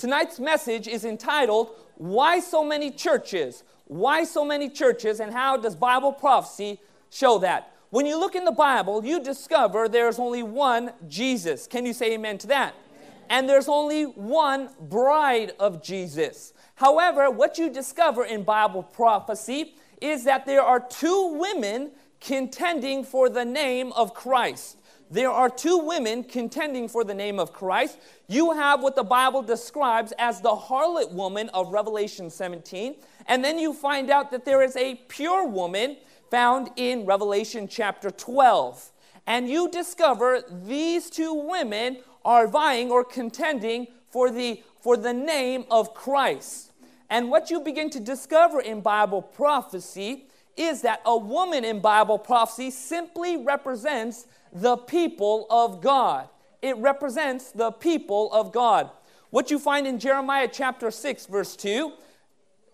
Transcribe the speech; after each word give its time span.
Tonight's 0.00 0.40
message 0.40 0.88
is 0.88 1.04
entitled, 1.04 1.72
Why 1.96 2.40
So 2.40 2.64
Many 2.64 2.90
Churches? 2.90 3.64
Why 3.84 4.22
so 4.22 4.44
many 4.44 4.70
churches, 4.70 5.18
and 5.18 5.32
how 5.32 5.56
does 5.56 5.74
Bible 5.74 6.12
prophecy 6.12 6.78
show 7.10 7.38
that? 7.40 7.72
When 7.90 8.06
you 8.06 8.18
look 8.18 8.36
in 8.36 8.44
the 8.44 8.52
Bible, 8.52 9.04
you 9.04 9.20
discover 9.20 9.88
there's 9.88 10.20
only 10.20 10.44
one 10.44 10.92
Jesus. 11.08 11.66
Can 11.66 11.84
you 11.84 11.92
say 11.92 12.14
amen 12.14 12.38
to 12.38 12.46
that? 12.46 12.76
And 13.28 13.48
there's 13.48 13.68
only 13.68 14.04
one 14.04 14.70
bride 14.80 15.52
of 15.58 15.82
Jesus. 15.82 16.54
However, 16.76 17.30
what 17.30 17.58
you 17.58 17.68
discover 17.68 18.24
in 18.24 18.44
Bible 18.44 18.84
prophecy 18.84 19.74
is 20.00 20.22
that 20.22 20.46
there 20.46 20.62
are 20.62 20.80
two 20.80 21.36
women 21.36 21.90
contending 22.20 23.02
for 23.02 23.28
the 23.28 23.44
name 23.44 23.92
of 23.94 24.14
Christ. 24.14 24.76
There 25.10 25.30
are 25.30 25.50
two 25.50 25.78
women 25.78 26.22
contending 26.22 26.88
for 26.88 27.02
the 27.02 27.14
name 27.14 27.40
of 27.40 27.52
Christ. 27.52 27.98
You 28.28 28.52
have 28.52 28.80
what 28.80 28.94
the 28.94 29.02
Bible 29.02 29.42
describes 29.42 30.12
as 30.18 30.40
the 30.40 30.54
harlot 30.54 31.10
woman 31.10 31.48
of 31.48 31.72
Revelation 31.72 32.30
17, 32.30 32.94
and 33.26 33.44
then 33.44 33.58
you 33.58 33.72
find 33.72 34.08
out 34.08 34.30
that 34.30 34.44
there 34.44 34.62
is 34.62 34.76
a 34.76 34.94
pure 35.08 35.48
woman 35.48 35.96
found 36.30 36.70
in 36.76 37.06
Revelation 37.06 37.66
chapter 37.66 38.10
12. 38.10 38.92
And 39.26 39.48
you 39.48 39.68
discover 39.68 40.42
these 40.48 41.10
two 41.10 41.34
women 41.34 41.98
are 42.24 42.46
vying 42.46 42.92
or 42.92 43.04
contending 43.04 43.88
for 44.10 44.30
the, 44.30 44.62
for 44.80 44.96
the 44.96 45.12
name 45.12 45.64
of 45.70 45.92
Christ. 45.92 46.70
And 47.08 47.30
what 47.30 47.50
you 47.50 47.60
begin 47.60 47.90
to 47.90 48.00
discover 48.00 48.60
in 48.60 48.80
Bible 48.80 49.22
prophecy 49.22 50.26
is 50.56 50.82
that 50.82 51.00
a 51.04 51.16
woman 51.16 51.64
in 51.64 51.80
Bible 51.80 52.18
prophecy 52.18 52.70
simply 52.70 53.36
represents 53.36 54.26
the 54.52 54.76
people 54.76 55.46
of 55.50 55.80
God. 55.80 56.28
It 56.62 56.76
represents 56.76 57.52
the 57.52 57.70
people 57.70 58.32
of 58.32 58.52
God. 58.52 58.90
What 59.30 59.50
you 59.50 59.58
find 59.58 59.86
in 59.86 59.98
Jeremiah 59.98 60.48
chapter 60.50 60.90
6, 60.90 61.26
verse 61.26 61.56
2, 61.56 61.92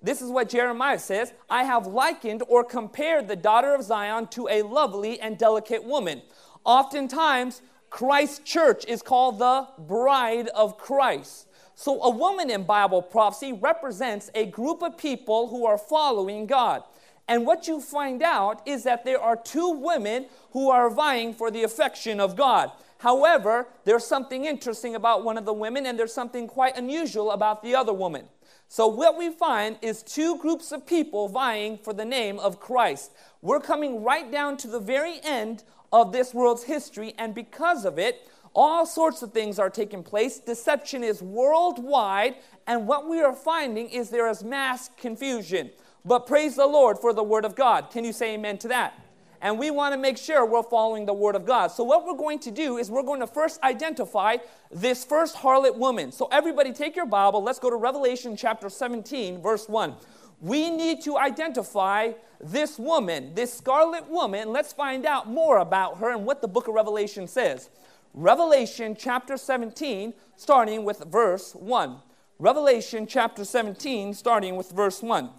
this 0.03 0.23
is 0.23 0.31
what 0.31 0.48
Jeremiah 0.48 0.98
says 0.98 1.33
I 1.48 1.65
have 1.65 1.87
likened 1.87 2.42
or 2.48 2.65
compared 2.65 3.28
the 3.28 3.37
daughter 3.37 3.75
of 3.75 3.83
Zion 3.83 4.28
to 4.28 4.48
a 4.48 4.62
lovely 4.62 5.20
and 5.20 5.39
delicate 5.39 5.84
woman. 5.84 6.23
Oftentimes, 6.65 7.62
Christ's 7.91 8.41
church 8.41 8.84
is 8.87 9.03
called 9.03 9.39
the 9.39 9.69
bride 9.78 10.48
of 10.48 10.78
Christ. 10.78 11.47
So, 11.75 12.03
a 12.03 12.11
woman 12.11 12.50
in 12.50 12.65
Bible 12.65 13.03
prophecy 13.03 13.53
represents 13.53 14.31
a 14.34 14.47
group 14.47 14.83
of 14.83 14.97
people 14.97 15.48
who 15.48 15.67
are 15.67 15.78
following 15.78 16.47
God. 16.47 16.83
And 17.28 17.44
what 17.44 17.66
you 17.66 17.80
find 17.80 18.22
out 18.22 18.66
is 18.66 18.84
that 18.84 19.05
there 19.05 19.20
are 19.20 19.36
two 19.36 19.70
women 19.70 20.27
who 20.52 20.70
are 20.70 20.88
vying 20.88 21.34
for 21.34 21.50
the 21.50 21.64
affection 21.64 22.20
of 22.20 22.36
God. 22.36 22.70
However, 22.98 23.69
there's 23.84 24.06
something 24.06 24.44
interesting 24.44 24.94
about 24.94 25.24
one 25.24 25.36
of 25.36 25.44
the 25.44 25.52
women, 25.52 25.86
and 25.86 25.98
there's 25.98 26.14
something 26.14 26.47
quite 26.47 26.77
unusual 26.77 27.30
about 27.30 27.62
the 27.62 27.74
other 27.74 27.92
woman. 27.92 28.27
So, 28.69 28.86
what 28.86 29.19
we 29.19 29.30
find 29.30 29.78
is 29.82 30.02
two 30.02 30.38
groups 30.38 30.72
of 30.72 30.86
people 30.86 31.28
vying 31.28 31.78
for 31.78 31.92
the 31.92 32.04
name 32.04 32.38
of 32.38 32.58
Christ. 32.58 33.12
We're 33.42 33.60
coming 33.60 34.02
right 34.02 34.30
down 34.30 34.56
to 34.58 34.69
the 34.69 34.80
very 34.80 35.20
end 35.22 35.62
of 35.92 36.12
this 36.12 36.32
world's 36.32 36.64
history, 36.64 37.14
and 37.19 37.34
because 37.34 37.84
of 37.84 37.98
it, 37.98 38.28
all 38.54 38.86
sorts 38.86 39.22
of 39.22 39.32
things 39.32 39.58
are 39.58 39.69
taking 39.69 40.02
place. 40.02 40.38
Deception 40.38 41.04
is 41.04 41.22
worldwide, 41.22 42.36
and 42.66 42.88
what 42.88 43.08
we 43.08 43.20
are 43.20 43.34
finding 43.34 43.91
is 43.91 44.10
there 44.10 44.28
is 44.28 44.42
mass 44.42 44.91
confusion. 44.97 45.70
But 46.07 46.27
praise 46.27 46.55
the 46.55 46.67
Lord 46.67 46.99
for 47.01 47.12
the 47.12 47.25
Word 47.25 47.45
of 47.45 47.57
God. 47.57 47.91
Can 47.91 48.05
you 48.05 48.12
say 48.12 48.35
amen 48.35 48.59
to 48.59 48.69
that? 48.69 48.95
And 49.43 49.59
we 49.59 49.73
want 49.73 49.93
to 49.93 49.99
make 49.99 50.17
sure 50.17 50.47
we're 50.47 50.62
following 50.62 51.05
the 51.05 51.12
Word 51.12 51.35
of 51.35 51.45
God. 51.45 51.69
So, 51.69 51.83
what 51.83 52.07
we're 52.07 52.17
going 52.17 52.39
to 52.41 52.53
do 52.53 52.79
is 52.79 52.91
we're 52.91 53.03
going 53.03 53.21
to 53.21 53.27
first 53.27 53.61
identify 53.62 54.37
this 54.71 55.05
first 55.05 55.34
harlot 55.34 55.77
woman. 55.77 56.12
So, 56.12 56.29
everybody, 56.31 56.73
take 56.73 56.95
your 56.95 57.07
Bible. 57.07 57.43
Let's 57.43 57.59
go 57.59 57.71
to 57.71 57.77
Revelation 57.77 58.37
chapter 58.37 58.71
17, 58.71 59.43
verse 59.43 59.69
1. 59.69 59.95
We 60.41 60.71
need 60.71 61.03
to 61.03 61.19
identify 61.19 62.12
this 62.41 62.79
woman, 62.79 63.34
this 63.34 63.53
scarlet 63.53 64.09
woman. 64.09 64.53
Let's 64.53 64.73
find 64.73 65.07
out 65.07 65.28
more 65.28 65.59
about 65.59 65.99
her 65.99 66.12
and 66.12 66.25
what 66.25 66.41
the 66.41 66.49
book 66.49 66.69
of 66.69 66.75
Revelation 66.75 67.27
says. 67.27 67.69
Revelation 68.15 68.97
chapter 68.99 69.37
17, 69.37 70.15
starting 70.37 70.84
with 70.84 71.05
verse 71.09 71.55
1. 71.55 71.97
Revelation 72.39 73.06
chapter 73.06 73.45
17, 73.45 74.15
starting 74.15 74.56
with 74.56 74.71
verse 74.71 75.03
1. 75.03 75.31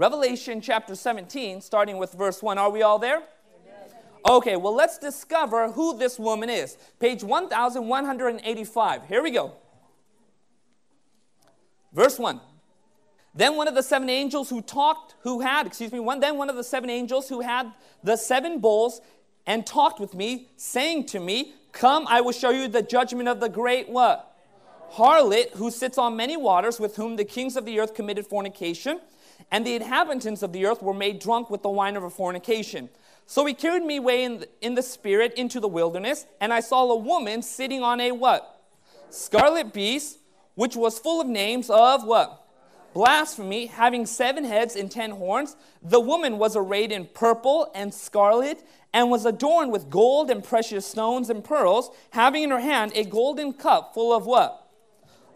Revelation 0.00 0.60
chapter 0.62 0.94
17, 0.94 1.60
starting 1.60 1.98
with 1.98 2.14
verse 2.14 2.42
1. 2.42 2.56
Are 2.56 2.70
we 2.70 2.80
all 2.80 2.98
there? 2.98 3.22
Okay, 4.26 4.56
well, 4.56 4.74
let's 4.74 4.96
discover 4.96 5.70
who 5.72 5.98
this 5.98 6.18
woman 6.18 6.48
is. 6.48 6.78
Page 6.98 7.22
1185. 7.22 9.06
Here 9.06 9.22
we 9.22 9.30
go. 9.30 9.52
Verse 11.92 12.18
1. 12.18 12.40
Then 13.34 13.56
one 13.56 13.68
of 13.68 13.74
the 13.74 13.82
seven 13.82 14.08
angels 14.08 14.48
who 14.48 14.62
talked, 14.62 15.16
who 15.20 15.40
had, 15.40 15.66
excuse 15.66 15.92
me, 15.92 16.00
one, 16.00 16.20
then 16.20 16.38
one 16.38 16.48
of 16.48 16.56
the 16.56 16.64
seven 16.64 16.88
angels 16.88 17.28
who 17.28 17.42
had 17.42 17.70
the 18.02 18.16
seven 18.16 18.58
bowls 18.58 19.02
and 19.46 19.66
talked 19.66 20.00
with 20.00 20.14
me, 20.14 20.48
saying 20.56 21.04
to 21.08 21.20
me, 21.20 21.52
Come, 21.72 22.06
I 22.08 22.22
will 22.22 22.32
show 22.32 22.48
you 22.48 22.68
the 22.68 22.80
judgment 22.80 23.28
of 23.28 23.38
the 23.38 23.50
great 23.50 23.90
what? 23.90 24.34
Harlot 24.92 25.50
who 25.56 25.70
sits 25.70 25.98
on 25.98 26.16
many 26.16 26.38
waters, 26.38 26.80
with 26.80 26.96
whom 26.96 27.16
the 27.16 27.24
kings 27.26 27.54
of 27.54 27.66
the 27.66 27.78
earth 27.78 27.92
committed 27.94 28.26
fornication 28.26 28.98
and 29.50 29.66
the 29.66 29.76
inhabitants 29.76 30.42
of 30.42 30.52
the 30.52 30.66
earth 30.66 30.82
were 30.82 30.94
made 30.94 31.20
drunk 31.20 31.50
with 31.50 31.62
the 31.62 31.68
wine 31.68 31.96
of 31.96 32.02
her 32.02 32.10
fornication. 32.10 32.88
So 33.26 33.46
he 33.46 33.54
carried 33.54 33.84
me 33.84 33.96
away 33.96 34.24
in 34.24 34.38
the, 34.40 34.48
in 34.60 34.74
the 34.74 34.82
spirit 34.82 35.34
into 35.34 35.60
the 35.60 35.68
wilderness, 35.68 36.26
and 36.40 36.52
I 36.52 36.60
saw 36.60 36.90
a 36.90 36.96
woman 36.96 37.42
sitting 37.42 37.82
on 37.82 38.00
a 38.00 38.12
what? 38.12 38.60
Scarlet 39.10 39.72
beast, 39.72 40.18
which 40.56 40.74
was 40.76 40.98
full 40.98 41.20
of 41.20 41.26
names 41.26 41.70
of 41.70 42.04
what? 42.04 42.44
Blasphemy, 42.92 43.66
having 43.66 44.04
seven 44.04 44.44
heads 44.44 44.74
and 44.74 44.90
ten 44.90 45.12
horns. 45.12 45.56
The 45.80 46.00
woman 46.00 46.38
was 46.38 46.56
arrayed 46.56 46.90
in 46.90 47.06
purple 47.06 47.70
and 47.72 47.94
scarlet, 47.94 48.64
and 48.92 49.10
was 49.10 49.24
adorned 49.24 49.70
with 49.70 49.88
gold 49.88 50.30
and 50.30 50.42
precious 50.42 50.84
stones 50.84 51.30
and 51.30 51.44
pearls, 51.44 51.90
having 52.10 52.42
in 52.42 52.50
her 52.50 52.60
hand 52.60 52.90
a 52.96 53.04
golden 53.04 53.52
cup 53.52 53.94
full 53.94 54.12
of 54.12 54.26
what? 54.26 54.68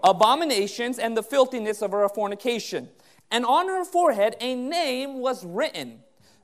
Abominations 0.03 0.99
and 0.99 1.17
the 1.17 1.23
filthiness 1.23 1.81
of 1.81 1.93
her 1.93 2.09
fornication 2.09 2.89
and 3.31 3.45
on 3.45 3.69
her 3.69 3.85
forehead 3.85 4.37
a 4.41 4.55
name 4.55 5.21
was 5.21 5.45
written 5.45 6.01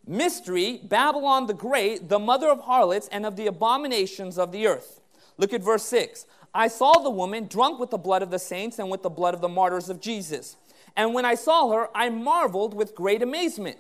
Mystery, 0.07 0.81
Babylon 0.83 1.47
the 1.47 1.55
Great, 1.55 2.09
the 2.09 2.19
mother 2.19 2.49
of 2.49 2.61
harlots 2.61 3.09
and 3.13 3.25
of 3.25 3.37
the 3.37 3.47
abominations 3.47 4.39
of 4.39 4.51
the 4.51 4.67
earth. 4.67 5.01
Look 5.37 5.53
at 5.53 5.63
verse 5.63 5.85
6. 5.85 6.27
I 6.53 6.69
saw 6.69 6.95
the 6.95 7.11
woman 7.11 7.47
drunk 7.47 7.79
with 7.79 7.91
the 7.91 7.99
blood 7.99 8.23
of 8.23 8.31
the 8.31 8.39
saints 8.39 8.79
and 8.79 8.91
with 8.91 9.03
the 9.03 9.11
blood 9.11 9.35
of 9.35 9.41
the 9.41 9.49
martyrs 9.49 9.89
of 9.89 10.01
Jesus. 10.01 10.57
And 10.97 11.15
when 11.15 11.25
I 11.25 11.35
saw 11.35 11.71
her, 11.73 11.89
I 11.95 12.09
marveled 12.11 12.75
with 12.75 12.95
great 12.95 13.23
amazement. 13.23 13.79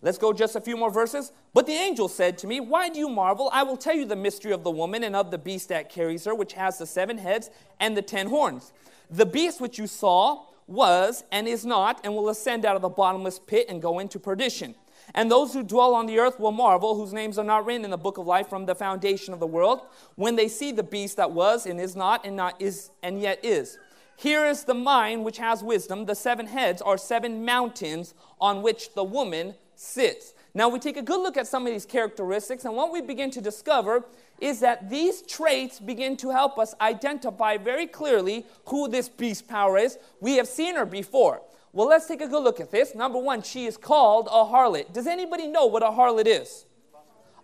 Let's 0.00 0.16
go 0.18 0.32
just 0.32 0.56
a 0.56 0.60
few 0.60 0.76
more 0.76 0.90
verses. 0.90 1.32
But 1.52 1.66
the 1.66 1.72
angel 1.72 2.08
said 2.08 2.38
to 2.38 2.46
me, 2.46 2.60
Why 2.60 2.88
do 2.88 2.98
you 2.98 3.08
marvel? 3.08 3.50
I 3.52 3.64
will 3.64 3.76
tell 3.76 3.94
you 3.94 4.04
the 4.04 4.16
mystery 4.16 4.52
of 4.52 4.62
the 4.62 4.70
woman 4.70 5.02
and 5.02 5.16
of 5.16 5.30
the 5.30 5.38
beast 5.38 5.68
that 5.68 5.90
carries 5.90 6.24
her, 6.24 6.34
which 6.34 6.52
has 6.54 6.78
the 6.78 6.86
seven 6.86 7.18
heads 7.18 7.50
and 7.80 7.96
the 7.96 8.02
ten 8.02 8.28
horns. 8.28 8.72
The 9.10 9.26
beast 9.26 9.60
which 9.60 9.78
you 9.78 9.86
saw 9.86 10.44
was 10.68 11.24
and 11.32 11.48
is 11.48 11.66
not, 11.66 12.00
and 12.04 12.14
will 12.14 12.28
ascend 12.28 12.64
out 12.64 12.76
of 12.76 12.82
the 12.82 12.88
bottomless 12.88 13.38
pit 13.38 13.66
and 13.68 13.82
go 13.82 13.98
into 13.98 14.20
perdition. 14.20 14.74
And 15.14 15.30
those 15.30 15.54
who 15.54 15.62
dwell 15.62 15.94
on 15.94 16.06
the 16.06 16.18
earth 16.18 16.38
will 16.38 16.52
marvel, 16.52 16.94
whose 16.94 17.14
names 17.14 17.38
are 17.38 17.44
not 17.44 17.64
written 17.64 17.84
in 17.84 17.90
the 17.90 17.96
book 17.96 18.18
of 18.18 18.26
life 18.26 18.48
from 18.48 18.66
the 18.66 18.74
foundation 18.74 19.32
of 19.32 19.40
the 19.40 19.46
world, 19.46 19.80
when 20.16 20.36
they 20.36 20.48
see 20.48 20.70
the 20.70 20.82
beast 20.82 21.16
that 21.16 21.30
was 21.30 21.64
and 21.64 21.80
is 21.80 21.96
not 21.96 22.26
and 22.26 22.36
not 22.36 22.60
is 22.60 22.90
and 23.02 23.20
yet 23.20 23.42
is. 23.42 23.78
Here 24.16 24.44
is 24.44 24.64
the 24.64 24.74
mind 24.74 25.24
which 25.24 25.38
has 25.38 25.62
wisdom. 25.62 26.04
The 26.04 26.14
seven 26.14 26.48
heads 26.48 26.82
are 26.82 26.98
seven 26.98 27.44
mountains 27.44 28.14
on 28.40 28.62
which 28.62 28.94
the 28.94 29.04
woman 29.04 29.54
sits. 29.76 30.34
Now 30.54 30.68
we 30.68 30.80
take 30.80 30.96
a 30.96 31.02
good 31.02 31.20
look 31.20 31.36
at 31.36 31.46
some 31.46 31.66
of 31.66 31.72
these 31.72 31.86
characteristics, 31.86 32.64
and 32.64 32.74
what 32.74 32.92
we 32.92 33.00
begin 33.00 33.30
to 33.30 33.40
discover 33.40 34.04
is 34.40 34.60
that 34.60 34.88
these 34.88 35.22
traits 35.22 35.80
begin 35.80 36.16
to 36.18 36.30
help 36.30 36.58
us 36.58 36.74
identify 36.80 37.56
very 37.56 37.86
clearly 37.86 38.46
who 38.66 38.88
this 38.88 39.08
beast 39.08 39.48
power 39.48 39.78
is. 39.78 39.98
We 40.20 40.36
have 40.36 40.48
seen 40.48 40.76
her 40.76 40.86
before. 40.86 41.42
Well, 41.72 41.88
let's 41.88 42.06
take 42.06 42.20
a 42.20 42.26
good 42.26 42.42
look 42.42 42.60
at 42.60 42.70
this. 42.70 42.94
Number 42.94 43.18
one, 43.18 43.42
she 43.42 43.66
is 43.66 43.76
called 43.76 44.28
a 44.28 44.44
harlot. 44.44 44.92
Does 44.92 45.06
anybody 45.06 45.46
know 45.46 45.66
what 45.66 45.82
a 45.82 45.86
harlot 45.86 46.26
is? 46.26 46.64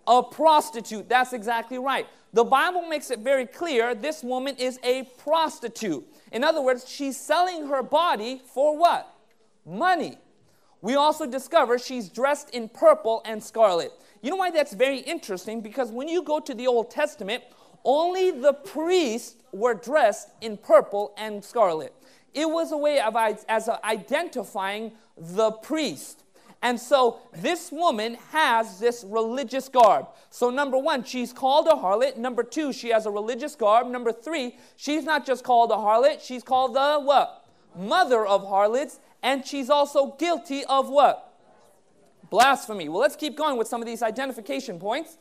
A 0.07 0.23
prostitute. 0.23 1.07
That's 1.09 1.33
exactly 1.33 1.77
right. 1.77 2.07
The 2.33 2.43
Bible 2.43 2.81
makes 2.83 3.11
it 3.11 3.19
very 3.19 3.45
clear 3.45 3.95
this 3.95 4.23
woman 4.23 4.55
is 4.57 4.79
a 4.83 5.03
prostitute. 5.17 6.05
In 6.31 6.43
other 6.43 6.61
words, 6.61 6.87
she's 6.87 7.17
selling 7.17 7.67
her 7.67 7.81
body 7.81 8.41
for 8.53 8.77
what? 8.77 9.09
Money. 9.65 10.17
We 10.85 10.93
also 10.93 11.25
discover 11.25 11.79
she's 11.79 12.09
dressed 12.09 12.51
in 12.51 12.69
purple 12.69 13.23
and 13.25 13.43
scarlet. 13.43 13.91
You 14.21 14.29
know 14.29 14.35
why 14.35 14.51
that's 14.51 14.75
very 14.75 14.99
interesting? 14.99 15.61
Because 15.61 15.91
when 15.91 16.07
you 16.07 16.21
go 16.21 16.39
to 16.39 16.53
the 16.53 16.67
Old 16.67 16.91
Testament, 16.91 17.43
only 17.83 18.29
the 18.29 18.53
priests 18.53 19.35
were 19.51 19.73
dressed 19.73 20.29
in 20.41 20.57
purple 20.57 21.15
and 21.17 21.43
scarlet. 21.43 21.91
It 22.35 22.47
was 22.47 22.71
a 22.71 22.77
way 22.77 22.99
of 22.99 23.15
as 23.17 23.67
identifying 23.83 24.91
the 25.17 25.53
priest. 25.53 26.23
And 26.61 26.79
so 26.79 27.17
this 27.33 27.71
woman 27.71 28.19
has 28.29 28.79
this 28.79 29.03
religious 29.07 29.67
garb. 29.67 30.05
So, 30.29 30.51
number 30.51 30.77
one, 30.77 31.03
she's 31.03 31.33
called 31.33 31.65
a 31.65 31.71
harlot. 31.71 32.17
Number 32.17 32.43
two, 32.43 32.71
she 32.71 32.89
has 32.89 33.07
a 33.07 33.11
religious 33.11 33.55
garb. 33.55 33.87
Number 33.87 34.11
three, 34.11 34.55
she's 34.75 35.03
not 35.03 35.25
just 35.25 35.43
called 35.43 35.71
a 35.71 35.75
harlot, 35.75 36.21
she's 36.21 36.43
called 36.43 36.75
the 36.75 36.99
what? 36.99 37.43
Mother 37.75 38.23
of 38.23 38.47
harlots. 38.47 38.99
And 39.25 39.43
she's 39.43 39.71
also 39.71 40.15
guilty 40.19 40.63
of 40.65 40.87
what? 40.87 41.33
Blasphemy. 42.29 42.89
Well, 42.89 42.99
let's 42.99 43.15
keep 43.15 43.35
going 43.35 43.57
with 43.57 43.67
some 43.67 43.81
of 43.81 43.87
these 43.87 44.03
identification 44.03 44.79
points. 44.79 45.17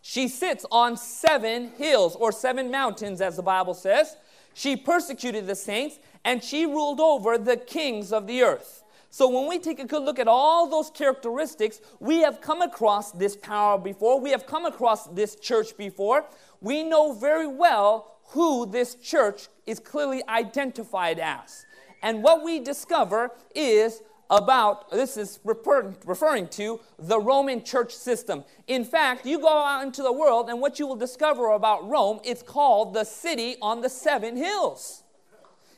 She 0.00 0.28
sits 0.28 0.64
on 0.70 0.96
seven 0.96 1.72
hills 1.76 2.16
or 2.16 2.32
seven 2.32 2.70
mountains, 2.70 3.20
as 3.20 3.36
the 3.36 3.42
Bible 3.42 3.74
says. 3.74 4.16
She 4.54 4.76
persecuted 4.76 5.46
the 5.46 5.54
saints 5.54 5.98
and 6.24 6.42
she 6.42 6.64
ruled 6.64 7.00
over 7.00 7.36
the 7.36 7.58
kings 7.58 8.14
of 8.14 8.26
the 8.26 8.42
earth. 8.42 8.82
So 9.10 9.28
when 9.28 9.46
we 9.46 9.58
take 9.58 9.78
a 9.78 9.84
good 9.84 10.02
look 10.02 10.18
at 10.18 10.26
all 10.26 10.66
those 10.66 10.88
characteristics, 10.88 11.82
we 11.98 12.20
have 12.20 12.40
come 12.40 12.62
across 12.62 13.12
this 13.12 13.36
power 13.36 13.76
before, 13.76 14.18
we 14.18 14.30
have 14.30 14.46
come 14.46 14.64
across 14.64 15.06
this 15.08 15.34
church 15.34 15.76
before. 15.76 16.24
We 16.62 16.82
know 16.82 17.12
very 17.12 17.46
well 17.46 18.16
who 18.28 18.64
this 18.64 18.94
church 18.94 19.48
is 19.66 19.80
clearly 19.80 20.22
identified 20.28 21.18
as. 21.18 21.66
And 22.02 22.22
what 22.22 22.42
we 22.42 22.60
discover 22.60 23.30
is 23.54 24.02
about, 24.30 24.90
this 24.90 25.16
is 25.16 25.40
refer, 25.44 25.92
referring 26.06 26.48
to 26.48 26.80
the 26.98 27.18
Roman 27.18 27.64
church 27.64 27.94
system. 27.94 28.44
In 28.68 28.84
fact, 28.84 29.26
you 29.26 29.40
go 29.40 29.48
out 29.48 29.84
into 29.84 30.02
the 30.02 30.12
world 30.12 30.48
and 30.48 30.60
what 30.60 30.78
you 30.78 30.86
will 30.86 30.96
discover 30.96 31.50
about 31.50 31.88
Rome, 31.88 32.20
it's 32.24 32.42
called 32.42 32.94
the 32.94 33.04
city 33.04 33.56
on 33.60 33.80
the 33.80 33.88
seven 33.88 34.36
hills. 34.36 35.02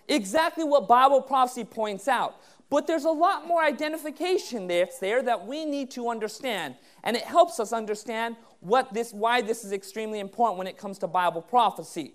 Exactly 0.06 0.64
what 0.64 0.86
Bible 0.86 1.22
prophecy 1.22 1.64
points 1.64 2.06
out. 2.08 2.36
But 2.68 2.86
there's 2.86 3.04
a 3.04 3.10
lot 3.10 3.46
more 3.46 3.62
identification 3.62 4.66
that's 4.66 4.98
there 4.98 5.22
that 5.22 5.46
we 5.46 5.64
need 5.64 5.90
to 5.92 6.08
understand. 6.08 6.76
And 7.04 7.16
it 7.16 7.24
helps 7.24 7.60
us 7.60 7.72
understand 7.72 8.36
what 8.60 8.94
this, 8.94 9.12
why 9.12 9.42
this 9.42 9.64
is 9.64 9.72
extremely 9.72 10.20
important 10.20 10.58
when 10.58 10.66
it 10.66 10.78
comes 10.78 10.98
to 10.98 11.06
Bible 11.06 11.42
prophecy. 11.42 12.14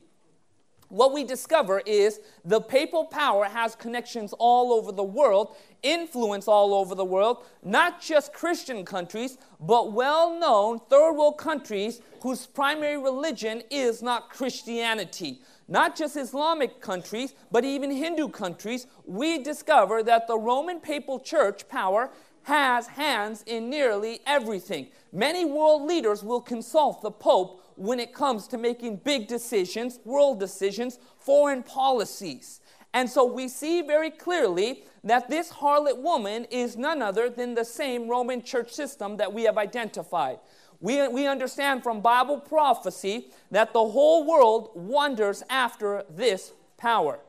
What 0.90 1.14
we 1.14 1.24
discover 1.24 1.82
is 1.86 2.22
the 2.46 2.62
papal 2.62 3.06
power 3.06 3.46
has 3.46 3.76
connections 3.76 4.34
all 4.40 4.72
over 4.72 4.92
the 4.92 5.04
world, 5.04 5.56
influence 5.84 6.48
all 6.48 6.74
over 6.74 6.96
the 6.96 7.06
world, 7.06 7.44
not 7.64 8.02
just 8.02 8.34
Christian 8.34 8.86
countries, 8.86 9.38
but 9.60 9.92
well 9.92 10.40
known 10.40 10.80
third 10.90 11.14
world 11.14 11.38
countries 11.38 12.02
whose 12.22 12.48
primary 12.48 12.98
religion 12.98 13.64
is 13.70 14.02
not 14.02 14.30
Christianity 14.30 15.42
not 15.68 15.96
just 15.96 16.16
Islamic 16.16 16.80
countries, 16.82 17.34
but 17.52 17.66
even 17.66 17.92
Hindu 17.92 18.30
countries, 18.30 18.88
we 19.06 19.44
discover 19.44 20.02
that 20.04 20.28
the 20.28 20.38
Roman 20.38 20.80
papal 20.80 21.20
church 21.20 21.68
power 21.68 22.10
has 22.44 22.88
hands 22.88 23.44
in 23.46 23.70
nearly 23.70 24.22
everything. 24.26 24.88
Many 25.12 25.44
world 25.44 25.82
leaders 25.82 26.24
will 26.24 26.40
consult 26.40 27.02
the 27.02 27.12
Pope 27.12 27.57
when 27.78 28.00
it 28.00 28.14
comes 28.14 28.48
to 28.48 28.58
making 28.58 28.98
big 28.98 29.28
decisions, 29.28 30.00
world 30.04 30.40
decisions, 30.40 31.00
foreign 31.20 31.64
policies. 31.64 32.60
And 32.94 33.10
so 33.10 33.26
we 33.26 33.48
see 33.48 33.82
very 33.82 34.10
clearly 34.10 34.84
that 35.04 35.30
this 35.30 35.52
harlot 35.52 36.02
woman 36.02 36.46
is 36.46 36.76
none 36.76 37.02
other 37.02 37.30
than 37.30 37.54
the 37.54 37.64
same 37.64 38.08
Roman 38.08 38.42
church 38.42 38.72
system 38.74 39.18
that 39.18 39.32
we 39.32 39.44
have 39.44 39.58
identified. 39.58 40.40
We, 40.80 41.08
we 41.08 41.28
understand 41.28 41.84
from 41.84 42.02
Bible 42.02 42.40
prophecy 42.40 43.32
that 43.52 43.74
the 43.74 43.86
whole 43.86 44.26
world 44.26 44.72
wonders 44.76 45.44
after 45.50 46.04
this 46.10 46.54
power. 46.78 47.20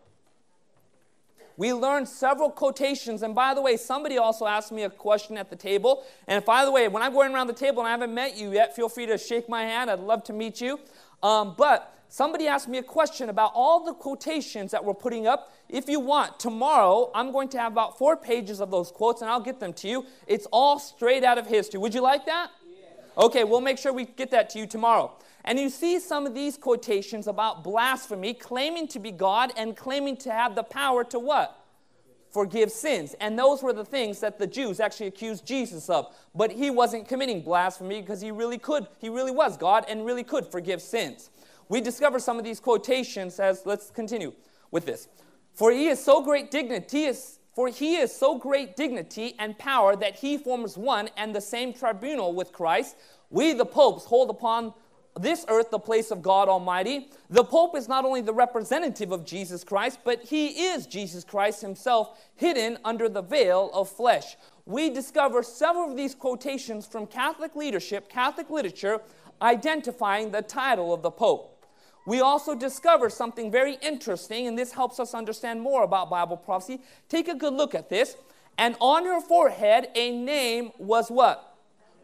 We 1.58 1.72
learned 1.72 2.08
several 2.08 2.50
quotations, 2.50 3.24
and 3.24 3.34
by 3.34 3.52
the 3.52 3.60
way, 3.60 3.76
somebody 3.76 4.16
also 4.16 4.46
asked 4.46 4.70
me 4.70 4.84
a 4.84 4.90
question 4.90 5.36
at 5.36 5.50
the 5.50 5.56
table. 5.56 6.04
And 6.28 6.44
by 6.44 6.64
the 6.64 6.70
way, 6.70 6.86
when 6.86 7.02
I'm 7.02 7.12
going 7.12 7.34
around 7.34 7.48
the 7.48 7.52
table 7.52 7.80
and 7.80 7.88
I 7.88 7.90
haven't 7.90 8.14
met 8.14 8.36
you 8.36 8.52
yet, 8.52 8.76
feel 8.76 8.88
free 8.88 9.06
to 9.06 9.18
shake 9.18 9.48
my 9.48 9.64
hand. 9.64 9.90
I'd 9.90 9.98
love 9.98 10.22
to 10.24 10.32
meet 10.32 10.60
you. 10.60 10.78
Um, 11.20 11.56
but 11.58 11.92
somebody 12.08 12.46
asked 12.46 12.68
me 12.68 12.78
a 12.78 12.82
question 12.84 13.28
about 13.28 13.50
all 13.56 13.84
the 13.84 13.92
quotations 13.92 14.70
that 14.70 14.84
we're 14.84 14.94
putting 14.94 15.26
up. 15.26 15.52
If 15.68 15.88
you 15.88 15.98
want, 15.98 16.38
tomorrow 16.38 17.10
I'm 17.12 17.32
going 17.32 17.48
to 17.48 17.58
have 17.58 17.72
about 17.72 17.98
four 17.98 18.16
pages 18.16 18.60
of 18.60 18.70
those 18.70 18.92
quotes, 18.92 19.20
and 19.20 19.28
I'll 19.28 19.40
get 19.40 19.58
them 19.58 19.72
to 19.72 19.88
you. 19.88 20.06
It's 20.28 20.46
all 20.52 20.78
straight 20.78 21.24
out 21.24 21.38
of 21.38 21.48
history. 21.48 21.80
Would 21.80 21.92
you 21.92 22.02
like 22.02 22.24
that? 22.26 22.52
Okay, 23.18 23.42
we'll 23.42 23.60
make 23.60 23.78
sure 23.78 23.92
we 23.92 24.04
get 24.04 24.30
that 24.30 24.48
to 24.50 24.60
you 24.60 24.66
tomorrow. 24.68 25.10
And 25.44 25.58
you 25.58 25.70
see 25.70 25.98
some 25.98 26.26
of 26.26 26.34
these 26.34 26.56
quotations 26.56 27.26
about 27.26 27.64
blasphemy, 27.64 28.34
claiming 28.34 28.88
to 28.88 28.98
be 28.98 29.10
God 29.10 29.52
and 29.56 29.76
claiming 29.76 30.16
to 30.18 30.32
have 30.32 30.54
the 30.54 30.62
power 30.62 31.04
to 31.04 31.18
what? 31.18 31.64
Forgive 32.30 32.70
sins. 32.70 33.14
And 33.20 33.38
those 33.38 33.62
were 33.62 33.72
the 33.72 33.84
things 33.84 34.20
that 34.20 34.38
the 34.38 34.46
Jews 34.46 34.80
actually 34.80 35.06
accused 35.06 35.46
Jesus 35.46 35.88
of. 35.88 36.14
But 36.34 36.52
he 36.52 36.70
wasn't 36.70 37.08
committing 37.08 37.40
blasphemy 37.40 38.00
because 38.00 38.20
he 38.20 38.30
really 38.30 38.58
could, 38.58 38.86
he 38.98 39.08
really 39.08 39.30
was 39.30 39.56
God 39.56 39.86
and 39.88 40.04
really 40.04 40.24
could 40.24 40.46
forgive 40.46 40.82
sins. 40.82 41.30
We 41.68 41.80
discover 41.80 42.18
some 42.18 42.38
of 42.38 42.44
these 42.44 42.60
quotations 42.60 43.40
as, 43.40 43.62
let's 43.64 43.90
continue 43.90 44.32
with 44.70 44.84
this. 44.84 45.08
For 45.54 45.72
he 45.72 45.88
is 45.88 46.02
so 46.02 46.22
great 46.22 46.50
dignity, 46.50 47.04
is 47.04 47.38
for 47.54 47.68
he 47.68 47.96
is 47.96 48.14
so 48.14 48.38
great 48.38 48.76
dignity 48.76 49.34
and 49.38 49.58
power 49.58 49.96
that 49.96 50.14
he 50.16 50.38
forms 50.38 50.78
one 50.78 51.10
and 51.16 51.34
the 51.34 51.40
same 51.40 51.72
tribunal 51.72 52.32
with 52.32 52.52
Christ. 52.52 52.96
We, 53.30 53.52
the 53.52 53.66
popes, 53.66 54.04
hold 54.04 54.30
upon 54.30 54.74
this 55.22 55.44
earth 55.48 55.70
the 55.70 55.78
place 55.78 56.10
of 56.10 56.22
God 56.22 56.48
Almighty. 56.48 57.10
The 57.30 57.44
Pope 57.44 57.76
is 57.76 57.88
not 57.88 58.04
only 58.04 58.20
the 58.20 58.32
representative 58.32 59.12
of 59.12 59.24
Jesus 59.24 59.64
Christ, 59.64 60.00
but 60.04 60.22
he 60.22 60.66
is 60.66 60.86
Jesus 60.86 61.24
Christ 61.24 61.60
himself, 61.60 62.18
hidden 62.36 62.78
under 62.84 63.08
the 63.08 63.22
veil 63.22 63.70
of 63.72 63.88
flesh. 63.88 64.36
We 64.66 64.90
discover 64.90 65.42
several 65.42 65.90
of 65.90 65.96
these 65.96 66.14
quotations 66.14 66.86
from 66.86 67.06
Catholic 67.06 67.56
leadership, 67.56 68.08
Catholic 68.08 68.50
literature, 68.50 69.00
identifying 69.40 70.30
the 70.30 70.42
title 70.42 70.92
of 70.92 71.02
the 71.02 71.10
Pope 71.10 71.58
we 72.08 72.22
also 72.22 72.54
discover 72.54 73.10
something 73.10 73.50
very 73.50 73.74
interesting, 73.82 74.46
and 74.46 74.58
this 74.58 74.72
helps 74.72 74.98
us 74.98 75.12
understand 75.12 75.60
more 75.60 75.82
about 75.82 76.08
Bible 76.08 76.38
prophecy. 76.38 76.80
Take 77.10 77.28
a 77.28 77.34
good 77.34 77.52
look 77.52 77.74
at 77.74 77.90
this. 77.90 78.16
And 78.56 78.76
on 78.80 79.04
her 79.04 79.20
forehead, 79.20 79.88
a 79.94 80.10
name 80.10 80.70
was 80.78 81.10
what? 81.10 81.54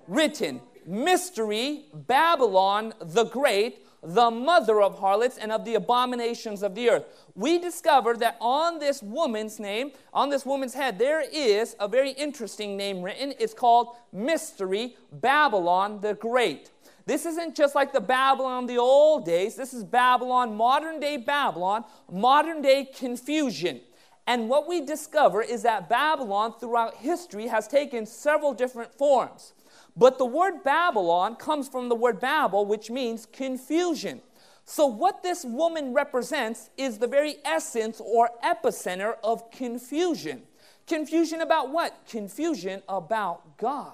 Written. 0.06 0.60
Mystery, 0.86 1.86
Babylon 1.92 2.94
the 3.00 3.24
Great, 3.24 3.86
the 4.02 4.30
mother 4.30 4.82
of 4.82 4.98
harlots 4.98 5.38
and 5.38 5.50
of 5.50 5.64
the 5.64 5.74
abominations 5.74 6.62
of 6.62 6.74
the 6.74 6.90
earth. 6.90 7.04
We 7.34 7.58
discover 7.58 8.14
that 8.18 8.36
on 8.40 8.78
this 8.78 9.02
woman's 9.02 9.58
name, 9.58 9.92
on 10.12 10.28
this 10.28 10.44
woman's 10.44 10.74
head, 10.74 10.98
there 10.98 11.22
is 11.22 11.74
a 11.80 11.88
very 11.88 12.10
interesting 12.10 12.76
name 12.76 13.02
written. 13.02 13.32
It's 13.38 13.54
called 13.54 13.96
Mystery, 14.12 14.96
Babylon 15.10 16.00
the 16.00 16.14
Great. 16.14 16.70
This 17.06 17.26
isn't 17.26 17.54
just 17.54 17.74
like 17.74 17.92
the 17.92 18.00
Babylon 18.00 18.64
of 18.64 18.68
the 18.68 18.78
old 18.78 19.24
days. 19.26 19.56
This 19.56 19.74
is 19.74 19.84
Babylon, 19.84 20.56
modern 20.56 21.00
day 21.00 21.16
Babylon, 21.16 21.84
modern 22.10 22.62
day 22.62 22.84
confusion. 22.84 23.80
And 24.26 24.48
what 24.48 24.66
we 24.66 24.80
discover 24.80 25.42
is 25.42 25.62
that 25.62 25.88
Babylon 25.88 26.54
throughout 26.58 26.96
history 26.96 27.46
has 27.48 27.68
taken 27.68 28.06
several 28.06 28.54
different 28.54 28.94
forms. 28.94 29.52
But 29.96 30.18
the 30.18 30.26
word 30.26 30.64
Babylon 30.64 31.36
comes 31.36 31.68
from 31.68 31.88
the 31.88 31.94
word 31.94 32.20
Babel, 32.20 32.66
which 32.66 32.90
means 32.90 33.26
confusion. 33.26 34.20
So, 34.64 34.86
what 34.86 35.22
this 35.22 35.44
woman 35.44 35.92
represents 35.92 36.70
is 36.76 36.98
the 36.98 37.06
very 37.06 37.36
essence 37.44 38.00
or 38.00 38.30
epicenter 38.42 39.16
of 39.22 39.50
confusion. 39.50 40.42
Confusion 40.86 41.40
about 41.40 41.70
what? 41.70 42.06
Confusion 42.08 42.82
about 42.88 43.58
God. 43.58 43.92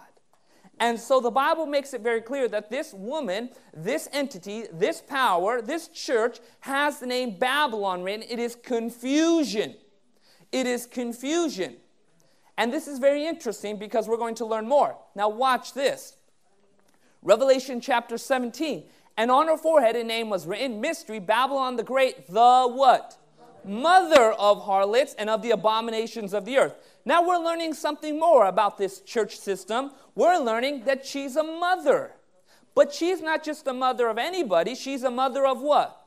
And 0.80 0.98
so 0.98 1.20
the 1.20 1.30
Bible 1.30 1.66
makes 1.66 1.92
it 1.92 2.00
very 2.00 2.22
clear 2.22 2.48
that 2.48 2.70
this 2.70 2.94
woman, 2.94 3.50
this 3.76 4.08
entity, 4.12 4.64
this 4.72 5.02
power, 5.02 5.60
this 5.60 5.88
church 5.88 6.38
has 6.60 6.98
the 6.98 7.06
name 7.06 7.36
Babylon 7.38 8.02
written. 8.02 8.24
It 8.28 8.38
is 8.38 8.56
confusion. 8.56 9.74
It 10.50 10.66
is 10.66 10.86
confusion. 10.86 11.76
And 12.60 12.70
this 12.70 12.86
is 12.86 12.98
very 12.98 13.24
interesting 13.24 13.78
because 13.78 14.06
we're 14.06 14.18
going 14.18 14.34
to 14.34 14.44
learn 14.44 14.68
more. 14.68 14.94
Now, 15.14 15.30
watch 15.30 15.72
this 15.72 16.18
Revelation 17.22 17.80
chapter 17.80 18.18
17. 18.18 18.84
And 19.16 19.30
on 19.30 19.46
her 19.48 19.56
forehead 19.56 19.96
a 19.96 20.04
name 20.04 20.28
was 20.28 20.46
written 20.46 20.78
Mystery, 20.78 21.20
Babylon 21.20 21.76
the 21.76 21.82
Great, 21.82 22.26
the 22.26 22.68
what? 22.70 23.16
Mother 23.64 24.32
of 24.32 24.64
harlots 24.64 25.14
and 25.14 25.30
of 25.30 25.40
the 25.40 25.52
abominations 25.52 26.34
of 26.34 26.44
the 26.44 26.58
earth. 26.58 26.74
Now 27.06 27.26
we're 27.26 27.42
learning 27.42 27.72
something 27.72 28.20
more 28.20 28.44
about 28.44 28.76
this 28.76 29.00
church 29.00 29.38
system. 29.38 29.92
We're 30.14 30.36
learning 30.36 30.84
that 30.84 31.06
she's 31.06 31.36
a 31.36 31.42
mother. 31.42 32.12
But 32.74 32.92
she's 32.92 33.22
not 33.22 33.42
just 33.42 33.66
a 33.68 33.72
mother 33.72 34.06
of 34.08 34.18
anybody, 34.18 34.74
she's 34.74 35.02
a 35.02 35.10
mother 35.10 35.46
of 35.46 35.62
what? 35.62 35.98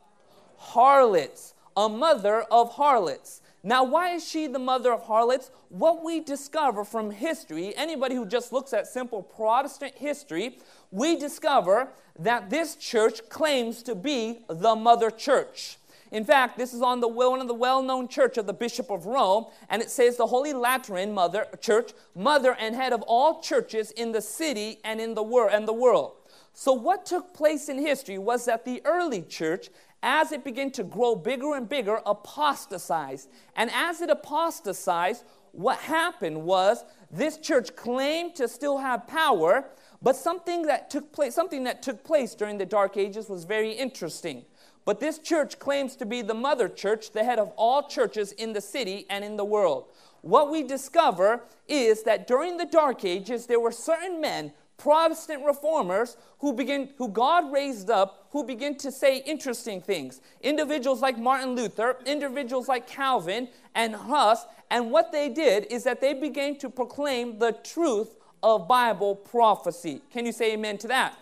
Harlots. 0.58 1.56
A 1.76 1.90
mother 1.90 2.44
of 2.52 2.74
harlots. 2.74 3.42
Now, 3.66 3.86
why 3.86 4.10
is 4.10 4.28
she 4.28 4.48
the 4.48 4.60
mother 4.60 4.92
of 4.92 5.04
harlots? 5.04 5.50
What 5.70 6.04
we 6.04 6.20
discover 6.20 6.84
from 6.84 7.12
history, 7.12 7.74
anybody 7.78 8.14
who 8.14 8.26
just 8.26 8.52
looks 8.52 8.74
at 8.74 8.88
simple 8.88 9.24
Protestant 9.24 9.96
history, 9.96 10.60
we 10.92 11.16
discover 11.16 11.88
that 12.20 12.50
this 12.50 12.76
church 12.76 13.30
claims 13.30 13.82
to 13.84 13.96
be 13.96 14.40
the 14.50 14.76
mother 14.76 15.10
church. 15.10 15.78
In 16.12 16.26
fact, 16.26 16.58
this 16.58 16.74
is 16.74 16.82
on 16.82 17.00
the 17.00 17.08
one 17.08 17.40
of 17.40 17.48
the 17.48 17.54
well-known 17.54 18.10
church 18.10 18.38
of 18.38 18.46
the 18.48 18.54
Bishop 18.54 18.92
of 18.92 19.06
Rome, 19.06 19.46
and 19.70 19.82
it 19.82 19.90
says 19.90 20.18
the 20.18 20.28
Holy 20.28 20.54
Lateran 20.54 21.14
Mother 21.14 21.48
Church, 21.60 21.94
mother 22.14 22.56
and 22.60 22.76
head 22.76 22.94
of 22.94 23.02
all 23.04 23.42
churches 23.42 23.92
in 23.92 24.12
the 24.12 24.22
city 24.22 24.80
and 24.84 25.00
in 25.00 25.16
the 25.16 25.24
world 25.24 25.52
and 25.54 25.68
the 25.68 25.74
world. 25.74 26.12
So 26.54 26.72
what 26.74 27.08
took 27.08 27.34
place 27.34 27.68
in 27.68 27.80
history 27.80 28.20
was 28.20 28.46
that 28.46 28.64
the 28.64 28.82
early 28.86 29.24
church 29.24 29.70
as 30.04 30.34
it 30.34 30.44
began 30.44 30.70
to 30.70 30.84
grow 30.84 31.16
bigger 31.16 31.56
and 31.56 31.68
bigger, 31.68 32.02
apostatized. 32.06 33.30
And 33.56 33.72
as 33.74 34.02
it 34.02 34.10
apostatized, 34.10 35.24
what 35.54 35.80
happened 35.80 36.44
was 36.44 36.84
this 37.10 37.38
church 37.38 37.76
claimed 37.76 38.36
to 38.36 38.48
still 38.48 38.80
have 38.80 39.08
power, 39.08 39.66
but 40.02 40.16
something 40.16 40.64
that 40.64 40.90
took 40.90 41.14
place, 41.14 41.34
something 41.34 41.64
that 41.64 41.82
took 41.82 42.04
place 42.04 42.36
during 42.36 42.58
the 42.58 42.66
Dark 42.66 42.98
Ages 42.98 43.30
was 43.30 43.46
very 43.46 43.72
interesting. 43.72 44.44
But 44.86 45.00
this 45.00 45.20
church 45.20 45.60
claims 45.60 45.96
to 45.96 46.06
be 46.06 46.22
the 46.22 46.34
mother 46.34 46.68
church, 46.68 47.12
the 47.12 47.24
head 47.24 47.40
of 47.40 47.54
all 47.56 47.88
churches 47.88 48.34
in 48.34 48.52
the 48.52 48.60
city 48.60 49.06
and 49.10 49.24
in 49.24 49.38
the 49.38 49.46
world. 49.46 49.86
What 50.22 50.52
we 50.52 50.64
discover 50.64 51.44
is 51.68 52.04
that 52.04 52.28
during 52.28 52.58
the 52.58 52.66
Dark 52.66 53.06
Ages, 53.06 53.46
there 53.46 53.60
were 53.60 53.72
certain 53.72 54.20
men 54.20 54.52
Protestant 54.84 55.46
reformers 55.46 56.18
who 56.40 56.52
begin, 56.52 56.90
who 56.98 57.08
God 57.08 57.54
raised 57.54 57.90
up, 57.90 58.28
who 58.32 58.44
begin 58.44 58.76
to 58.80 58.92
say 58.92 59.20
interesting 59.20 59.80
things. 59.80 60.20
Individuals 60.42 61.02
like 61.02 61.18
Martin 61.18 61.56
Luther, 61.56 61.96
individuals 62.06 62.68
like 62.68 62.86
Calvin 62.86 63.48
and 63.76 63.96
Huss, 63.96 64.46
and 64.70 64.92
what 64.92 65.14
they 65.14 65.30
did 65.30 65.68
is 65.72 65.86
that 65.86 66.02
they 66.02 66.14
began 66.14 66.58
to 66.58 66.70
proclaim 66.70 67.40
the 67.40 67.54
truth 67.64 68.18
of 68.44 68.68
Bible 68.68 69.16
prophecy. 69.16 70.02
Can 70.12 70.26
you 70.26 70.34
say 70.34 70.52
amen 70.52 70.78
to 70.80 70.90
that? 70.90 71.18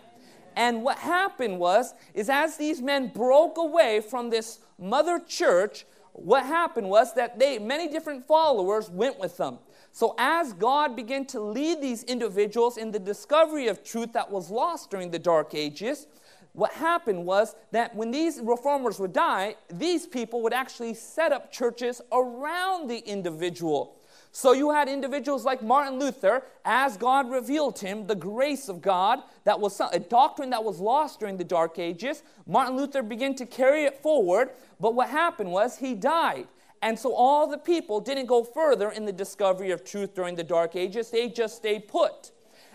And 0.55 0.81
what 0.81 0.97
happened 0.97 1.59
was, 1.59 1.93
is 2.15 2.31
as 2.31 2.57
these 2.57 2.81
men 2.81 3.09
broke 3.09 3.59
away 3.59 4.01
from 4.01 4.31
this 4.31 4.57
mother 4.79 5.19
church, 5.19 5.85
what 6.13 6.47
happened 6.47 6.89
was 6.89 7.13
that 7.13 7.37
they, 7.37 7.59
many 7.59 7.87
different 7.87 8.25
followers 8.25 8.89
went 8.89 9.19
with 9.19 9.37
them. 9.37 9.59
So, 9.93 10.15
as 10.17 10.53
God 10.53 10.95
began 10.95 11.25
to 11.27 11.41
lead 11.41 11.81
these 11.81 12.03
individuals 12.03 12.77
in 12.77 12.91
the 12.91 12.99
discovery 12.99 13.67
of 13.67 13.83
truth 13.83 14.13
that 14.13 14.31
was 14.31 14.49
lost 14.49 14.89
during 14.89 15.11
the 15.11 15.19
Dark 15.19 15.53
Ages, 15.53 16.07
what 16.53 16.71
happened 16.73 17.25
was 17.25 17.55
that 17.71 17.95
when 17.95 18.11
these 18.11 18.39
reformers 18.41 18.99
would 18.99 19.13
die, 19.13 19.55
these 19.71 20.05
people 20.05 20.41
would 20.43 20.53
actually 20.53 20.93
set 20.93 21.31
up 21.31 21.51
churches 21.51 22.01
around 22.11 22.89
the 22.89 22.99
individual. 22.99 23.97
So 24.33 24.53
you 24.53 24.71
had 24.71 24.87
individuals 24.87 25.43
like 25.43 25.61
Martin 25.61 25.99
Luther, 25.99 26.43
as 26.63 26.95
God 26.95 27.29
revealed 27.29 27.79
him, 27.79 28.07
the 28.07 28.15
grace 28.15 28.69
of 28.69 28.81
God, 28.81 29.19
that 29.43 29.59
was 29.59 29.81
a 29.91 29.99
doctrine 29.99 30.51
that 30.51 30.63
was 30.63 30.79
lost 30.79 31.19
during 31.19 31.35
the 31.35 31.43
Dark 31.43 31.79
Ages. 31.79 32.23
Martin 32.47 32.77
Luther 32.77 33.03
began 33.03 33.35
to 33.35 33.45
carry 33.45 33.83
it 33.83 34.01
forward, 34.01 34.51
but 34.79 34.95
what 34.95 35.09
happened 35.09 35.51
was 35.51 35.77
he 35.77 35.95
died. 35.95 36.47
And 36.81 36.97
so 36.97 37.13
all 37.13 37.47
the 37.47 37.57
people 37.57 37.99
didn't 37.99 38.25
go 38.25 38.43
further 38.43 38.89
in 38.89 39.05
the 39.05 39.11
discovery 39.11 39.71
of 39.71 39.83
truth 39.83 40.15
during 40.15 40.35
the 40.35 40.43
Dark 40.43 40.75
Ages, 40.75 41.11
they 41.11 41.29
just 41.29 41.57
stayed 41.57 41.87
put. 41.87 42.31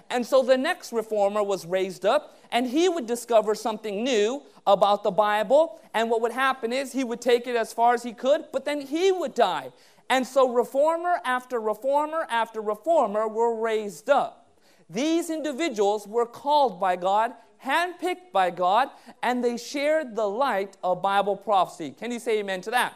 And 0.08 0.24
so 0.24 0.42
the 0.42 0.56
next 0.56 0.92
reformer 0.92 1.42
was 1.42 1.66
raised 1.66 2.06
up, 2.06 2.38
and 2.52 2.66
he 2.66 2.88
would 2.88 3.06
discover 3.06 3.56
something 3.56 4.04
new 4.04 4.42
about 4.66 5.02
the 5.02 5.10
Bible. 5.10 5.80
And 5.94 6.08
what 6.08 6.20
would 6.20 6.32
happen 6.32 6.72
is 6.72 6.92
he 6.92 7.02
would 7.02 7.20
take 7.20 7.48
it 7.48 7.56
as 7.56 7.72
far 7.72 7.94
as 7.94 8.04
he 8.04 8.12
could, 8.12 8.44
but 8.52 8.64
then 8.64 8.80
he 8.80 9.10
would 9.10 9.34
die. 9.34 9.72
And 10.08 10.24
so 10.24 10.52
reformer 10.52 11.16
after 11.24 11.58
reformer 11.58 12.26
after 12.30 12.60
reformer 12.60 13.26
were 13.26 13.60
raised 13.60 14.08
up. 14.08 14.52
These 14.88 15.30
individuals 15.30 16.06
were 16.06 16.26
called 16.26 16.78
by 16.78 16.94
God, 16.94 17.32
handpicked 17.64 18.30
by 18.32 18.50
God, 18.50 18.90
and 19.24 19.42
they 19.42 19.56
shared 19.56 20.14
the 20.14 20.28
light 20.28 20.76
of 20.84 21.02
Bible 21.02 21.36
prophecy. 21.36 21.90
Can 21.90 22.12
you 22.12 22.20
say 22.20 22.38
amen 22.38 22.60
to 22.62 22.70
that? 22.70 22.94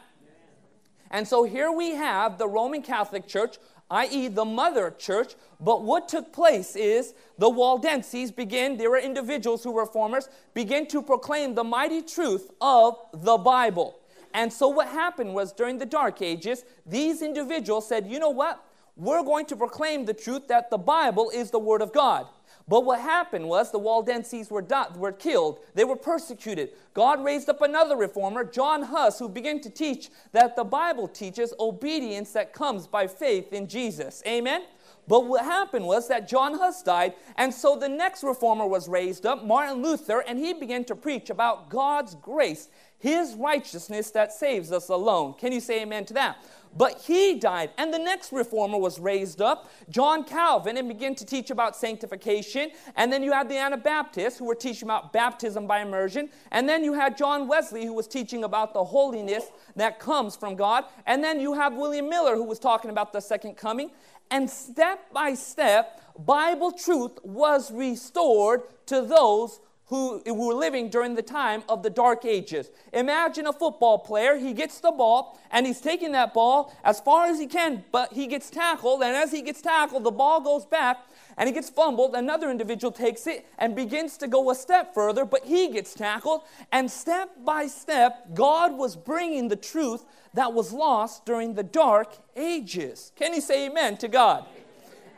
And 1.10 1.26
so 1.26 1.44
here 1.44 1.72
we 1.72 1.90
have 1.90 2.38
the 2.38 2.48
Roman 2.48 2.82
Catholic 2.82 3.26
Church, 3.26 3.56
i.e., 3.90 4.28
the 4.28 4.44
mother 4.44 4.94
church. 4.96 5.34
But 5.58 5.82
what 5.82 6.08
took 6.08 6.32
place 6.32 6.76
is 6.76 7.14
the 7.38 7.48
Waldenses 7.48 8.30
begin, 8.30 8.76
there 8.76 8.90
were 8.90 8.98
individuals 8.98 9.64
who 9.64 9.72
were 9.72 9.82
reformers, 9.82 10.28
began 10.54 10.86
to 10.88 11.02
proclaim 11.02 11.54
the 11.54 11.64
mighty 11.64 12.02
truth 12.02 12.50
of 12.60 12.96
the 13.12 13.36
Bible. 13.36 13.98
And 14.32 14.52
so 14.52 14.68
what 14.68 14.88
happened 14.88 15.34
was 15.34 15.52
during 15.52 15.78
the 15.78 15.86
Dark 15.86 16.22
Ages, 16.22 16.64
these 16.86 17.22
individuals 17.22 17.88
said, 17.88 18.06
you 18.06 18.20
know 18.20 18.30
what? 18.30 18.64
We're 18.96 19.24
going 19.24 19.46
to 19.46 19.56
proclaim 19.56 20.04
the 20.04 20.14
truth 20.14 20.46
that 20.48 20.70
the 20.70 20.78
Bible 20.78 21.30
is 21.34 21.50
the 21.50 21.58
Word 21.58 21.82
of 21.82 21.92
God. 21.92 22.26
But 22.70 22.84
what 22.84 23.00
happened 23.00 23.48
was 23.48 23.72
the 23.72 23.80
Waldenses 23.80 24.48
were, 24.48 24.64
were 24.94 25.10
killed. 25.10 25.58
They 25.74 25.82
were 25.82 25.96
persecuted. 25.96 26.70
God 26.94 27.24
raised 27.24 27.48
up 27.48 27.62
another 27.62 27.96
reformer, 27.96 28.44
John 28.44 28.84
Huss, 28.84 29.18
who 29.18 29.28
began 29.28 29.60
to 29.62 29.70
teach 29.70 30.08
that 30.30 30.54
the 30.54 30.62
Bible 30.62 31.08
teaches 31.08 31.52
obedience 31.58 32.30
that 32.34 32.52
comes 32.52 32.86
by 32.86 33.08
faith 33.08 33.52
in 33.52 33.66
Jesus. 33.66 34.22
Amen? 34.24 34.62
But 35.08 35.26
what 35.26 35.44
happened 35.44 35.86
was 35.86 36.08
that 36.08 36.28
John 36.28 36.54
Huss 36.58 36.82
died, 36.82 37.14
and 37.36 37.52
so 37.52 37.76
the 37.76 37.88
next 37.88 38.22
reformer 38.22 38.66
was 38.66 38.88
raised 38.88 39.26
up, 39.26 39.44
Martin 39.44 39.82
Luther, 39.82 40.20
and 40.20 40.38
he 40.38 40.52
began 40.52 40.84
to 40.84 40.94
preach 40.94 41.30
about 41.30 41.68
God's 41.68 42.14
grace, 42.14 42.68
his 42.98 43.34
righteousness 43.34 44.10
that 44.12 44.32
saves 44.32 44.70
us 44.70 44.88
alone. 44.88 45.34
Can 45.34 45.52
you 45.52 45.60
say 45.60 45.82
amen 45.82 46.04
to 46.06 46.14
that? 46.14 46.36
But 46.76 47.00
he 47.00 47.34
died, 47.34 47.70
and 47.78 47.92
the 47.92 47.98
next 47.98 48.30
reformer 48.30 48.78
was 48.78 49.00
raised 49.00 49.42
up, 49.42 49.68
John 49.88 50.22
Calvin, 50.22 50.76
and 50.76 50.86
began 50.86 51.16
to 51.16 51.26
teach 51.26 51.50
about 51.50 51.74
sanctification. 51.74 52.70
And 52.94 53.12
then 53.12 53.24
you 53.24 53.32
had 53.32 53.48
the 53.48 53.56
Anabaptists 53.56 54.38
who 54.38 54.44
were 54.44 54.54
teaching 54.54 54.86
about 54.86 55.12
baptism 55.12 55.66
by 55.66 55.80
immersion. 55.80 56.30
And 56.52 56.68
then 56.68 56.84
you 56.84 56.92
had 56.92 57.16
John 57.16 57.48
Wesley 57.48 57.84
who 57.84 57.92
was 57.92 58.06
teaching 58.06 58.44
about 58.44 58.72
the 58.72 58.84
holiness 58.84 59.46
that 59.74 59.98
comes 59.98 60.36
from 60.36 60.54
God. 60.54 60.84
And 61.06 61.24
then 61.24 61.40
you 61.40 61.54
have 61.54 61.74
William 61.74 62.08
Miller 62.08 62.36
who 62.36 62.44
was 62.44 62.60
talking 62.60 62.90
about 62.90 63.12
the 63.12 63.20
second 63.20 63.56
coming. 63.56 63.90
And 64.30 64.48
step 64.48 65.12
by 65.12 65.34
step, 65.34 66.00
Bible 66.18 66.72
truth 66.72 67.18
was 67.24 67.72
restored 67.72 68.62
to 68.86 69.02
those 69.02 69.60
who 69.90 70.22
were 70.24 70.54
living 70.54 70.88
during 70.88 71.16
the 71.16 71.22
time 71.22 71.64
of 71.68 71.82
the 71.82 71.90
dark 71.90 72.24
ages. 72.24 72.70
Imagine 72.92 73.48
a 73.48 73.52
football 73.52 73.98
player, 73.98 74.36
he 74.36 74.52
gets 74.52 74.78
the 74.78 74.92
ball 74.92 75.38
and 75.50 75.66
he's 75.66 75.80
taking 75.80 76.12
that 76.12 76.32
ball 76.32 76.72
as 76.84 77.00
far 77.00 77.26
as 77.26 77.40
he 77.40 77.46
can, 77.46 77.84
but 77.90 78.12
he 78.12 78.28
gets 78.28 78.50
tackled, 78.50 79.02
and 79.02 79.16
as 79.16 79.32
he 79.32 79.42
gets 79.42 79.60
tackled, 79.60 80.04
the 80.04 80.10
ball 80.12 80.40
goes 80.40 80.64
back 80.64 80.98
and 81.36 81.48
he 81.48 81.52
gets 81.52 81.68
fumbled. 81.68 82.14
Another 82.14 82.50
individual 82.50 82.92
takes 82.92 83.26
it 83.26 83.44
and 83.58 83.74
begins 83.74 84.16
to 84.18 84.28
go 84.28 84.50
a 84.50 84.54
step 84.54 84.94
further, 84.94 85.24
but 85.24 85.44
he 85.44 85.68
gets 85.68 85.92
tackled, 85.92 86.42
and 86.70 86.88
step 86.88 87.30
by 87.44 87.66
step, 87.66 88.32
God 88.32 88.78
was 88.78 88.94
bringing 88.94 89.48
the 89.48 89.56
truth 89.56 90.04
that 90.34 90.52
was 90.52 90.72
lost 90.72 91.26
during 91.26 91.54
the 91.54 91.64
dark 91.64 92.16
ages. 92.36 93.10
Can 93.16 93.34
you 93.34 93.40
say 93.40 93.66
amen 93.66 93.96
to 93.96 94.06
God? 94.06 94.46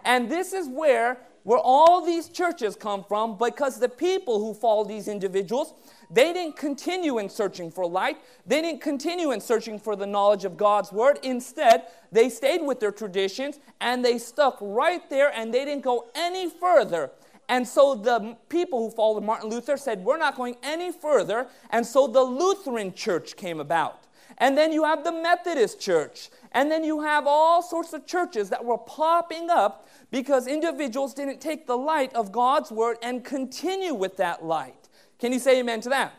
And 0.03 0.31
this 0.31 0.55
is 0.55 0.67
where 0.67 1.19
where 1.45 1.59
all 1.59 2.05
these 2.05 2.29
churches 2.29 2.77
come 2.77 3.05
from 3.05 3.37
because 3.37 3.79
the 3.79 3.89
people 3.89 4.39
who 4.39 4.55
follow 4.55 4.85
these 4.85 5.09
individuals 5.09 5.75
they 6.13 6.35
didn't 6.35 6.59
continue 6.59 7.19
in 7.19 7.31
searching 7.31 7.71
for 7.71 7.87
light. 7.87 8.19
They 8.47 8.61
didn't 8.61 8.83
continue 8.83 9.31
in 9.31 9.41
searching 9.41 9.79
for 9.79 9.97
the 9.97 10.07
knowledge 10.07 10.45
of 10.45 10.59
god's 10.59 10.93
word. 10.93 11.19
Instead 11.23 11.87
they 12.13 12.29
stayed 12.29 12.61
with 12.63 12.81
their 12.81 12.93
traditions 12.93 13.59
and 13.81 14.05
they 14.05 14.19
stuck 14.19 14.59
right 14.61 15.09
there 15.09 15.33
and 15.35 15.53
they 15.53 15.65
didn't 15.65 15.83
go 15.83 16.11
any 16.15 16.51
further. 16.51 17.11
And 17.49 17.67
so 17.67 17.95
the 17.95 18.37
people 18.51 18.79
who 18.79 18.95
followed 18.95 19.25
martin 19.25 19.49
luther 19.49 19.79
said 19.79 20.05
we're 20.05 20.19
not 20.19 20.37
going 20.37 20.57
any 20.63 20.93
further. 20.93 21.49
And 21.71 21.87
so 21.87 22.07
the 22.07 22.23
lutheran 22.23 22.93
church 22.93 23.35
came 23.37 23.59
about 23.59 24.05
and 24.39 24.57
then 24.57 24.73
you 24.73 24.85
have 24.85 25.05
the 25.05 25.13
methodist 25.13 25.81
church 25.81 26.31
and 26.53 26.71
then 26.71 26.85
you 26.85 27.01
have 27.01 27.27
all 27.27 27.63
sorts 27.63 27.93
of 27.93 28.07
churches 28.07 28.51
that 28.51 28.65
were 28.65 28.79
popping 28.79 29.51
up 29.51 29.89
because 30.11 30.47
individuals 30.47 31.15
didn't 31.15 31.41
take 31.41 31.67
the 31.67 31.77
light 31.77 32.13
of 32.15 32.33
God's 32.33 32.71
word 32.71 32.99
and 33.03 33.25
continue 33.25 33.95
with 33.95 34.17
that 34.19 34.45
light. 34.45 34.89
Can 35.19 35.33
you 35.33 35.39
say 35.39 35.61
amen 35.61 35.81
to 35.83 35.89
that? 35.89 36.15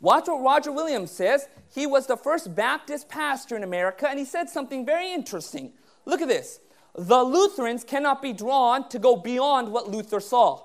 Watch 0.00 0.28
what 0.28 0.42
Roger 0.42 0.72
Williams 0.72 1.10
says. 1.10 1.48
He 1.74 1.86
was 1.86 2.06
the 2.06 2.16
first 2.16 2.54
Baptist 2.54 3.08
pastor 3.08 3.56
in 3.56 3.62
America, 3.62 4.08
and 4.08 4.18
he 4.18 4.24
said 4.24 4.50
something 4.50 4.84
very 4.84 5.12
interesting. 5.12 5.72
Look 6.04 6.20
at 6.20 6.28
this. 6.28 6.60
The 6.94 7.22
Lutherans 7.22 7.84
cannot 7.84 8.22
be 8.22 8.32
drawn 8.32 8.88
to 8.90 8.98
go 8.98 9.16
beyond 9.16 9.72
what 9.72 9.88
Luther 9.90 10.20
saw. 10.20 10.62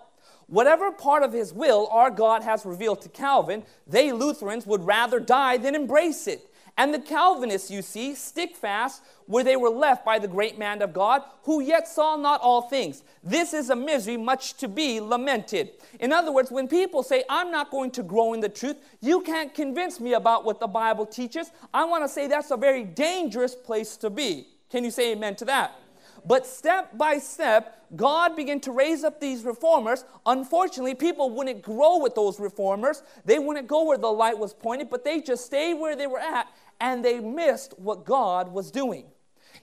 Whatever 0.51 0.91
part 0.91 1.23
of 1.23 1.31
his 1.31 1.53
will 1.53 1.87
our 1.91 2.11
God 2.11 2.43
has 2.43 2.65
revealed 2.65 3.01
to 3.03 3.09
Calvin, 3.09 3.63
they 3.87 4.11
Lutherans 4.11 4.67
would 4.67 4.83
rather 4.83 5.17
die 5.17 5.55
than 5.55 5.75
embrace 5.75 6.27
it. 6.27 6.45
And 6.77 6.93
the 6.93 6.99
Calvinists, 6.99 7.71
you 7.71 7.81
see, 7.81 8.15
stick 8.15 8.57
fast 8.57 9.01
where 9.27 9.45
they 9.45 9.55
were 9.55 9.69
left 9.69 10.03
by 10.03 10.19
the 10.19 10.27
great 10.27 10.59
man 10.59 10.81
of 10.81 10.91
God, 10.91 11.21
who 11.43 11.61
yet 11.61 11.87
saw 11.87 12.17
not 12.17 12.41
all 12.41 12.63
things. 12.63 13.01
This 13.23 13.53
is 13.53 13.69
a 13.69 13.77
misery 13.77 14.17
much 14.17 14.55
to 14.55 14.67
be 14.67 14.99
lamented. 14.99 15.69
In 16.01 16.11
other 16.11 16.33
words, 16.33 16.51
when 16.51 16.67
people 16.67 17.01
say, 17.01 17.23
I'm 17.29 17.49
not 17.49 17.71
going 17.71 17.91
to 17.91 18.03
grow 18.03 18.33
in 18.33 18.41
the 18.41 18.49
truth, 18.49 18.75
you 18.99 19.21
can't 19.21 19.53
convince 19.53 20.01
me 20.01 20.15
about 20.15 20.43
what 20.43 20.59
the 20.59 20.67
Bible 20.67 21.05
teaches, 21.05 21.49
I 21.73 21.85
want 21.85 22.03
to 22.03 22.09
say 22.09 22.27
that's 22.27 22.51
a 22.51 22.57
very 22.57 22.83
dangerous 22.83 23.55
place 23.55 23.95
to 23.97 24.09
be. 24.09 24.47
Can 24.69 24.83
you 24.83 24.91
say 24.91 25.13
amen 25.13 25.37
to 25.37 25.45
that? 25.45 25.77
But 26.25 26.45
step 26.45 26.97
by 26.97 27.17
step, 27.17 27.85
God 27.95 28.35
began 28.35 28.59
to 28.61 28.71
raise 28.71 29.03
up 29.03 29.19
these 29.19 29.43
reformers. 29.43 30.05
Unfortunately, 30.25 30.95
people 30.95 31.29
wouldn't 31.29 31.61
grow 31.61 31.97
with 31.97 32.15
those 32.15 32.39
reformers. 32.39 33.03
They 33.25 33.39
wouldn't 33.39 33.67
go 33.67 33.83
where 33.83 33.97
the 33.97 34.11
light 34.11 34.37
was 34.37 34.53
pointed, 34.53 34.89
but 34.89 35.03
they 35.03 35.21
just 35.21 35.45
stayed 35.45 35.75
where 35.75 35.95
they 35.95 36.07
were 36.07 36.19
at 36.19 36.47
and 36.79 37.03
they 37.03 37.19
missed 37.19 37.77
what 37.77 38.05
God 38.05 38.51
was 38.51 38.71
doing. 38.71 39.05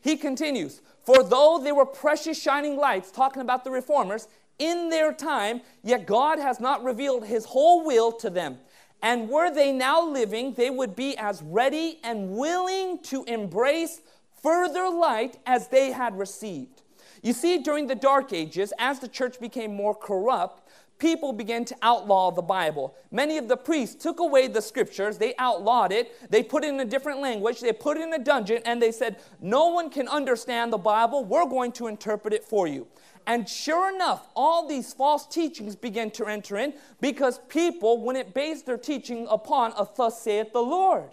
He 0.01 0.17
continues, 0.17 0.81
For 1.05 1.23
though 1.23 1.61
they 1.63 1.73
were 1.73 1.87
precious 1.87 2.41
shining 2.41 2.77
lights, 2.77 3.11
talking 3.11 3.43
about 3.43 3.65
the 3.65 3.71
reformers, 3.71 4.29
in 4.59 4.89
their 4.89 5.13
time, 5.13 5.61
yet 5.83 6.07
God 6.07 6.39
has 6.39 6.61
not 6.61 6.83
revealed 6.83 7.25
his 7.25 7.45
whole 7.45 7.85
will 7.85 8.13
to 8.13 8.31
them. 8.31 8.59
And 9.03 9.29
were 9.29 9.51
they 9.53 9.71
now 9.71 10.05
living, 10.05 10.55
they 10.55 10.71
would 10.71 10.97
be 10.97 11.17
as 11.17 11.41
ready 11.43 12.01
and 12.03 12.31
willing 12.31 12.99
to 13.05 13.23
embrace 13.25 14.01
further 14.43 14.89
light 14.89 15.39
as 15.47 15.69
they 15.69 15.93
had 15.93 16.19
received. 16.19 16.83
You 17.23 17.33
see, 17.33 17.59
during 17.59 17.87
the 17.87 17.95
Dark 17.95 18.33
Ages, 18.33 18.73
as 18.79 19.01
the 19.01 19.09
church 19.09 19.41
became 19.41 19.75
more 19.75 19.95
corrupt, 19.95 20.69
people 20.99 21.33
began 21.33 21.65
to 21.65 21.77
outlaw 21.83 22.31
the 22.31 22.43
Bible. 22.43 22.95
Many 23.11 23.39
of 23.39 23.49
the 23.49 23.57
priests 23.57 24.01
took 24.01 24.21
away 24.21 24.49
the 24.49 24.63
scriptures, 24.63 25.19
they 25.19 25.35
outlawed 25.39 25.93
it, 25.93 26.31
they 26.31 26.43
put 26.43 26.65
it 26.65 26.69
in 26.69 26.81
a 26.81 26.85
different 26.85 27.21
language, 27.21 27.61
they 27.61 27.73
put 27.73 27.97
it 27.97 28.03
in 28.03 28.13
a 28.13 28.19
dungeon, 28.19 28.63
and 28.65 28.81
they 28.81 28.93
said, 28.93 29.21
No 29.41 29.69
one 29.69 29.91
can 29.91 30.09
understand 30.09 30.73
the 30.73 30.79
Bible, 30.79 31.25
we're 31.25 31.47
going 31.47 31.73
to 31.73 31.87
interpret 31.87 32.35
it 32.35 32.45
for 32.45 32.67
you. 32.67 32.87
And 33.27 33.47
sure 33.49 33.95
enough, 33.95 34.27
all 34.35 34.67
these 34.67 34.95
false 34.95 35.27
teachings 35.27 35.77
began 35.77 36.11
to 36.13 36.25
enter 36.27 36.57
in 36.57 36.73
because 37.01 37.41
people 37.49 38.01
wouldn't 38.01 38.33
base 38.33 38.63
their 38.63 38.79
teaching 38.79 39.27
upon 39.31 39.73
a 39.77 39.87
thus 39.97 40.23
saith 40.23 40.53
the 40.53 40.63
Lord. 40.63 41.11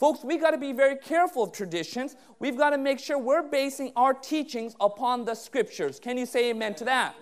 Folks, 0.00 0.24
we 0.24 0.38
got 0.38 0.52
to 0.52 0.58
be 0.58 0.72
very 0.72 0.96
careful 0.96 1.42
of 1.42 1.52
traditions. 1.52 2.16
We've 2.38 2.56
got 2.56 2.70
to 2.70 2.78
make 2.78 2.98
sure 2.98 3.18
we're 3.18 3.42
basing 3.42 3.92
our 3.96 4.14
teachings 4.14 4.74
upon 4.80 5.26
the 5.26 5.34
scriptures. 5.34 6.00
Can 6.00 6.16
you 6.16 6.24
say 6.24 6.48
amen 6.48 6.74
to 6.76 6.86
that? 6.86 7.14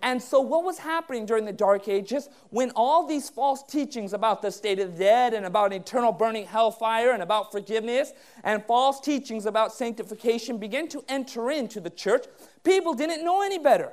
And 0.00 0.22
so, 0.22 0.40
what 0.40 0.64
was 0.64 0.78
happening 0.78 1.26
during 1.26 1.44
the 1.44 1.52
Dark 1.52 1.88
Ages 1.88 2.28
when 2.50 2.70
all 2.76 3.04
these 3.04 3.28
false 3.28 3.64
teachings 3.64 4.12
about 4.12 4.42
the 4.42 4.50
state 4.52 4.78
of 4.78 4.92
the 4.92 4.98
dead 4.98 5.34
and 5.34 5.44
about 5.44 5.72
eternal 5.72 6.12
burning 6.12 6.46
hellfire 6.46 7.10
and 7.10 7.22
about 7.22 7.50
forgiveness 7.50 8.12
and 8.44 8.64
false 8.64 9.00
teachings 9.00 9.44
about 9.44 9.74
sanctification 9.74 10.56
began 10.56 10.86
to 10.86 11.04
enter 11.08 11.50
into 11.50 11.80
the 11.80 11.90
church, 11.90 12.26
people 12.62 12.94
didn't 12.94 13.24
know 13.24 13.42
any 13.42 13.58
better. 13.58 13.92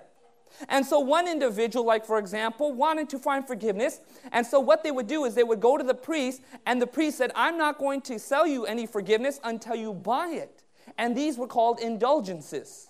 And 0.70 0.86
so, 0.86 1.00
one 1.00 1.28
individual, 1.28 1.86
like 1.86 2.06
for 2.06 2.18
example, 2.18 2.74
wanted 2.74 3.10
to 3.10 3.20
find 3.20 3.46
forgiveness. 3.46 4.00
And 4.32 4.46
so, 4.46 4.60
what 4.60 4.84
they 4.84 4.92
would 4.92 5.08
do 5.08 5.26
is 5.26 5.36
they 5.36 5.44
would 5.44 5.60
go 5.60 5.78
to 5.78 5.84
the 5.84 5.94
priest, 5.94 6.42
and 6.66 6.82
the 6.82 6.88
priest 6.88 7.18
said, 7.18 7.32
I'm 7.36 7.58
not 7.58 7.78
going 7.78 8.02
to 8.02 8.20
sell 8.20 8.48
you 8.48 8.66
any 8.66 8.86
forgiveness 8.86 9.40
until 9.44 9.76
you 9.76 9.94
buy 9.94 10.30
it. 10.30 10.64
And 10.98 11.16
these 11.16 11.38
were 11.38 11.48
called 11.48 11.80
indulgences. 11.80 12.90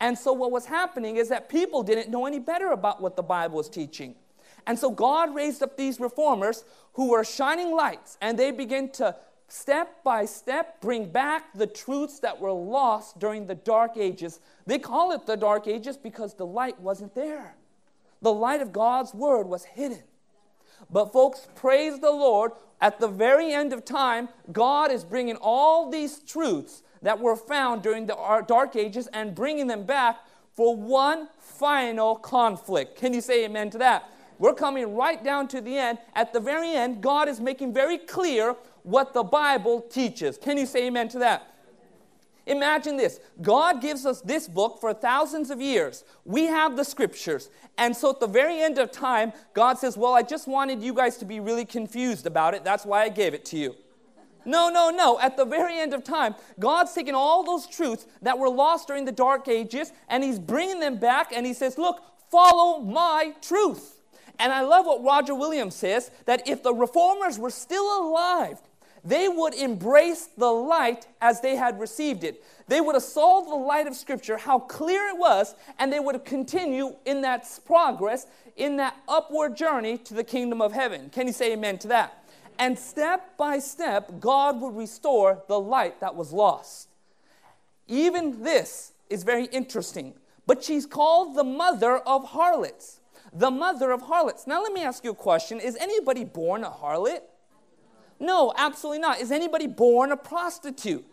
And 0.00 0.18
so, 0.18 0.32
what 0.32 0.50
was 0.50 0.66
happening 0.66 1.16
is 1.16 1.28
that 1.28 1.48
people 1.48 1.82
didn't 1.82 2.10
know 2.10 2.26
any 2.26 2.38
better 2.38 2.72
about 2.72 3.00
what 3.00 3.16
the 3.16 3.22
Bible 3.22 3.56
was 3.56 3.68
teaching. 3.68 4.14
And 4.66 4.78
so, 4.78 4.90
God 4.90 5.34
raised 5.34 5.62
up 5.62 5.76
these 5.76 6.00
reformers 6.00 6.64
who 6.94 7.10
were 7.10 7.24
shining 7.24 7.74
lights, 7.74 8.18
and 8.20 8.38
they 8.38 8.50
began 8.50 8.90
to 8.92 9.16
step 9.48 10.02
by 10.02 10.24
step 10.24 10.80
bring 10.80 11.10
back 11.10 11.52
the 11.54 11.66
truths 11.66 12.18
that 12.20 12.40
were 12.40 12.52
lost 12.52 13.18
during 13.18 13.46
the 13.46 13.54
dark 13.54 13.96
ages. 13.96 14.40
They 14.66 14.78
call 14.78 15.12
it 15.12 15.26
the 15.26 15.36
dark 15.36 15.66
ages 15.66 15.96
because 15.96 16.34
the 16.34 16.46
light 16.46 16.80
wasn't 16.80 17.14
there. 17.14 17.56
The 18.22 18.32
light 18.32 18.60
of 18.60 18.72
God's 18.72 19.14
word 19.14 19.46
was 19.46 19.64
hidden. 19.64 20.02
But, 20.90 21.12
folks, 21.12 21.48
praise 21.54 22.00
the 22.00 22.10
Lord, 22.10 22.52
at 22.80 23.00
the 23.00 23.08
very 23.08 23.52
end 23.52 23.72
of 23.72 23.84
time, 23.84 24.28
God 24.52 24.90
is 24.90 25.04
bringing 25.04 25.36
all 25.36 25.90
these 25.90 26.18
truths 26.18 26.82
that 27.02 27.20
were 27.20 27.36
found 27.36 27.82
during 27.82 28.06
the 28.06 28.44
dark 28.46 28.76
ages 28.76 29.06
and 29.08 29.34
bringing 29.34 29.66
them 29.66 29.84
back 29.84 30.18
for 30.54 30.74
one 30.76 31.28
final 31.38 32.16
conflict. 32.16 32.98
Can 32.98 33.14
you 33.14 33.20
say 33.20 33.44
amen 33.44 33.70
to 33.70 33.78
that? 33.78 34.10
We're 34.38 34.54
coming 34.54 34.94
right 34.94 35.22
down 35.22 35.48
to 35.48 35.60
the 35.60 35.76
end. 35.76 35.98
At 36.14 36.32
the 36.32 36.40
very 36.40 36.72
end, 36.72 37.00
God 37.02 37.28
is 37.28 37.40
making 37.40 37.72
very 37.72 37.98
clear 37.98 38.56
what 38.82 39.14
the 39.14 39.22
Bible 39.22 39.80
teaches. 39.80 40.38
Can 40.38 40.58
you 40.58 40.66
say 40.66 40.86
amen 40.86 41.08
to 41.10 41.18
that? 41.20 41.52
Imagine 42.46 42.96
this 42.96 43.18
God 43.42 43.82
gives 43.82 44.06
us 44.06 44.20
this 44.20 44.46
book 44.46 44.80
for 44.80 44.94
thousands 44.94 45.50
of 45.50 45.60
years. 45.60 46.04
We 46.24 46.44
have 46.44 46.76
the 46.76 46.84
scriptures. 46.84 47.50
And 47.76 47.94
so 47.96 48.10
at 48.10 48.20
the 48.20 48.28
very 48.28 48.60
end 48.60 48.78
of 48.78 48.92
time, 48.92 49.32
God 49.52 49.78
says, 49.78 49.96
Well, 49.96 50.14
I 50.14 50.22
just 50.22 50.46
wanted 50.46 50.82
you 50.82 50.94
guys 50.94 51.16
to 51.18 51.24
be 51.24 51.40
really 51.40 51.64
confused 51.64 52.26
about 52.26 52.54
it. 52.54 52.62
That's 52.62 52.86
why 52.86 53.02
I 53.02 53.08
gave 53.08 53.34
it 53.34 53.44
to 53.46 53.58
you. 53.58 53.74
No, 54.44 54.68
no, 54.68 54.90
no. 54.90 55.18
At 55.18 55.36
the 55.36 55.44
very 55.44 55.76
end 55.80 55.92
of 55.92 56.04
time, 56.04 56.36
God's 56.60 56.92
taken 56.92 57.16
all 57.16 57.42
those 57.42 57.66
truths 57.66 58.06
that 58.22 58.38
were 58.38 58.48
lost 58.48 58.86
during 58.86 59.04
the 59.04 59.12
dark 59.12 59.48
ages 59.48 59.92
and 60.08 60.22
He's 60.22 60.38
bringing 60.38 60.78
them 60.78 60.98
back 60.98 61.32
and 61.34 61.44
He 61.44 61.52
says, 61.52 61.76
Look, 61.76 62.00
follow 62.30 62.80
my 62.80 63.34
truth. 63.42 63.95
And 64.38 64.52
I 64.52 64.62
love 64.62 64.86
what 64.86 65.02
Roger 65.02 65.34
Williams 65.34 65.74
says 65.74 66.10
that 66.26 66.48
if 66.48 66.62
the 66.62 66.74
reformers 66.74 67.38
were 67.38 67.50
still 67.50 68.02
alive, 68.02 68.58
they 69.04 69.28
would 69.28 69.54
embrace 69.54 70.26
the 70.36 70.50
light 70.50 71.06
as 71.20 71.40
they 71.40 71.56
had 71.56 71.78
received 71.78 72.24
it. 72.24 72.42
They 72.66 72.80
would 72.80 72.96
have 72.96 73.04
saw 73.04 73.40
the 73.40 73.54
light 73.54 73.86
of 73.86 73.94
Scripture, 73.94 74.36
how 74.36 74.58
clear 74.58 75.08
it 75.08 75.16
was, 75.16 75.54
and 75.78 75.92
they 75.92 76.00
would 76.00 76.24
continue 76.24 76.96
in 77.04 77.20
that 77.22 77.46
progress, 77.64 78.26
in 78.56 78.76
that 78.78 78.96
upward 79.08 79.56
journey 79.56 79.96
to 79.98 80.14
the 80.14 80.24
kingdom 80.24 80.60
of 80.60 80.72
heaven. 80.72 81.08
Can 81.10 81.28
you 81.28 81.32
say 81.32 81.52
amen 81.52 81.78
to 81.78 81.88
that? 81.88 82.24
And 82.58 82.76
step 82.78 83.36
by 83.36 83.60
step, 83.60 84.18
God 84.18 84.60
would 84.60 84.74
restore 84.76 85.42
the 85.46 85.60
light 85.60 86.00
that 86.00 86.16
was 86.16 86.32
lost. 86.32 86.88
Even 87.86 88.42
this 88.42 88.92
is 89.08 89.22
very 89.22 89.44
interesting. 89.46 90.14
But 90.46 90.64
she's 90.64 90.86
called 90.86 91.36
the 91.36 91.44
mother 91.44 91.98
of 91.98 92.24
harlots. 92.24 93.00
The 93.38 93.50
mother 93.50 93.90
of 93.92 94.02
harlots. 94.02 94.46
Now, 94.46 94.62
let 94.62 94.72
me 94.72 94.82
ask 94.82 95.04
you 95.04 95.10
a 95.10 95.14
question 95.14 95.60
Is 95.60 95.76
anybody 95.76 96.24
born 96.24 96.64
a 96.64 96.70
harlot? 96.70 97.20
No, 98.18 98.54
absolutely 98.56 99.00
not. 99.00 99.20
Is 99.20 99.30
anybody 99.30 99.66
born 99.66 100.10
a 100.10 100.16
prostitute? 100.16 101.04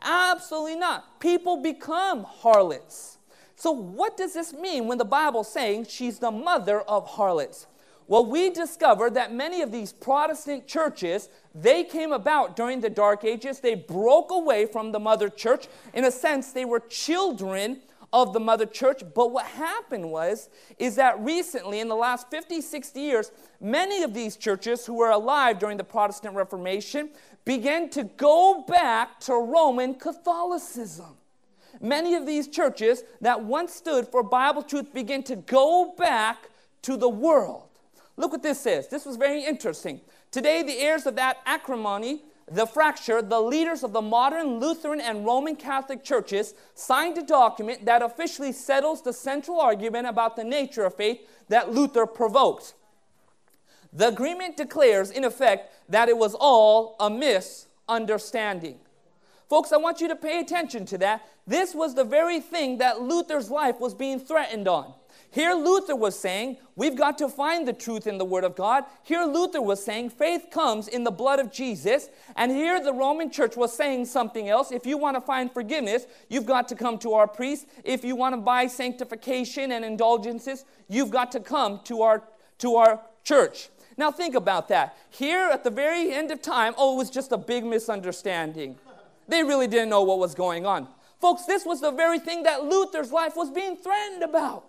Absolutely 0.00 0.76
not. 0.76 1.18
People 1.18 1.62
become 1.62 2.22
harlots. 2.22 3.18
So, 3.56 3.72
what 3.72 4.16
does 4.16 4.34
this 4.34 4.52
mean 4.52 4.86
when 4.86 4.98
the 4.98 5.04
Bible's 5.04 5.50
saying 5.50 5.86
she's 5.86 6.20
the 6.20 6.30
mother 6.30 6.80
of 6.82 7.08
harlots? 7.08 7.66
Well, 8.06 8.24
we 8.26 8.50
discover 8.50 9.10
that 9.10 9.32
many 9.32 9.62
of 9.62 9.72
these 9.72 9.92
Protestant 9.92 10.68
churches, 10.68 11.28
they 11.54 11.82
came 11.82 12.12
about 12.12 12.54
during 12.54 12.82
the 12.82 12.90
Dark 12.90 13.24
Ages. 13.24 13.60
They 13.60 13.74
broke 13.74 14.30
away 14.30 14.66
from 14.66 14.92
the 14.92 15.00
mother 15.00 15.28
church. 15.28 15.68
In 15.94 16.04
a 16.04 16.10
sense, 16.10 16.52
they 16.52 16.66
were 16.66 16.80
children 16.80 17.80
of 18.14 18.32
the 18.32 18.38
mother 18.38 18.64
church. 18.64 19.02
But 19.12 19.32
what 19.32 19.44
happened 19.44 20.08
was, 20.08 20.48
is 20.78 20.94
that 20.94 21.18
recently, 21.18 21.80
in 21.80 21.88
the 21.88 21.96
last 21.96 22.30
50, 22.30 22.60
60 22.60 23.00
years, 23.00 23.32
many 23.60 24.04
of 24.04 24.14
these 24.14 24.36
churches 24.36 24.86
who 24.86 24.94
were 24.94 25.10
alive 25.10 25.58
during 25.58 25.76
the 25.76 25.84
Protestant 25.84 26.36
Reformation 26.36 27.10
began 27.44 27.90
to 27.90 28.04
go 28.04 28.64
back 28.68 29.18
to 29.20 29.34
Roman 29.34 29.94
Catholicism. 29.94 31.16
Many 31.80 32.14
of 32.14 32.24
these 32.24 32.46
churches 32.46 33.02
that 33.20 33.42
once 33.42 33.74
stood 33.74 34.06
for 34.06 34.22
Bible 34.22 34.62
truth 34.62 34.94
began 34.94 35.24
to 35.24 35.34
go 35.34 35.92
back 35.98 36.48
to 36.82 36.96
the 36.96 37.08
world. 37.08 37.64
Look 38.16 38.30
what 38.30 38.44
this 38.44 38.60
says. 38.60 38.86
This 38.86 39.04
was 39.04 39.16
very 39.16 39.44
interesting. 39.44 40.00
Today, 40.30 40.62
the 40.62 40.78
heirs 40.78 41.04
of 41.04 41.16
that 41.16 41.38
acrimony 41.46 42.22
the 42.50 42.66
fracture, 42.66 43.22
the 43.22 43.40
leaders 43.40 43.82
of 43.82 43.92
the 43.92 44.02
modern 44.02 44.58
Lutheran 44.60 45.00
and 45.00 45.24
Roman 45.24 45.56
Catholic 45.56 46.04
churches 46.04 46.54
signed 46.74 47.16
a 47.16 47.22
document 47.22 47.86
that 47.86 48.02
officially 48.02 48.52
settles 48.52 49.02
the 49.02 49.12
central 49.12 49.60
argument 49.60 50.06
about 50.06 50.36
the 50.36 50.44
nature 50.44 50.84
of 50.84 50.94
faith 50.94 51.20
that 51.48 51.72
Luther 51.72 52.06
provoked. 52.06 52.74
The 53.92 54.08
agreement 54.08 54.56
declares, 54.56 55.10
in 55.10 55.24
effect, 55.24 55.72
that 55.88 56.08
it 56.08 56.18
was 56.18 56.34
all 56.34 56.96
a 56.98 57.08
misunderstanding. 57.08 58.78
Folks, 59.48 59.72
I 59.72 59.76
want 59.76 60.00
you 60.00 60.08
to 60.08 60.16
pay 60.16 60.40
attention 60.40 60.84
to 60.86 60.98
that. 60.98 61.26
This 61.46 61.74
was 61.74 61.94
the 61.94 62.04
very 62.04 62.40
thing 62.40 62.78
that 62.78 63.02
Luther's 63.02 63.50
life 63.50 63.78
was 63.78 63.94
being 63.94 64.18
threatened 64.18 64.66
on. 64.66 64.94
Here, 65.34 65.52
Luther 65.52 65.96
was 65.96 66.16
saying, 66.16 66.58
we've 66.76 66.94
got 66.94 67.18
to 67.18 67.28
find 67.28 67.66
the 67.66 67.72
truth 67.72 68.06
in 68.06 68.18
the 68.18 68.24
Word 68.24 68.44
of 68.44 68.54
God. 68.54 68.84
Here, 69.02 69.24
Luther 69.24 69.60
was 69.60 69.84
saying, 69.84 70.10
faith 70.10 70.46
comes 70.52 70.86
in 70.86 71.02
the 71.02 71.10
blood 71.10 71.40
of 71.40 71.50
Jesus. 71.50 72.08
And 72.36 72.52
here, 72.52 72.80
the 72.80 72.92
Roman 72.92 73.32
church 73.32 73.56
was 73.56 73.76
saying 73.76 74.04
something 74.04 74.48
else. 74.48 74.70
If 74.70 74.86
you 74.86 74.96
want 74.96 75.16
to 75.16 75.20
find 75.20 75.50
forgiveness, 75.50 76.06
you've 76.28 76.46
got 76.46 76.68
to 76.68 76.76
come 76.76 76.98
to 76.98 77.14
our 77.14 77.26
priest. 77.26 77.66
If 77.82 78.04
you 78.04 78.14
want 78.14 78.34
to 78.34 78.40
buy 78.40 78.68
sanctification 78.68 79.72
and 79.72 79.84
indulgences, 79.84 80.64
you've 80.88 81.10
got 81.10 81.32
to 81.32 81.40
come 81.40 81.80
to 81.82 82.02
our, 82.02 82.22
to 82.58 82.76
our 82.76 83.00
church. 83.24 83.70
Now, 83.96 84.12
think 84.12 84.36
about 84.36 84.68
that. 84.68 84.96
Here, 85.10 85.50
at 85.52 85.64
the 85.64 85.70
very 85.70 86.12
end 86.12 86.30
of 86.30 86.42
time, 86.42 86.74
oh, 86.78 86.94
it 86.94 86.98
was 86.98 87.10
just 87.10 87.32
a 87.32 87.38
big 87.38 87.64
misunderstanding. 87.64 88.78
They 89.26 89.42
really 89.42 89.66
didn't 89.66 89.88
know 89.88 90.04
what 90.04 90.20
was 90.20 90.36
going 90.36 90.64
on. 90.64 90.86
Folks, 91.20 91.44
this 91.44 91.66
was 91.66 91.80
the 91.80 91.90
very 91.90 92.20
thing 92.20 92.44
that 92.44 92.62
Luther's 92.62 93.10
life 93.10 93.34
was 93.34 93.50
being 93.50 93.74
threatened 93.74 94.22
about. 94.22 94.66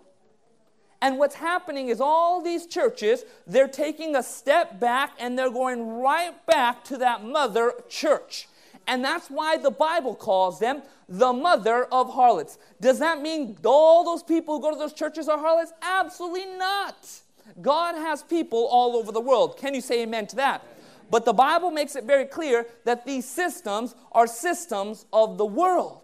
And 1.06 1.18
what's 1.18 1.36
happening 1.36 1.88
is 1.88 2.00
all 2.00 2.42
these 2.42 2.66
churches, 2.66 3.24
they're 3.46 3.68
taking 3.68 4.16
a 4.16 4.24
step 4.24 4.80
back 4.80 5.12
and 5.20 5.38
they're 5.38 5.52
going 5.52 6.00
right 6.00 6.34
back 6.46 6.82
to 6.86 6.96
that 6.96 7.22
mother 7.24 7.74
church. 7.88 8.48
And 8.88 9.04
that's 9.04 9.28
why 9.28 9.56
the 9.56 9.70
Bible 9.70 10.16
calls 10.16 10.58
them 10.58 10.82
the 11.08 11.32
mother 11.32 11.84
of 11.92 12.12
harlots. 12.12 12.58
Does 12.80 12.98
that 12.98 13.22
mean 13.22 13.56
all 13.64 14.02
those 14.02 14.24
people 14.24 14.56
who 14.56 14.62
go 14.62 14.72
to 14.72 14.76
those 14.76 14.94
churches 14.94 15.28
are 15.28 15.38
harlots? 15.38 15.72
Absolutely 15.80 16.46
not. 16.46 16.96
God 17.62 17.94
has 17.94 18.24
people 18.24 18.66
all 18.66 18.96
over 18.96 19.12
the 19.12 19.20
world. 19.20 19.56
Can 19.58 19.74
you 19.74 19.80
say 19.82 20.02
amen 20.02 20.26
to 20.26 20.36
that? 20.36 20.66
But 21.08 21.24
the 21.24 21.32
Bible 21.32 21.70
makes 21.70 21.94
it 21.94 22.02
very 22.02 22.24
clear 22.24 22.66
that 22.84 23.06
these 23.06 23.28
systems 23.28 23.94
are 24.10 24.26
systems 24.26 25.06
of 25.12 25.38
the 25.38 25.46
world. 25.46 26.00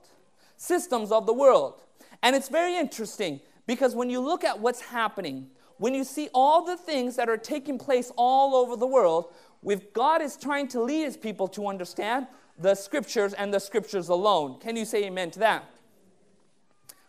Systems 0.56 1.10
of 1.10 1.26
the 1.26 1.34
world. 1.34 1.80
And 2.22 2.36
it's 2.36 2.48
very 2.48 2.76
interesting 2.76 3.40
because 3.66 3.94
when 3.94 4.10
you 4.10 4.20
look 4.20 4.44
at 4.44 4.58
what's 4.58 4.80
happening, 4.80 5.48
when 5.78 5.94
you 5.94 6.04
see 6.04 6.28
all 6.34 6.64
the 6.64 6.76
things 6.76 7.16
that 7.16 7.28
are 7.28 7.36
taking 7.36 7.78
place 7.78 8.12
all 8.16 8.54
over 8.54 8.76
the 8.76 8.86
world, 8.86 9.32
with 9.62 9.92
God 9.92 10.20
is 10.22 10.36
trying 10.36 10.68
to 10.68 10.82
lead 10.82 11.04
his 11.04 11.16
people 11.16 11.48
to 11.48 11.66
understand 11.66 12.26
the 12.58 12.74
scriptures 12.74 13.32
and 13.32 13.52
the 13.52 13.60
scriptures 13.60 14.08
alone. 14.08 14.58
Can 14.60 14.76
you 14.76 14.84
say 14.84 15.04
amen 15.04 15.30
to 15.32 15.38
that? 15.40 15.64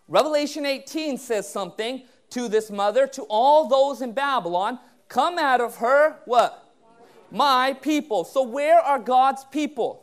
Revelation 0.08 0.66
18 0.66 1.18
says 1.18 1.50
something 1.50 2.04
to 2.30 2.48
this 2.48 2.72
mother, 2.72 3.08
to 3.08 3.24
all 3.24 3.68
those 3.68 4.02
in 4.02 4.12
Babylon, 4.12 4.80
come 5.08 5.38
out 5.38 5.62
of 5.62 5.78
her, 5.78 6.18
what? 6.26 6.74
My 7.32 7.74
people. 7.74 8.24
So, 8.24 8.44
where 8.44 8.80
are 8.80 9.00
God's 9.00 9.44
people? 9.46 10.03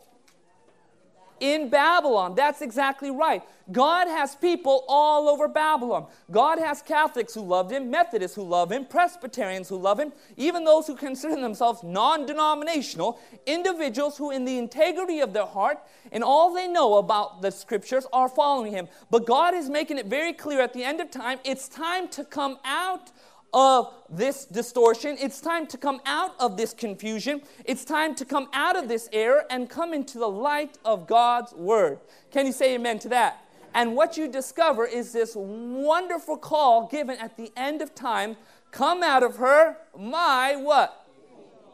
In 1.41 1.69
Babylon. 1.69 2.35
That's 2.35 2.61
exactly 2.61 3.11
right. 3.11 3.43
God 3.71 4.07
has 4.07 4.35
people 4.35 4.85
all 4.87 5.27
over 5.27 5.47
Babylon. 5.47 6.07
God 6.29 6.59
has 6.59 6.81
Catholics 6.81 7.33
who 7.33 7.41
love 7.41 7.71
him, 7.71 7.89
Methodists 7.89 8.35
who 8.35 8.43
love 8.43 8.71
him, 8.71 8.85
Presbyterians 8.85 9.67
who 9.67 9.77
love 9.77 9.99
him, 9.99 10.13
even 10.37 10.63
those 10.63 10.87
who 10.87 10.95
consider 10.95 11.35
themselves 11.35 11.81
non 11.83 12.25
denominational, 12.25 13.19
individuals 13.45 14.17
who, 14.17 14.31
in 14.31 14.45
the 14.45 14.57
integrity 14.57 15.19
of 15.19 15.33
their 15.33 15.45
heart 15.45 15.79
and 16.11 16.23
all 16.23 16.53
they 16.53 16.67
know 16.67 16.97
about 16.97 17.41
the 17.41 17.51
scriptures, 17.51 18.05
are 18.13 18.29
following 18.29 18.71
him. 18.71 18.87
But 19.09 19.25
God 19.25 19.53
is 19.53 19.69
making 19.69 19.97
it 19.97 20.05
very 20.05 20.33
clear 20.33 20.61
at 20.61 20.73
the 20.73 20.83
end 20.83 21.01
of 21.01 21.09
time 21.09 21.39
it's 21.43 21.67
time 21.67 22.07
to 22.09 22.23
come 22.23 22.59
out 22.63 23.11
of 23.53 23.93
this 24.09 24.45
distortion. 24.45 25.17
It's 25.19 25.41
time 25.41 25.67
to 25.67 25.77
come 25.77 26.01
out 26.05 26.35
of 26.39 26.57
this 26.57 26.73
confusion. 26.73 27.41
It's 27.65 27.83
time 27.83 28.15
to 28.15 28.25
come 28.25 28.49
out 28.53 28.77
of 28.77 28.87
this 28.87 29.09
error 29.11 29.45
and 29.49 29.69
come 29.69 29.93
into 29.93 30.17
the 30.17 30.29
light 30.29 30.77
of 30.85 31.07
God's 31.07 31.53
word. 31.53 31.99
Can 32.31 32.45
you 32.45 32.51
say 32.53 32.75
amen 32.75 32.99
to 32.99 33.09
that? 33.09 33.45
And 33.73 33.95
what 33.95 34.17
you 34.17 34.27
discover 34.27 34.85
is 34.85 35.13
this 35.13 35.33
wonderful 35.35 36.37
call 36.37 36.87
given 36.87 37.17
at 37.17 37.37
the 37.37 37.51
end 37.55 37.81
of 37.81 37.95
time 37.95 38.35
come 38.71 39.03
out 39.03 39.23
of 39.23 39.37
her, 39.37 39.77
my 39.97 40.55
what? 40.55 41.07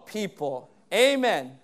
People. 0.05 0.69
Amen. 0.93 1.57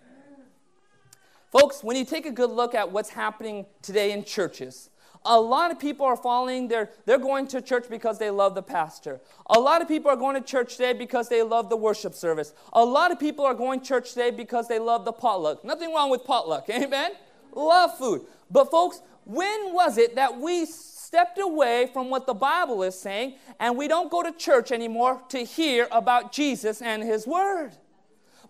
Folks, 1.52 1.84
when 1.84 1.96
you 1.96 2.06
take 2.06 2.26
a 2.26 2.32
good 2.32 2.50
look 2.50 2.74
at 2.74 2.92
what's 2.92 3.10
happening 3.10 3.66
today 3.82 4.12
in 4.12 4.24
churches, 4.24 4.90
a 5.26 5.40
lot 5.40 5.72
of 5.72 5.80
people 5.80 6.06
are 6.06 6.18
following, 6.18 6.68
they're, 6.68 6.90
they're 7.06 7.18
going 7.18 7.48
to 7.48 7.62
church 7.62 7.86
because 7.90 8.20
they 8.20 8.30
love 8.30 8.56
the 8.56 8.62
pastor. 8.62 9.22
A 9.48 9.60
lot 9.60 9.82
of 9.82 9.88
people 9.88 10.12
are 10.12 10.18
going 10.18 10.36
to 10.36 10.42
church 10.42 10.76
today 10.76 10.94
because 10.94 11.30
they 11.30 11.44
love 11.44 11.70
the 11.70 11.78
worship 11.78 12.14
service. 12.14 12.54
A 12.74 12.84
lot 12.84 13.12
of 13.12 13.20
people 13.20 13.46
are 13.46 13.54
going 13.54 13.80
to 13.80 13.86
church 13.86 14.10
today 14.10 14.32
because 14.32 14.68
they 14.68 14.80
love 14.80 15.06
the 15.06 15.14
potluck. 15.14 15.64
Nothing 15.64 15.94
wrong 15.94 16.10
with 16.10 16.24
potluck, 16.26 16.70
amen? 16.70 17.12
Love 17.54 17.98
food. 17.98 18.26
But, 18.52 18.70
folks, 18.70 19.02
when 19.26 19.74
was 19.74 19.98
it 19.98 20.16
that 20.16 20.40
we 20.40 20.66
stepped 20.66 21.40
away 21.40 21.90
from 21.94 22.10
what 22.10 22.26
the 22.26 22.34
Bible 22.34 22.84
is 22.84 23.00
saying 23.00 23.36
and 23.60 23.78
we 23.78 23.88
don't 23.88 24.12
go 24.12 24.24
to 24.24 24.32
church 24.32 24.72
anymore 24.72 25.22
to 25.30 25.40
hear 25.40 25.88
about 25.92 26.34
Jesus 26.34 26.82
and 26.82 27.02
His 27.04 27.26
Word? 27.26 27.72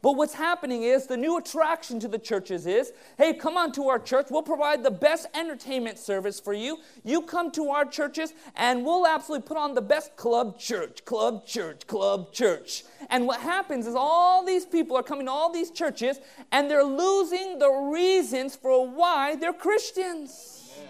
But 0.03 0.17
what's 0.17 0.33
happening 0.33 0.83
is 0.83 1.07
the 1.07 1.15
new 1.15 1.37
attraction 1.37 1.97
to 2.01 2.09
the 2.09 2.19
churches 2.19 2.67
is 2.67 2.91
hey, 3.17 3.33
come 3.33 3.55
on 3.55 3.71
to 3.71 3.87
our 3.87 3.97
church. 3.97 4.27
We'll 4.29 4.43
provide 4.43 4.83
the 4.83 4.91
best 4.91 5.27
entertainment 5.33 5.97
service 5.97 6.41
for 6.41 6.53
you. 6.53 6.79
You 7.05 7.21
come 7.21 7.51
to 7.51 7.69
our 7.69 7.85
churches, 7.85 8.33
and 8.57 8.83
we'll 8.85 9.07
absolutely 9.07 9.47
put 9.47 9.55
on 9.55 9.75
the 9.75 9.81
best 9.81 10.17
club 10.17 10.59
church, 10.59 11.05
club 11.05 11.47
church, 11.47 11.87
club 11.87 12.33
church. 12.33 12.83
And 13.09 13.25
what 13.25 13.39
happens 13.39 13.87
is 13.87 13.95
all 13.95 14.43
these 14.43 14.65
people 14.65 14.97
are 14.97 15.03
coming 15.03 15.27
to 15.27 15.31
all 15.31 15.53
these 15.53 15.71
churches, 15.71 16.19
and 16.51 16.69
they're 16.69 16.83
losing 16.83 17.57
the 17.59 17.71
reasons 17.71 18.57
for 18.57 18.85
why 18.85 19.37
they're 19.37 19.53
Christians. 19.53 20.69
Amen. 20.79 20.89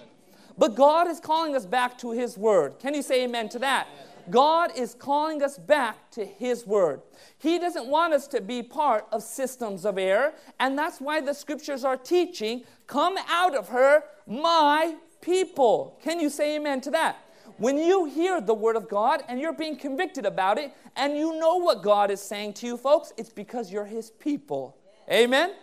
But 0.57 0.73
God 0.73 1.07
is 1.07 1.19
calling 1.19 1.55
us 1.55 1.67
back 1.67 1.99
to 1.99 2.09
His 2.13 2.35
Word. 2.35 2.79
Can 2.79 2.95
you 2.95 3.03
say 3.03 3.25
amen 3.25 3.49
to 3.49 3.59
that? 3.59 3.87
Amen. 3.93 4.12
God 4.29 4.71
is 4.77 4.93
calling 4.93 5.43
us 5.43 5.57
back 5.57 6.11
to 6.11 6.25
His 6.25 6.65
Word. 6.65 7.01
He 7.37 7.59
doesn't 7.59 7.87
want 7.87 8.13
us 8.13 8.27
to 8.27 8.41
be 8.41 8.63
part 8.63 9.05
of 9.11 9.23
systems 9.23 9.85
of 9.85 9.97
error, 9.97 10.33
and 10.59 10.77
that's 10.77 11.01
why 11.01 11.21
the 11.21 11.33
scriptures 11.33 11.83
are 11.83 11.97
teaching 11.97 12.63
come 12.87 13.17
out 13.27 13.55
of 13.55 13.69
her, 13.69 14.03
my 14.27 14.95
people. 15.21 15.99
Can 16.03 16.19
you 16.19 16.29
say 16.29 16.55
amen 16.55 16.81
to 16.81 16.91
that? 16.91 17.17
When 17.57 17.77
you 17.77 18.05
hear 18.05 18.41
the 18.41 18.53
Word 18.53 18.75
of 18.75 18.89
God 18.89 19.23
and 19.27 19.39
you're 19.39 19.53
being 19.53 19.75
convicted 19.75 20.25
about 20.25 20.57
it, 20.57 20.73
and 20.95 21.17
you 21.17 21.39
know 21.39 21.57
what 21.57 21.81
God 21.81 22.11
is 22.11 22.21
saying 22.21 22.53
to 22.55 22.65
you, 22.65 22.77
folks, 22.77 23.13
it's 23.17 23.29
because 23.29 23.71
you're 23.71 23.85
His 23.85 24.11
people. 24.11 24.77
Amen? 25.11 25.53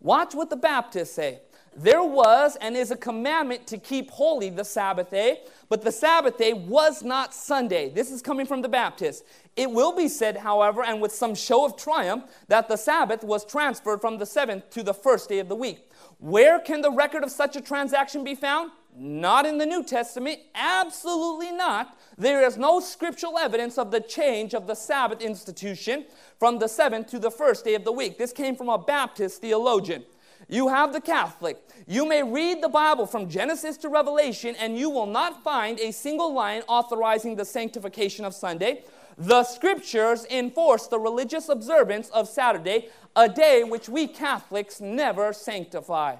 Watch 0.00 0.34
what 0.34 0.50
the 0.50 0.56
Baptists 0.56 1.12
say. 1.12 1.40
There 1.74 2.02
was 2.02 2.56
and 2.56 2.76
is 2.76 2.90
a 2.90 2.96
commandment 2.96 3.66
to 3.68 3.78
keep 3.78 4.10
holy 4.10 4.50
the 4.50 4.64
Sabbath 4.64 5.10
day, 5.10 5.40
but 5.70 5.80
the 5.80 5.92
Sabbath 5.92 6.36
day 6.36 6.52
was 6.52 7.02
not 7.02 7.32
Sunday. 7.32 7.88
This 7.88 8.10
is 8.10 8.20
coming 8.20 8.44
from 8.44 8.60
the 8.60 8.68
Baptist. 8.68 9.24
It 9.56 9.70
will 9.70 9.92
be 9.96 10.08
said, 10.08 10.36
however, 10.36 10.82
and 10.82 11.00
with 11.00 11.12
some 11.12 11.34
show 11.34 11.64
of 11.64 11.76
triumph, 11.76 12.24
that 12.48 12.68
the 12.68 12.76
Sabbath 12.76 13.24
was 13.24 13.44
transferred 13.44 14.02
from 14.02 14.18
the 14.18 14.26
seventh 14.26 14.68
to 14.70 14.82
the 14.82 14.92
first 14.92 15.30
day 15.30 15.38
of 15.38 15.48
the 15.48 15.56
week. 15.56 15.90
Where 16.18 16.58
can 16.58 16.82
the 16.82 16.90
record 16.90 17.24
of 17.24 17.30
such 17.30 17.56
a 17.56 17.60
transaction 17.60 18.22
be 18.22 18.34
found? 18.34 18.70
Not 18.94 19.46
in 19.46 19.56
the 19.56 19.64
New 19.64 19.82
Testament, 19.82 20.40
absolutely 20.54 21.52
not. 21.52 21.98
There 22.18 22.46
is 22.46 22.58
no 22.58 22.80
scriptural 22.80 23.38
evidence 23.38 23.78
of 23.78 23.90
the 23.90 24.00
change 24.00 24.52
of 24.52 24.66
the 24.66 24.74
Sabbath 24.74 25.22
institution 25.22 26.04
from 26.38 26.58
the 26.58 26.68
seventh 26.68 27.06
to 27.08 27.18
the 27.18 27.30
first 27.30 27.64
day 27.64 27.74
of 27.74 27.84
the 27.84 27.92
week. 27.92 28.18
This 28.18 28.32
came 28.32 28.56
from 28.56 28.68
a 28.68 28.76
Baptist 28.76 29.40
theologian. 29.40 30.04
You 30.52 30.68
have 30.68 30.92
the 30.92 31.00
Catholic. 31.00 31.56
You 31.86 32.06
may 32.06 32.22
read 32.22 32.62
the 32.62 32.68
Bible 32.68 33.06
from 33.06 33.30
Genesis 33.30 33.78
to 33.78 33.88
Revelation, 33.88 34.54
and 34.60 34.76
you 34.76 34.90
will 34.90 35.06
not 35.06 35.42
find 35.42 35.80
a 35.80 35.90
single 35.92 36.34
line 36.34 36.60
authorizing 36.68 37.36
the 37.36 37.44
sanctification 37.46 38.26
of 38.26 38.34
Sunday. 38.34 38.84
The 39.16 39.44
scriptures 39.44 40.26
enforce 40.28 40.88
the 40.88 40.98
religious 40.98 41.48
observance 41.48 42.10
of 42.10 42.28
Saturday, 42.28 42.90
a 43.16 43.30
day 43.30 43.64
which 43.64 43.88
we 43.88 44.06
Catholics 44.06 44.78
never 44.78 45.32
sanctify. 45.32 46.16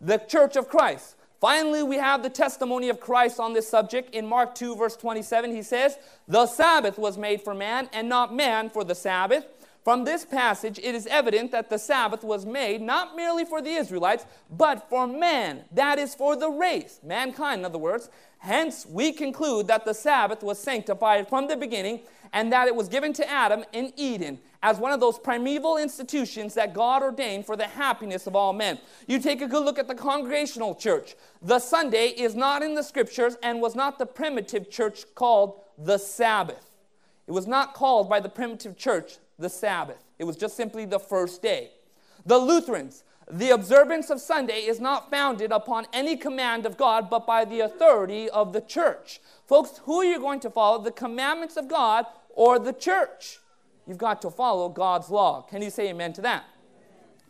The 0.00 0.18
Church 0.18 0.54
of 0.54 0.68
Christ. 0.68 1.16
Finally, 1.40 1.82
we 1.82 1.96
have 1.96 2.22
the 2.22 2.30
testimony 2.30 2.88
of 2.88 3.00
Christ 3.00 3.40
on 3.40 3.54
this 3.54 3.68
subject. 3.68 4.14
In 4.14 4.24
Mark 4.24 4.54
2, 4.54 4.76
verse 4.76 4.94
27, 4.94 5.52
he 5.52 5.62
says, 5.62 5.98
The 6.28 6.46
Sabbath 6.46 6.96
was 6.96 7.18
made 7.18 7.42
for 7.42 7.54
man, 7.54 7.88
and 7.92 8.08
not 8.08 8.32
man 8.32 8.70
for 8.70 8.84
the 8.84 8.94
Sabbath. 8.94 9.46
From 9.88 10.04
this 10.04 10.26
passage, 10.26 10.78
it 10.78 10.94
is 10.94 11.06
evident 11.06 11.50
that 11.52 11.70
the 11.70 11.78
Sabbath 11.78 12.22
was 12.22 12.44
made 12.44 12.82
not 12.82 13.16
merely 13.16 13.46
for 13.46 13.62
the 13.62 13.70
Israelites, 13.70 14.26
but 14.50 14.86
for 14.90 15.06
man, 15.06 15.64
that 15.72 15.98
is, 15.98 16.14
for 16.14 16.36
the 16.36 16.50
race, 16.50 17.00
mankind, 17.02 17.60
in 17.60 17.64
other 17.64 17.78
words. 17.78 18.10
Hence, 18.36 18.84
we 18.84 19.12
conclude 19.12 19.66
that 19.68 19.86
the 19.86 19.94
Sabbath 19.94 20.42
was 20.42 20.58
sanctified 20.58 21.26
from 21.26 21.48
the 21.48 21.56
beginning 21.56 22.00
and 22.34 22.52
that 22.52 22.68
it 22.68 22.76
was 22.76 22.86
given 22.86 23.14
to 23.14 23.30
Adam 23.30 23.64
in 23.72 23.94
Eden 23.96 24.38
as 24.62 24.76
one 24.76 24.92
of 24.92 25.00
those 25.00 25.18
primeval 25.18 25.78
institutions 25.78 26.52
that 26.52 26.74
God 26.74 27.02
ordained 27.02 27.46
for 27.46 27.56
the 27.56 27.66
happiness 27.66 28.26
of 28.26 28.36
all 28.36 28.52
men. 28.52 28.78
You 29.06 29.18
take 29.18 29.40
a 29.40 29.48
good 29.48 29.64
look 29.64 29.78
at 29.78 29.88
the 29.88 29.94
congregational 29.94 30.74
church. 30.74 31.16
The 31.40 31.60
Sunday 31.60 32.08
is 32.08 32.34
not 32.34 32.62
in 32.62 32.74
the 32.74 32.82
scriptures 32.82 33.38
and 33.42 33.62
was 33.62 33.74
not 33.74 33.98
the 33.98 34.04
primitive 34.04 34.70
church 34.70 35.06
called 35.14 35.62
the 35.78 35.96
Sabbath. 35.96 36.72
It 37.26 37.32
was 37.32 37.46
not 37.46 37.72
called 37.72 38.10
by 38.10 38.20
the 38.20 38.28
primitive 38.28 38.76
church 38.76 39.16
the 39.38 39.48
Sabbath. 39.48 40.04
It 40.18 40.24
was 40.24 40.36
just 40.36 40.56
simply 40.56 40.84
the 40.84 40.98
first 40.98 41.42
day. 41.42 41.70
The 42.26 42.38
Lutherans, 42.38 43.04
the 43.30 43.50
observance 43.50 44.10
of 44.10 44.20
Sunday 44.20 44.60
is 44.60 44.80
not 44.80 45.10
founded 45.10 45.52
upon 45.52 45.86
any 45.92 46.16
command 46.16 46.66
of 46.66 46.76
God, 46.76 47.08
but 47.10 47.26
by 47.26 47.44
the 47.44 47.60
authority 47.60 48.28
of 48.30 48.52
the 48.52 48.60
church. 48.60 49.20
Folks, 49.46 49.80
who 49.84 50.00
are 50.00 50.04
you 50.04 50.18
going 50.18 50.40
to 50.40 50.50
follow? 50.50 50.82
The 50.82 50.90
commandments 50.90 51.56
of 51.56 51.68
God 51.68 52.06
or 52.30 52.58
the 52.58 52.72
church? 52.72 53.38
You've 53.86 53.98
got 53.98 54.20
to 54.22 54.30
follow 54.30 54.68
God's 54.68 55.10
law. 55.10 55.42
Can 55.42 55.62
you 55.62 55.70
say 55.70 55.88
amen 55.88 56.12
to 56.14 56.22
that? 56.22 56.44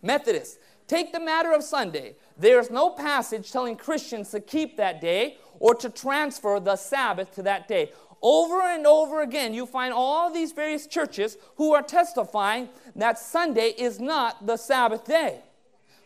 Methodists, 0.03 0.59
take 0.87 1.13
the 1.13 1.21
matter 1.21 1.53
of 1.53 1.63
Sunday. 1.63 2.17
There's 2.37 2.71
no 2.71 2.91
passage 2.91 3.51
telling 3.51 3.77
Christians 3.77 4.31
to 4.31 4.41
keep 4.41 4.77
that 4.77 5.01
day 5.01 5.39
or 5.61 5.75
to 5.75 5.91
transfer 5.91 6.61
the 6.61 6.77
Sabbath 6.77 7.35
to 7.35 7.43
that 7.43 7.69
day. 7.69 7.91
Over 8.21 8.63
and 8.63 8.87
over 8.87 9.23
again, 9.23 9.55
you 9.55 9.67
find 9.67 9.95
all 9.95 10.33
these 10.33 10.53
various 10.53 10.87
churches 10.87 11.37
who 11.57 11.75
are 11.75 11.83
testifying 11.83 12.69
that 12.97 13.19
Sunday 13.19 13.75
is 13.79 14.01
not 14.01 14.47
the 14.47 14.57
Sabbath 14.57 15.05
day. 15.05 15.41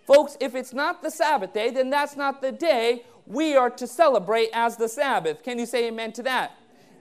Folks, 0.06 0.36
if 0.40 0.54
it's 0.54 0.72
not 0.72 1.02
the 1.02 1.10
Sabbath 1.10 1.52
day, 1.52 1.70
then 1.70 1.88
that's 1.88 2.16
not 2.16 2.42
the 2.42 2.52
day 2.52 3.04
we 3.26 3.56
are 3.56 3.70
to 3.70 3.86
celebrate 3.86 4.48
as 4.52 4.76
the 4.76 4.88
Sabbath. 4.88 5.42
Can 5.42 5.58
you 5.58 5.66
say 5.66 5.88
amen 5.88 6.12
to 6.12 6.22
that? 6.24 6.52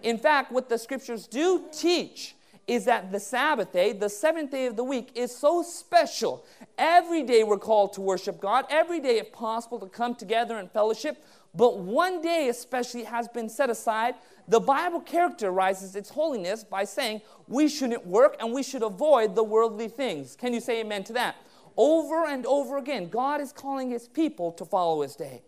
In 0.04 0.18
fact, 0.18 0.52
what 0.52 0.70
the 0.70 0.78
scriptures 0.78 1.28
do 1.28 1.66
teach 1.72 2.36
is 2.68 2.86
that 2.86 3.12
the 3.12 3.20
Sabbath 3.20 3.74
day, 3.74 3.92
the 3.92 4.08
seventh 4.08 4.52
day 4.52 4.66
of 4.66 4.76
the 4.76 4.84
week, 4.84 5.12
is 5.16 5.36
so 5.36 5.64
special. 5.64 6.46
Every 6.78 7.24
day 7.24 7.44
we're 7.44 7.58
called 7.58 7.94
to 7.94 8.02
worship 8.02 8.40
God, 8.40 8.66
every 8.70 9.00
day, 9.00 9.18
if 9.18 9.34
possible, 9.34 9.80
to 9.80 9.88
come 9.88 10.16
together 10.16 10.58
in 10.58 10.70
fellowship. 10.70 11.24
But 11.54 11.80
one 11.80 12.22
day, 12.22 12.48
especially, 12.50 13.04
has 13.04 13.28
been 13.28 13.50
set 13.50 13.70
aside. 13.70 14.16
The 14.52 14.60
Bible 14.60 15.00
characterizes 15.00 15.96
its 15.96 16.10
holiness 16.10 16.66
by 16.66 16.84
saying 16.84 17.22
we 17.48 17.70
shouldn't 17.70 18.06
work 18.06 18.36
and 18.42 18.52
we 18.52 18.64
should 18.64 18.84
avoid 18.84 19.34
the 19.34 19.46
worldly 19.46 19.88
things. 19.88 20.36
Can 20.36 20.54
you 20.54 20.60
say 20.60 20.82
amen 20.82 21.06
to 21.06 21.14
that? 21.14 21.38
Over 21.78 22.26
and 22.26 22.46
over 22.46 22.76
again, 22.76 23.08
God 23.08 23.40
is 23.40 23.54
calling 23.54 23.90
his 23.90 24.10
people 24.10 24.52
to 24.52 24.66
follow 24.66 25.04
his 25.04 25.16
day. 25.16 25.44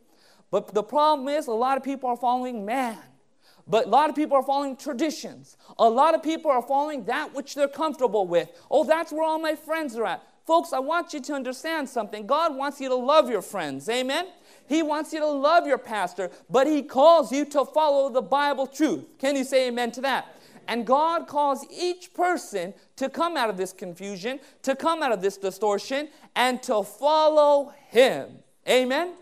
But 0.51 0.73
the 0.73 0.83
problem 0.83 1.27
is, 1.27 1.47
a 1.47 1.51
lot 1.51 1.75
of 1.75 1.83
people 1.83 2.09
are 2.09 2.15
following 2.15 2.63
man. 2.63 2.97
But 3.67 3.87
a 3.87 3.89
lot 3.89 4.09
of 4.09 4.15
people 4.15 4.37
are 4.37 4.43
following 4.43 4.77
traditions. 4.77 5.57
A 5.77 5.89
lot 5.89 6.15
of 6.15 6.23
people 6.23 6.49
are 6.49 6.61
following 6.61 7.03
that 7.03 7.33
which 7.33 7.55
they're 7.55 7.67
comfortable 7.67 8.25
with. 8.25 8.49
Oh, 8.71 8.85
that's 8.85 9.11
where 9.11 9.25
all 9.25 9.37
my 9.37 9.55
friends 9.55 9.97
are 9.97 10.05
at. 10.05 10.25
Folks, 10.47 10.71
I 10.71 10.79
want 10.79 11.13
you 11.13 11.19
to 11.19 11.33
understand 11.33 11.89
something. 11.89 12.25
God 12.25 12.55
wants 12.55 12.79
you 12.79 12.87
to 12.87 12.95
love 12.95 13.29
your 13.29 13.41
friends. 13.41 13.89
Amen? 13.89 14.27
He 14.67 14.81
wants 14.81 15.13
you 15.13 15.19
to 15.19 15.27
love 15.27 15.67
your 15.67 15.77
pastor, 15.77 16.31
but 16.49 16.67
He 16.67 16.81
calls 16.81 17.31
you 17.31 17.45
to 17.45 17.65
follow 17.65 18.09
the 18.09 18.21
Bible 18.21 18.67
truth. 18.67 19.05
Can 19.19 19.35
you 19.35 19.43
say 19.43 19.67
amen 19.67 19.91
to 19.93 20.01
that? 20.01 20.35
And 20.67 20.85
God 20.85 21.27
calls 21.27 21.65
each 21.69 22.13
person 22.13 22.73
to 22.95 23.09
come 23.09 23.35
out 23.35 23.49
of 23.49 23.57
this 23.57 23.73
confusion, 23.73 24.39
to 24.61 24.75
come 24.75 25.03
out 25.03 25.11
of 25.11 25.21
this 25.21 25.37
distortion, 25.37 26.07
and 26.35 26.63
to 26.63 26.83
follow 26.83 27.73
Him. 27.89 28.39
Amen? 28.67 29.13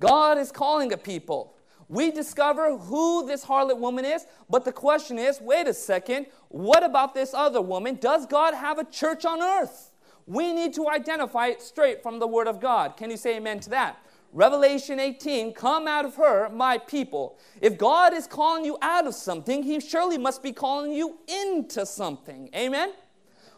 God 0.00 0.38
is 0.38 0.50
calling 0.50 0.92
a 0.92 0.96
people. 0.96 1.54
We 1.88 2.10
discover 2.10 2.78
who 2.78 3.26
this 3.26 3.44
harlot 3.44 3.78
woman 3.78 4.04
is, 4.04 4.24
but 4.48 4.64
the 4.64 4.72
question 4.72 5.18
is 5.18 5.40
wait 5.40 5.66
a 5.66 5.74
second, 5.74 6.26
what 6.48 6.82
about 6.82 7.14
this 7.14 7.34
other 7.34 7.60
woman? 7.60 7.96
Does 7.96 8.26
God 8.26 8.54
have 8.54 8.78
a 8.78 8.84
church 8.84 9.24
on 9.24 9.42
earth? 9.42 9.89
We 10.30 10.52
need 10.52 10.72
to 10.74 10.88
identify 10.88 11.48
it 11.48 11.60
straight 11.60 12.04
from 12.04 12.20
the 12.20 12.26
Word 12.28 12.46
of 12.46 12.60
God. 12.60 12.96
Can 12.96 13.10
you 13.10 13.16
say 13.16 13.38
amen 13.38 13.58
to 13.60 13.70
that? 13.70 13.98
Revelation 14.32 15.00
18, 15.00 15.52
come 15.52 15.88
out 15.88 16.04
of 16.04 16.14
her, 16.14 16.48
my 16.50 16.78
people. 16.78 17.36
If 17.60 17.76
God 17.76 18.14
is 18.14 18.28
calling 18.28 18.64
you 18.64 18.78
out 18.80 19.08
of 19.08 19.14
something, 19.16 19.64
He 19.64 19.80
surely 19.80 20.18
must 20.18 20.40
be 20.40 20.52
calling 20.52 20.92
you 20.92 21.18
into 21.26 21.84
something. 21.84 22.48
Amen? 22.54 22.92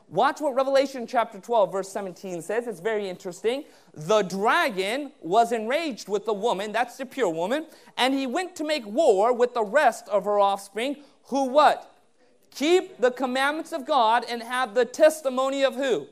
Watch 0.08 0.40
what 0.40 0.54
Revelation 0.54 1.06
chapter 1.06 1.38
12, 1.38 1.70
verse 1.70 1.90
17 1.90 2.40
says. 2.40 2.66
It's 2.66 2.80
very 2.80 3.06
interesting. 3.06 3.64
The 3.92 4.22
dragon 4.22 5.12
was 5.20 5.52
enraged 5.52 6.08
with 6.08 6.24
the 6.24 6.32
woman, 6.32 6.72
that's 6.72 6.96
the 6.96 7.04
pure 7.04 7.28
woman, 7.28 7.66
and 7.98 8.14
he 8.14 8.26
went 8.26 8.56
to 8.56 8.64
make 8.64 8.86
war 8.86 9.34
with 9.34 9.52
the 9.52 9.62
rest 9.62 10.08
of 10.08 10.24
her 10.24 10.40
offspring, 10.40 10.96
who 11.24 11.50
what? 11.50 11.94
Keep 12.50 12.98
the 12.98 13.10
commandments 13.10 13.72
of 13.72 13.86
God 13.86 14.24
and 14.26 14.42
have 14.42 14.74
the 14.74 14.86
testimony 14.86 15.62
of 15.62 15.74
who? 15.74 16.06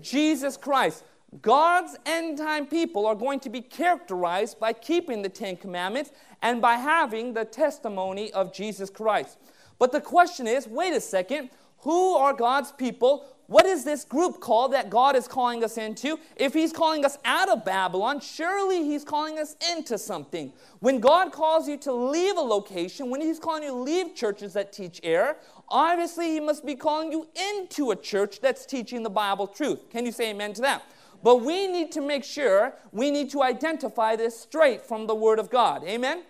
Jesus 0.00 0.56
Christ. 0.56 1.04
God's 1.42 1.96
end 2.06 2.38
time 2.38 2.66
people 2.66 3.06
are 3.06 3.14
going 3.14 3.40
to 3.40 3.50
be 3.50 3.60
characterized 3.60 4.60
by 4.60 4.72
keeping 4.72 5.22
the 5.22 5.28
Ten 5.28 5.56
Commandments 5.56 6.12
and 6.42 6.62
by 6.62 6.74
having 6.74 7.34
the 7.34 7.44
testimony 7.44 8.32
of 8.32 8.52
Jesus 8.52 8.88
Christ. 8.88 9.38
But 9.78 9.90
the 9.90 10.00
question 10.00 10.46
is 10.46 10.68
wait 10.68 10.94
a 10.94 11.00
second, 11.00 11.50
who 11.78 12.14
are 12.14 12.32
God's 12.32 12.72
people? 12.72 13.26
What 13.46 13.66
is 13.66 13.84
this 13.84 14.04
group 14.04 14.40
called 14.40 14.72
that 14.72 14.88
God 14.88 15.16
is 15.16 15.28
calling 15.28 15.62
us 15.62 15.76
into? 15.76 16.18
If 16.36 16.54
He's 16.54 16.72
calling 16.72 17.04
us 17.04 17.18
out 17.26 17.50
of 17.50 17.62
Babylon, 17.62 18.20
surely 18.20 18.84
He's 18.84 19.04
calling 19.04 19.38
us 19.38 19.54
into 19.70 19.98
something. 19.98 20.52
When 20.80 20.98
God 20.98 21.30
calls 21.30 21.68
you 21.68 21.76
to 21.78 21.92
leave 21.92 22.38
a 22.38 22.40
location, 22.40 23.10
when 23.10 23.20
He's 23.20 23.38
calling 23.38 23.64
you 23.64 23.68
to 23.68 23.74
leave 23.74 24.14
churches 24.14 24.54
that 24.54 24.72
teach 24.72 24.98
error, 25.02 25.36
obviously 25.68 26.32
He 26.32 26.40
must 26.40 26.64
be 26.64 26.74
calling 26.74 27.12
you 27.12 27.26
into 27.52 27.90
a 27.90 27.96
church 27.96 28.40
that's 28.40 28.66
teaching 28.66 29.02
the 29.02 29.10
Bible 29.10 29.46
truth. 29.46 29.90
Can 29.90 30.06
you 30.06 30.12
say 30.12 30.30
amen 30.30 30.52
to 30.54 30.62
that? 30.62 30.82
But 31.22 31.36
we 31.36 31.66
need 31.66 31.90
to 31.92 32.00
make 32.00 32.22
sure 32.22 32.74
we 32.92 33.10
need 33.10 33.30
to 33.30 33.42
identify 33.42 34.14
this 34.14 34.38
straight 34.38 34.82
from 34.82 35.06
the 35.06 35.14
Word 35.14 35.38
of 35.38 35.50
God. 35.50 35.82
Amen? 35.84 36.22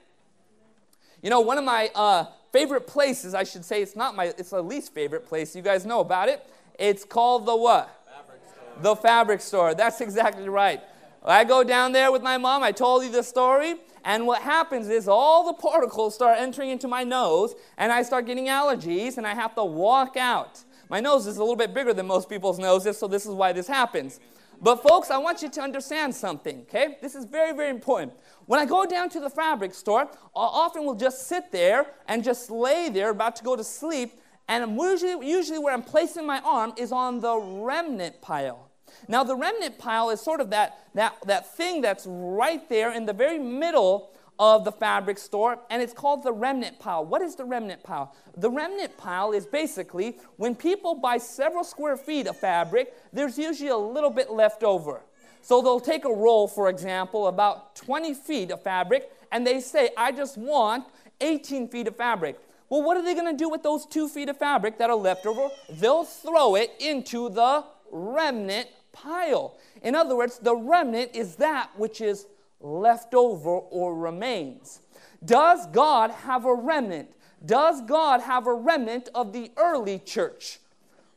You 1.20 1.30
know, 1.30 1.40
one 1.40 1.58
of 1.58 1.64
my 1.64 1.90
uh, 1.94 2.26
favorite 2.52 2.86
places, 2.86 3.34
I 3.34 3.42
should 3.44 3.64
say, 3.64 3.82
it's 3.82 3.96
not 3.96 4.14
my, 4.14 4.26
it's 4.26 4.50
the 4.50 4.62
least 4.62 4.94
favorite 4.94 5.26
place. 5.26 5.56
You 5.56 5.62
guys 5.62 5.84
know 5.84 6.00
about 6.00 6.28
it. 6.28 6.46
It's 6.78 7.04
called 7.04 7.46
the 7.46 7.56
what? 7.56 7.90
Fabric 8.06 8.82
the 8.82 8.96
fabric 8.96 9.40
store. 9.40 9.74
That's 9.74 10.00
exactly 10.00 10.48
right. 10.48 10.80
I 11.24 11.44
go 11.44 11.64
down 11.64 11.92
there 11.92 12.12
with 12.12 12.22
my 12.22 12.36
mom. 12.36 12.62
I 12.62 12.72
told 12.72 13.02
you 13.02 13.10
the 13.10 13.22
story. 13.22 13.76
And 14.04 14.26
what 14.26 14.42
happens 14.42 14.88
is 14.88 15.08
all 15.08 15.46
the 15.46 15.54
particles 15.54 16.14
start 16.14 16.38
entering 16.38 16.70
into 16.70 16.86
my 16.86 17.04
nose, 17.04 17.54
and 17.78 17.90
I 17.90 18.02
start 18.02 18.26
getting 18.26 18.46
allergies, 18.46 19.16
and 19.16 19.26
I 19.26 19.34
have 19.34 19.54
to 19.54 19.64
walk 19.64 20.16
out. 20.16 20.62
My 20.90 21.00
nose 21.00 21.26
is 21.26 21.38
a 21.38 21.40
little 21.40 21.56
bit 21.56 21.72
bigger 21.72 21.94
than 21.94 22.06
most 22.06 22.28
people's 22.28 22.58
noses, 22.58 22.98
so 22.98 23.08
this 23.08 23.24
is 23.24 23.32
why 23.32 23.52
this 23.52 23.66
happens. 23.66 24.20
But, 24.60 24.76
folks, 24.76 25.10
I 25.10 25.16
want 25.16 25.42
you 25.42 25.48
to 25.50 25.60
understand 25.60 26.14
something, 26.14 26.60
okay? 26.62 26.98
This 27.00 27.14
is 27.14 27.24
very, 27.24 27.56
very 27.56 27.70
important. 27.70 28.12
When 28.46 28.60
I 28.60 28.66
go 28.66 28.84
down 28.84 29.08
to 29.10 29.20
the 29.20 29.30
fabric 29.30 29.74
store, 29.74 30.02
I 30.02 30.08
often 30.34 30.84
will 30.84 30.94
just 30.94 31.26
sit 31.26 31.50
there 31.50 31.86
and 32.06 32.22
just 32.22 32.50
lay 32.50 32.90
there 32.90 33.10
about 33.10 33.36
to 33.36 33.44
go 33.44 33.56
to 33.56 33.64
sleep. 33.64 34.20
And 34.46 34.78
usually, 34.78 35.26
usually 35.26 35.58
where 35.58 35.72
I'm 35.72 35.82
placing 35.82 36.26
my 36.26 36.40
arm 36.40 36.74
is 36.76 36.92
on 36.92 37.20
the 37.20 37.36
remnant 37.36 38.20
pile. 38.20 38.63
Now, 39.08 39.24
the 39.24 39.36
remnant 39.36 39.78
pile 39.78 40.10
is 40.10 40.20
sort 40.20 40.40
of 40.40 40.50
that, 40.50 40.78
that, 40.94 41.16
that 41.26 41.54
thing 41.54 41.80
that's 41.80 42.06
right 42.08 42.68
there 42.68 42.92
in 42.92 43.06
the 43.06 43.12
very 43.12 43.38
middle 43.38 44.10
of 44.38 44.64
the 44.64 44.72
fabric 44.72 45.18
store, 45.18 45.58
and 45.70 45.80
it's 45.80 45.92
called 45.92 46.24
the 46.24 46.32
remnant 46.32 46.78
pile. 46.78 47.04
What 47.04 47.22
is 47.22 47.36
the 47.36 47.44
remnant 47.44 47.82
pile? 47.82 48.14
The 48.36 48.50
remnant 48.50 48.96
pile 48.96 49.32
is 49.32 49.46
basically 49.46 50.18
when 50.36 50.54
people 50.54 50.96
buy 50.96 51.18
several 51.18 51.62
square 51.62 51.96
feet 51.96 52.26
of 52.26 52.36
fabric, 52.36 52.92
there's 53.12 53.38
usually 53.38 53.70
a 53.70 53.76
little 53.76 54.10
bit 54.10 54.30
left 54.30 54.64
over. 54.64 55.02
So 55.40 55.60
they'll 55.60 55.78
take 55.78 56.04
a 56.04 56.12
roll, 56.12 56.48
for 56.48 56.68
example, 56.68 57.28
about 57.28 57.76
20 57.76 58.14
feet 58.14 58.50
of 58.50 58.62
fabric, 58.62 59.10
and 59.30 59.46
they 59.46 59.60
say, 59.60 59.90
I 59.96 60.10
just 60.10 60.36
want 60.38 60.84
18 61.20 61.68
feet 61.68 61.86
of 61.86 61.96
fabric. 61.96 62.38
Well, 62.70 62.82
what 62.82 62.96
are 62.96 63.02
they 63.02 63.14
going 63.14 63.30
to 63.30 63.36
do 63.36 63.48
with 63.48 63.62
those 63.62 63.86
two 63.86 64.08
feet 64.08 64.28
of 64.28 64.38
fabric 64.38 64.78
that 64.78 64.90
are 64.90 64.96
left 64.96 65.26
over? 65.26 65.48
They'll 65.68 66.04
throw 66.04 66.56
it 66.56 66.72
into 66.80 67.28
the 67.28 67.64
remnant 67.92 68.68
pile. 68.94 69.58
In 69.82 69.94
other 69.94 70.16
words, 70.16 70.38
the 70.38 70.56
remnant 70.56 71.14
is 71.14 71.36
that 71.36 71.70
which 71.76 72.00
is 72.00 72.26
left 72.60 73.12
over 73.12 73.50
or 73.50 73.94
remains. 73.94 74.80
Does 75.22 75.66
God 75.66 76.10
have 76.10 76.46
a 76.46 76.54
remnant? 76.54 77.10
Does 77.44 77.82
God 77.82 78.22
have 78.22 78.46
a 78.46 78.54
remnant 78.54 79.10
of 79.14 79.34
the 79.34 79.50
early 79.58 79.98
church? 79.98 80.60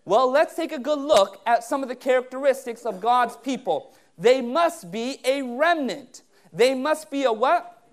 Well, 0.03 0.29
let's 0.29 0.55
take 0.55 0.71
a 0.71 0.79
good 0.79 0.99
look 0.99 1.41
at 1.45 1.63
some 1.63 1.83
of 1.83 1.89
the 1.89 1.95
characteristics 1.95 2.85
of 2.85 2.99
God's 2.99 3.37
people. 3.37 3.93
They 4.17 4.41
must 4.41 4.91
be 4.91 5.19
a 5.23 5.41
remnant. 5.41 6.23
They 6.51 6.73
must 6.73 7.11
be 7.11 7.23
a 7.23 7.31
what? 7.31 7.83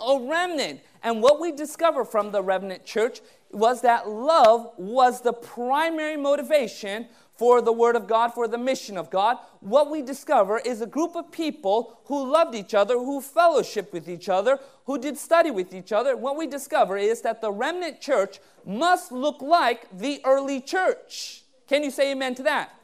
A 0.00 0.18
remnant. 0.20 0.80
And 1.02 1.22
what 1.22 1.40
we 1.40 1.52
discover 1.52 2.04
from 2.04 2.32
the 2.32 2.42
remnant 2.42 2.84
church 2.84 3.20
was 3.50 3.80
that 3.80 4.08
love 4.08 4.72
was 4.76 5.22
the 5.22 5.32
primary 5.32 6.16
motivation 6.16 7.06
for 7.38 7.62
the 7.62 7.72
Word 7.72 7.94
of 7.94 8.08
God, 8.08 8.34
for 8.34 8.48
the 8.48 8.58
mission 8.58 8.98
of 8.98 9.10
God, 9.10 9.38
what 9.60 9.90
we 9.90 10.02
discover 10.02 10.58
is 10.58 10.80
a 10.80 10.86
group 10.86 11.14
of 11.14 11.30
people 11.30 12.00
who 12.06 12.28
loved 12.30 12.56
each 12.56 12.74
other, 12.74 12.94
who 12.94 13.20
fellowshiped 13.20 13.92
with 13.92 14.08
each 14.08 14.28
other, 14.28 14.58
who 14.86 14.98
did 14.98 15.16
study 15.16 15.52
with 15.52 15.72
each 15.72 15.92
other. 15.92 16.16
What 16.16 16.36
we 16.36 16.48
discover 16.48 16.98
is 16.98 17.22
that 17.22 17.40
the 17.40 17.52
remnant 17.52 18.00
church 18.00 18.40
must 18.66 19.12
look 19.12 19.40
like 19.40 19.86
the 19.96 20.20
early 20.24 20.60
church. 20.60 21.44
Can 21.68 21.84
you 21.84 21.92
say 21.92 22.10
amen 22.10 22.34
to 22.34 22.42
that? 22.42 22.74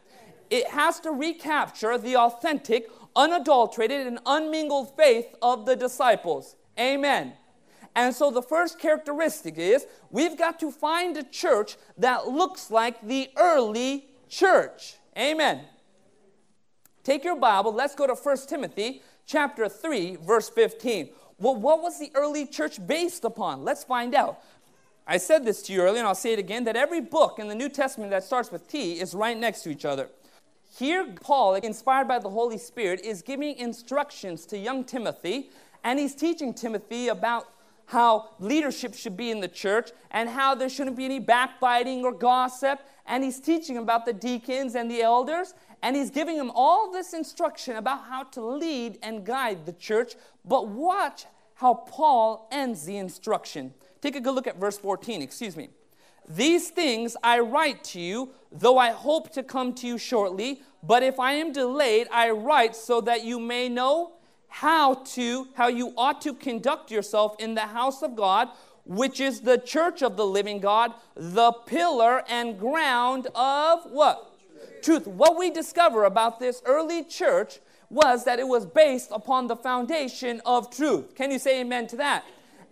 It 0.50 0.68
has 0.68 1.00
to 1.00 1.10
recapture 1.10 1.98
the 1.98 2.16
authentic, 2.16 2.88
unadulterated, 3.16 4.06
and 4.06 4.20
unmingled 4.24 4.96
faith 4.96 5.34
of 5.42 5.66
the 5.66 5.74
disciples. 5.74 6.54
Amen. 6.78 7.32
And 7.96 8.14
so 8.14 8.30
the 8.30 8.42
first 8.42 8.78
characteristic 8.78 9.58
is 9.58 9.86
we've 10.10 10.38
got 10.38 10.60
to 10.60 10.70
find 10.70 11.16
a 11.16 11.24
church 11.24 11.76
that 11.98 12.28
looks 12.28 12.70
like 12.70 13.04
the 13.04 13.30
early 13.36 14.06
church. 14.34 14.96
Amen. 15.16 15.60
Take 17.02 17.24
your 17.24 17.36
Bible, 17.36 17.72
let's 17.72 17.94
go 17.94 18.06
to 18.06 18.14
1 18.14 18.36
Timothy 18.48 19.02
chapter 19.26 19.68
3 19.68 20.16
verse 20.16 20.48
15. 20.48 21.10
Well, 21.38 21.56
what 21.56 21.82
was 21.82 21.98
the 21.98 22.10
early 22.14 22.46
church 22.46 22.84
based 22.86 23.24
upon? 23.24 23.64
Let's 23.64 23.84
find 23.84 24.14
out. 24.14 24.40
I 25.06 25.18
said 25.18 25.44
this 25.44 25.62
to 25.62 25.72
you 25.72 25.82
earlier 25.82 25.98
and 25.98 26.08
I'll 26.08 26.14
say 26.14 26.32
it 26.32 26.38
again 26.38 26.64
that 26.64 26.76
every 26.76 27.00
book 27.00 27.38
in 27.38 27.48
the 27.48 27.54
New 27.54 27.68
Testament 27.68 28.10
that 28.10 28.24
starts 28.24 28.50
with 28.50 28.66
T 28.68 29.00
is 29.00 29.14
right 29.14 29.36
next 29.36 29.62
to 29.62 29.70
each 29.70 29.84
other. 29.84 30.08
Here 30.76 31.06
Paul, 31.20 31.54
inspired 31.54 32.08
by 32.08 32.18
the 32.18 32.30
Holy 32.30 32.58
Spirit, 32.58 33.02
is 33.02 33.22
giving 33.22 33.56
instructions 33.56 34.46
to 34.46 34.58
young 34.58 34.84
Timothy 34.84 35.50
and 35.84 35.98
he's 35.98 36.14
teaching 36.14 36.54
Timothy 36.54 37.08
about 37.08 37.48
how 37.86 38.30
leadership 38.40 38.94
should 38.94 39.16
be 39.16 39.30
in 39.30 39.40
the 39.40 39.48
church 39.48 39.90
and 40.10 40.28
how 40.28 40.54
there 40.54 40.68
shouldn't 40.68 40.96
be 40.96 41.04
any 41.04 41.18
backbiting 41.18 42.04
or 42.04 42.12
gossip. 42.12 42.80
And 43.06 43.22
he's 43.22 43.40
teaching 43.40 43.76
about 43.76 44.06
the 44.06 44.12
deacons 44.12 44.74
and 44.74 44.90
the 44.90 45.02
elders. 45.02 45.54
And 45.82 45.94
he's 45.94 46.10
giving 46.10 46.38
them 46.38 46.50
all 46.54 46.90
this 46.90 47.12
instruction 47.12 47.76
about 47.76 48.04
how 48.04 48.24
to 48.24 48.44
lead 48.44 48.98
and 49.02 49.24
guide 49.24 49.66
the 49.66 49.72
church. 49.72 50.14
But 50.44 50.68
watch 50.68 51.26
how 51.54 51.74
Paul 51.74 52.48
ends 52.50 52.84
the 52.84 52.96
instruction. 52.96 53.74
Take 54.00 54.16
a 54.16 54.20
good 54.20 54.34
look 54.34 54.46
at 54.46 54.58
verse 54.58 54.78
14, 54.78 55.22
excuse 55.22 55.56
me. 55.56 55.68
These 56.28 56.70
things 56.70 57.16
I 57.22 57.40
write 57.40 57.84
to 57.84 58.00
you, 58.00 58.30
though 58.50 58.78
I 58.78 58.90
hope 58.90 59.32
to 59.34 59.42
come 59.42 59.74
to 59.74 59.86
you 59.86 59.98
shortly. 59.98 60.62
But 60.82 61.02
if 61.02 61.20
I 61.20 61.32
am 61.32 61.52
delayed, 61.52 62.08
I 62.10 62.30
write 62.30 62.74
so 62.74 63.00
that 63.02 63.24
you 63.24 63.38
may 63.38 63.68
know 63.68 64.12
how 64.48 64.94
to 64.94 65.48
how 65.54 65.66
you 65.66 65.92
ought 65.96 66.20
to 66.22 66.32
conduct 66.32 66.90
yourself 66.90 67.34
in 67.40 67.54
the 67.54 67.62
house 67.62 68.02
of 68.02 68.14
God, 68.14 68.48
which 68.84 69.20
is 69.20 69.40
the 69.40 69.58
church 69.58 70.02
of 70.02 70.16
the 70.16 70.26
living 70.26 70.60
God, 70.60 70.92
the 71.14 71.52
pillar 71.52 72.22
and 72.28 72.58
ground 72.58 73.28
of 73.34 73.90
what? 73.90 74.32
Truth. 74.82 75.06
What 75.06 75.38
we 75.38 75.50
discover 75.50 76.04
about 76.04 76.38
this 76.40 76.62
early 76.66 77.02
church 77.02 77.60
was 77.90 78.24
that 78.24 78.38
it 78.38 78.48
was 78.48 78.66
based 78.66 79.10
upon 79.10 79.46
the 79.46 79.56
foundation 79.56 80.42
of 80.44 80.74
truth. 80.74 81.14
Can 81.14 81.30
you 81.30 81.38
say 81.38 81.60
amen 81.60 81.86
to 81.88 81.96
that? 81.96 82.24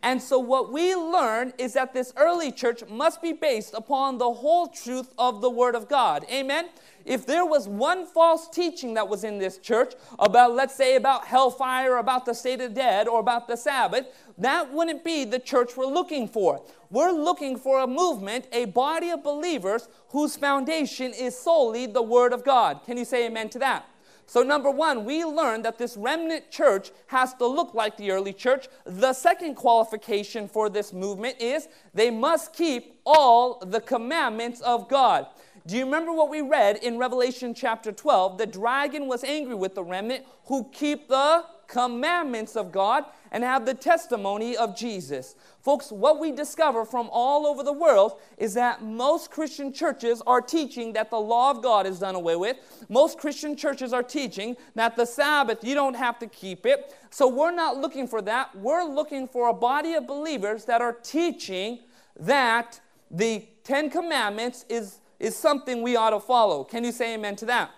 And 0.05 0.21
so, 0.21 0.39
what 0.39 0.73
we 0.73 0.97
learn 0.97 1.53
is 1.59 1.75
that 1.75 1.95
this 1.95 2.13
early 2.17 2.51
church 2.51 2.83
must 2.89 3.23
be 3.23 3.33
based 3.33 3.73
upon 3.73 4.19
the 4.19 4.33
whole 4.33 4.67
truth 4.67 5.15
of 5.17 5.41
the 5.41 5.51
Word 5.51 5.77
of 5.77 5.89
God. 5.89 6.27
Amen? 6.31 6.71
If 7.05 7.25
there 7.25 7.47
was 7.47 7.69
one 7.69 8.07
false 8.07 8.49
teaching 8.49 8.95
that 8.95 9.09
was 9.09 9.23
in 9.23 9.39
this 9.39 9.59
church 9.59 9.95
about, 10.19 10.55
let's 10.55 10.75
say, 10.75 10.97
about 10.97 11.27
hellfire, 11.27 11.99
about 11.99 12.27
the 12.27 12.35
state 12.35 12.61
of 12.61 12.75
dead, 12.75 13.07
or 13.07 13.21
about 13.21 13.47
the 13.47 13.57
Sabbath, 13.57 14.07
that 14.45 14.73
wouldn't 14.73 15.05
be 15.05 15.25
the 15.25 15.39
church 15.39 15.77
we're 15.77 15.87
looking 15.87 16.29
for. 16.29 16.63
We're 16.91 17.13
looking 17.13 17.57
for 17.57 17.81
a 17.81 17.87
movement, 17.87 18.47
a 18.53 18.67
body 18.67 19.11
of 19.11 19.23
believers 19.23 19.89
whose 20.09 20.37
foundation 20.37 21.13
is 21.13 21.37
solely 21.39 21.87
the 21.87 22.03
Word 22.03 22.33
of 22.33 22.45
God. 22.45 22.81
Can 22.85 22.97
you 22.97 23.05
say 23.05 23.27
amen 23.27 23.49
to 23.51 23.59
that? 23.61 23.87
So, 24.27 24.43
number 24.43 24.71
one, 24.71 25.05
we 25.05 25.25
learn 25.25 25.63
that 25.63 25.79
this 25.79 25.97
remnant 25.97 26.51
church 26.51 26.91
has 27.09 27.35
to 27.35 27.47
look 27.47 27.75
like 27.75 27.97
the 27.97 28.11
early 28.13 28.33
church. 28.33 28.69
The 28.85 29.13
second 29.13 29.57
qualification 29.57 30.49
for 30.49 30.71
this 30.71 30.93
movement 30.93 31.37
is 31.41 31.69
they 31.93 32.11
must 32.11 32.55
keep 32.55 33.01
all 33.05 33.59
the 33.59 33.81
commandments 33.81 34.61
of 34.63 34.89
God. 34.89 35.27
Do 35.67 35.77
you 35.77 35.85
remember 35.85 36.13
what 36.13 36.31
we 36.31 36.41
read 36.41 36.77
in 36.79 36.99
Revelation 36.99 37.55
chapter 37.55 37.93
12? 37.93 38.39
The 38.39 38.47
dragon 38.47 39.07
was 39.07 39.23
angry 39.23 39.55
with 39.55 39.75
the 39.75 39.85
remnant 39.85 40.25
who 40.47 40.69
keep 40.73 41.09
the 41.09 41.45
commandments 41.73 42.55
of 42.55 42.71
God 42.71 43.05
and 43.33 43.43
have 43.43 43.65
the 43.65 43.73
testimony 43.73 44.57
of 44.57 44.77
Jesus. 44.77 45.35
Folks, 45.63 45.91
what 45.91 46.21
we 46.21 46.31
discover 46.31 46.85
from 46.85 47.09
all 47.11 47.47
over 47.47 47.63
the 47.63 47.73
world 47.73 48.21
is 48.37 48.53
that 48.55 48.83
most 48.83 49.31
Christian 49.31 49.73
churches 49.73 50.23
are 50.27 50.43
teaching 50.43 50.93
that 50.93 51.09
the 51.09 51.19
law 51.19 51.51
of 51.51 51.63
God 51.63 51.87
is 51.87 51.99
done 51.99 52.15
away 52.15 52.37
with. 52.37 52.59
Most 52.91 53.19
Christian 53.19 53.57
churches 53.57 53.95
are 53.95 54.03
teaching 54.03 54.55
that 54.75 54.97
the 54.97 55.07
Sabbath, 55.07 55.65
you 55.65 55.75
don't 55.75 55.95
have 55.95 56.19
to 56.19 56.27
keep 56.27 56.67
it. 56.67 56.95
So 57.09 57.27
we're 57.27 57.51
not 57.51 57.79
looking 57.79 58.07
for 58.07 58.21
that. 58.21 58.55
We're 58.55 58.85
looking 58.85 59.27
for 59.27 59.49
a 59.49 59.55
body 59.55 59.95
of 59.95 60.07
believers 60.07 60.67
that 60.67 60.83
are 60.83 60.93
teaching 60.93 61.79
that 62.21 62.81
the 63.11 63.47
Ten 63.65 63.89
Commandments 63.89 64.67
is, 64.69 64.99
is 65.19 65.35
something 65.35 65.83
we 65.83 65.97
ought 65.97 66.11
to 66.11 66.21
follow. 66.21 66.65
Can 66.65 66.85
you 66.85 66.93
say 66.93 67.15
amen 67.15 67.37
to 67.37 67.47
that? 67.47 67.71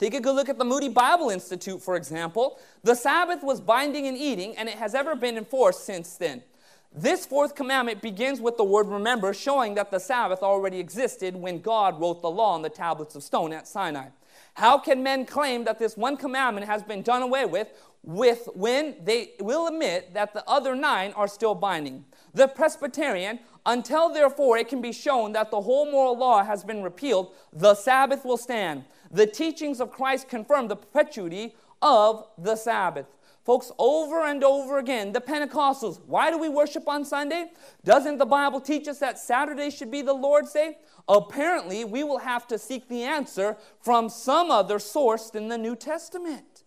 Take 0.00 0.14
a 0.14 0.20
good 0.20 0.34
look 0.34 0.48
at 0.48 0.56
the 0.56 0.64
Moody 0.64 0.88
Bible 0.88 1.28
Institute, 1.28 1.82
for 1.82 1.94
example. 1.94 2.58
The 2.82 2.94
Sabbath 2.94 3.42
was 3.42 3.60
binding 3.60 4.06
in 4.06 4.16
Eden, 4.16 4.54
and 4.56 4.66
it 4.66 4.76
has 4.76 4.94
ever 4.94 5.14
been 5.14 5.36
enforced 5.36 5.84
since 5.84 6.16
then. 6.16 6.42
This 6.90 7.26
fourth 7.26 7.54
commandment 7.54 8.00
begins 8.00 8.40
with 8.40 8.56
the 8.56 8.64
word 8.64 8.88
remember, 8.88 9.34
showing 9.34 9.74
that 9.74 9.90
the 9.90 10.00
Sabbath 10.00 10.42
already 10.42 10.78
existed 10.78 11.36
when 11.36 11.60
God 11.60 12.00
wrote 12.00 12.22
the 12.22 12.30
law 12.30 12.54
on 12.54 12.62
the 12.62 12.70
tablets 12.70 13.14
of 13.14 13.22
stone 13.22 13.52
at 13.52 13.68
Sinai. 13.68 14.06
How 14.54 14.78
can 14.78 15.02
men 15.02 15.26
claim 15.26 15.64
that 15.64 15.78
this 15.78 15.98
one 15.98 16.16
commandment 16.16 16.66
has 16.66 16.82
been 16.82 17.02
done 17.02 17.20
away 17.20 17.44
with, 17.44 17.68
with 18.02 18.48
when 18.54 18.96
they 19.04 19.32
will 19.38 19.66
admit 19.66 20.14
that 20.14 20.32
the 20.32 20.48
other 20.48 20.74
nine 20.74 21.12
are 21.12 21.28
still 21.28 21.54
binding? 21.54 22.06
The 22.32 22.48
Presbyterian, 22.48 23.40
until 23.66 24.08
therefore 24.08 24.56
it 24.56 24.68
can 24.68 24.80
be 24.80 24.92
shown 24.92 25.32
that 25.32 25.50
the 25.50 25.60
whole 25.60 25.90
moral 25.90 26.16
law 26.16 26.42
has 26.42 26.64
been 26.64 26.82
repealed, 26.82 27.34
the 27.52 27.74
Sabbath 27.74 28.24
will 28.24 28.38
stand. 28.38 28.84
The 29.10 29.26
teachings 29.26 29.80
of 29.80 29.90
Christ 29.90 30.28
confirm 30.28 30.68
the 30.68 30.76
perpetuity 30.76 31.54
of 31.82 32.26
the 32.38 32.56
Sabbath. 32.56 33.06
Folks, 33.44 33.72
over 33.78 34.24
and 34.24 34.44
over 34.44 34.78
again, 34.78 35.12
the 35.12 35.20
Pentecostals, 35.20 35.98
why 36.06 36.30
do 36.30 36.38
we 36.38 36.48
worship 36.48 36.86
on 36.86 37.04
Sunday? 37.04 37.50
Doesn't 37.84 38.18
the 38.18 38.26
Bible 38.26 38.60
teach 38.60 38.86
us 38.86 38.98
that 38.98 39.18
Saturday 39.18 39.70
should 39.70 39.90
be 39.90 40.02
the 40.02 40.12
Lord's 40.12 40.52
Day? 40.52 40.78
Apparently, 41.08 41.84
we 41.84 42.04
will 42.04 42.18
have 42.18 42.46
to 42.48 42.58
seek 42.58 42.88
the 42.88 43.02
answer 43.02 43.56
from 43.80 44.08
some 44.08 44.50
other 44.50 44.78
source 44.78 45.30
than 45.30 45.48
the 45.48 45.58
New 45.58 45.74
Testament. 45.74 46.64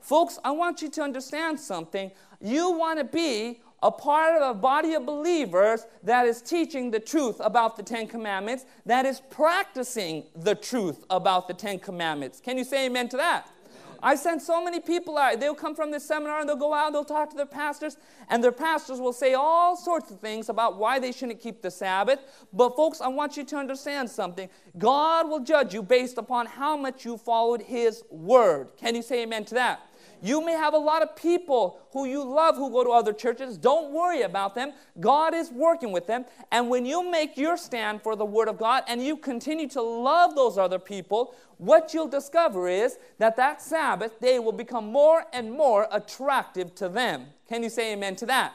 Folks, 0.00 0.38
I 0.44 0.52
want 0.52 0.82
you 0.82 0.90
to 0.90 1.02
understand 1.02 1.58
something. 1.58 2.12
You 2.40 2.70
want 2.70 3.00
to 3.00 3.04
be 3.04 3.60
a 3.84 3.90
part 3.90 4.34
of 4.40 4.56
a 4.56 4.58
body 4.58 4.94
of 4.94 5.04
believers 5.04 5.86
that 6.02 6.26
is 6.26 6.40
teaching 6.40 6.90
the 6.90 6.98
truth 6.98 7.36
about 7.38 7.76
the 7.76 7.82
Ten 7.82 8.08
Commandments, 8.08 8.64
that 8.86 9.04
is 9.04 9.20
practicing 9.30 10.24
the 10.34 10.54
truth 10.54 11.04
about 11.10 11.46
the 11.48 11.54
Ten 11.54 11.78
Commandments. 11.78 12.40
Can 12.40 12.56
you 12.56 12.64
say 12.64 12.86
amen 12.86 13.10
to 13.10 13.18
that? 13.18 13.46
I 14.02 14.16
send 14.16 14.42
so 14.42 14.62
many 14.62 14.80
people 14.80 15.16
out. 15.16 15.38
They'll 15.40 15.54
come 15.54 15.74
from 15.74 15.90
this 15.90 16.06
seminar 16.06 16.40
and 16.40 16.48
they'll 16.48 16.56
go 16.56 16.74
out, 16.74 16.86
and 16.86 16.94
they'll 16.94 17.04
talk 17.04 17.30
to 17.30 17.36
their 17.36 17.46
pastors, 17.46 17.96
and 18.28 18.42
their 18.42 18.52
pastors 18.52 19.00
will 19.00 19.14
say 19.14 19.34
all 19.34 19.76
sorts 19.76 20.10
of 20.10 20.20
things 20.20 20.48
about 20.48 20.78
why 20.78 20.98
they 20.98 21.12
shouldn't 21.12 21.40
keep 21.40 21.62
the 21.62 21.70
Sabbath. 21.70 22.20
But, 22.52 22.76
folks, 22.76 23.00
I 23.00 23.08
want 23.08 23.36
you 23.36 23.44
to 23.44 23.56
understand 23.56 24.10
something. 24.10 24.48
God 24.76 25.28
will 25.28 25.40
judge 25.40 25.72
you 25.72 25.82
based 25.82 26.18
upon 26.18 26.46
how 26.46 26.76
much 26.76 27.04
you 27.04 27.16
followed 27.16 27.62
His 27.62 28.02
word. 28.10 28.68
Can 28.76 28.94
you 28.94 29.02
say 29.02 29.22
amen 29.22 29.44
to 29.46 29.54
that? 29.54 29.80
You 30.24 30.42
may 30.42 30.52
have 30.52 30.72
a 30.72 30.78
lot 30.78 31.02
of 31.02 31.14
people 31.16 31.82
who 31.90 32.06
you 32.06 32.24
love 32.24 32.56
who 32.56 32.70
go 32.70 32.82
to 32.82 32.88
other 32.88 33.12
churches. 33.12 33.58
Don't 33.58 33.92
worry 33.92 34.22
about 34.22 34.54
them. 34.54 34.72
God 34.98 35.34
is 35.34 35.50
working 35.50 35.92
with 35.92 36.06
them. 36.06 36.24
And 36.50 36.70
when 36.70 36.86
you 36.86 37.08
make 37.10 37.36
your 37.36 37.58
stand 37.58 38.00
for 38.00 38.16
the 38.16 38.24
Word 38.24 38.48
of 38.48 38.56
God 38.56 38.84
and 38.88 39.04
you 39.04 39.18
continue 39.18 39.68
to 39.68 39.82
love 39.82 40.34
those 40.34 40.56
other 40.56 40.78
people, 40.78 41.34
what 41.58 41.92
you'll 41.92 42.08
discover 42.08 42.68
is 42.68 42.96
that 43.18 43.36
that 43.36 43.60
Sabbath 43.60 44.18
day 44.18 44.38
will 44.38 44.52
become 44.52 44.86
more 44.86 45.26
and 45.34 45.52
more 45.52 45.86
attractive 45.92 46.74
to 46.76 46.88
them. 46.88 47.26
Can 47.46 47.62
you 47.62 47.68
say 47.68 47.92
amen 47.92 48.16
to 48.16 48.26
that? 48.26 48.54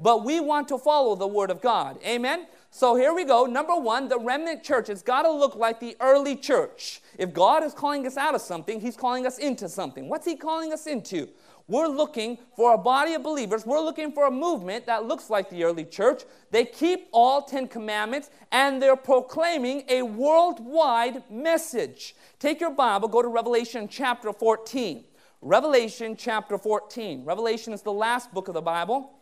But 0.00 0.24
we 0.24 0.40
want 0.40 0.66
to 0.66 0.78
follow 0.78 1.14
the 1.14 1.28
Word 1.28 1.52
of 1.52 1.60
God. 1.60 1.96
Amen? 2.04 2.48
So 2.76 2.96
here 2.96 3.14
we 3.14 3.24
go. 3.24 3.46
Number 3.46 3.76
one, 3.76 4.08
the 4.08 4.18
remnant 4.18 4.64
church 4.64 4.88
It's 4.88 5.00
got 5.00 5.22
to 5.22 5.30
look 5.30 5.54
like 5.54 5.78
the 5.78 5.96
early 6.00 6.34
church. 6.34 7.00
If 7.16 7.32
God 7.32 7.62
is 7.62 7.72
calling 7.72 8.04
us 8.04 8.16
out 8.16 8.34
of 8.34 8.40
something, 8.40 8.80
He's 8.80 8.96
calling 8.96 9.28
us 9.28 9.38
into 9.38 9.68
something. 9.68 10.08
What's 10.08 10.26
He 10.26 10.34
calling 10.34 10.72
us 10.72 10.88
into? 10.88 11.28
We're 11.68 11.86
looking 11.86 12.36
for 12.56 12.74
a 12.74 12.76
body 12.76 13.14
of 13.14 13.22
believers. 13.22 13.64
We're 13.64 13.78
looking 13.78 14.10
for 14.10 14.26
a 14.26 14.30
movement 14.32 14.86
that 14.86 15.04
looks 15.04 15.30
like 15.30 15.50
the 15.50 15.62
early 15.62 15.84
church. 15.84 16.24
They 16.50 16.64
keep 16.64 17.06
all 17.12 17.42
10 17.42 17.68
commandments 17.68 18.28
and 18.50 18.82
they're 18.82 18.96
proclaiming 18.96 19.84
a 19.88 20.02
worldwide 20.02 21.22
message. 21.30 22.16
Take 22.40 22.60
your 22.60 22.72
Bible, 22.72 23.06
go 23.06 23.22
to 23.22 23.28
Revelation 23.28 23.86
chapter 23.86 24.32
14. 24.32 25.04
Revelation 25.42 26.16
chapter 26.16 26.58
14. 26.58 27.24
Revelation 27.24 27.72
is 27.72 27.82
the 27.82 27.92
last 27.92 28.34
book 28.34 28.48
of 28.48 28.54
the 28.54 28.60
Bible. 28.60 29.12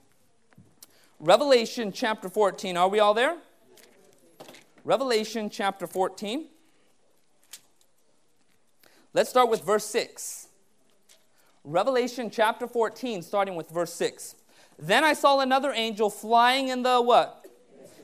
Revelation 1.24 1.92
chapter 1.92 2.28
14. 2.28 2.76
Are 2.76 2.88
we 2.88 2.98
all 2.98 3.14
there? 3.14 3.36
Revelation 4.82 5.50
chapter 5.50 5.86
14. 5.86 6.48
Let's 9.14 9.30
start 9.30 9.48
with 9.48 9.62
verse 9.62 9.84
6. 9.84 10.48
Revelation 11.62 12.28
chapter 12.28 12.66
14, 12.66 13.22
starting 13.22 13.54
with 13.54 13.70
verse 13.70 13.92
6. 13.94 14.34
Then 14.80 15.04
I 15.04 15.12
saw 15.12 15.38
another 15.38 15.70
angel 15.70 16.10
flying 16.10 16.66
in 16.66 16.82
the 16.82 17.00
what? 17.00 17.41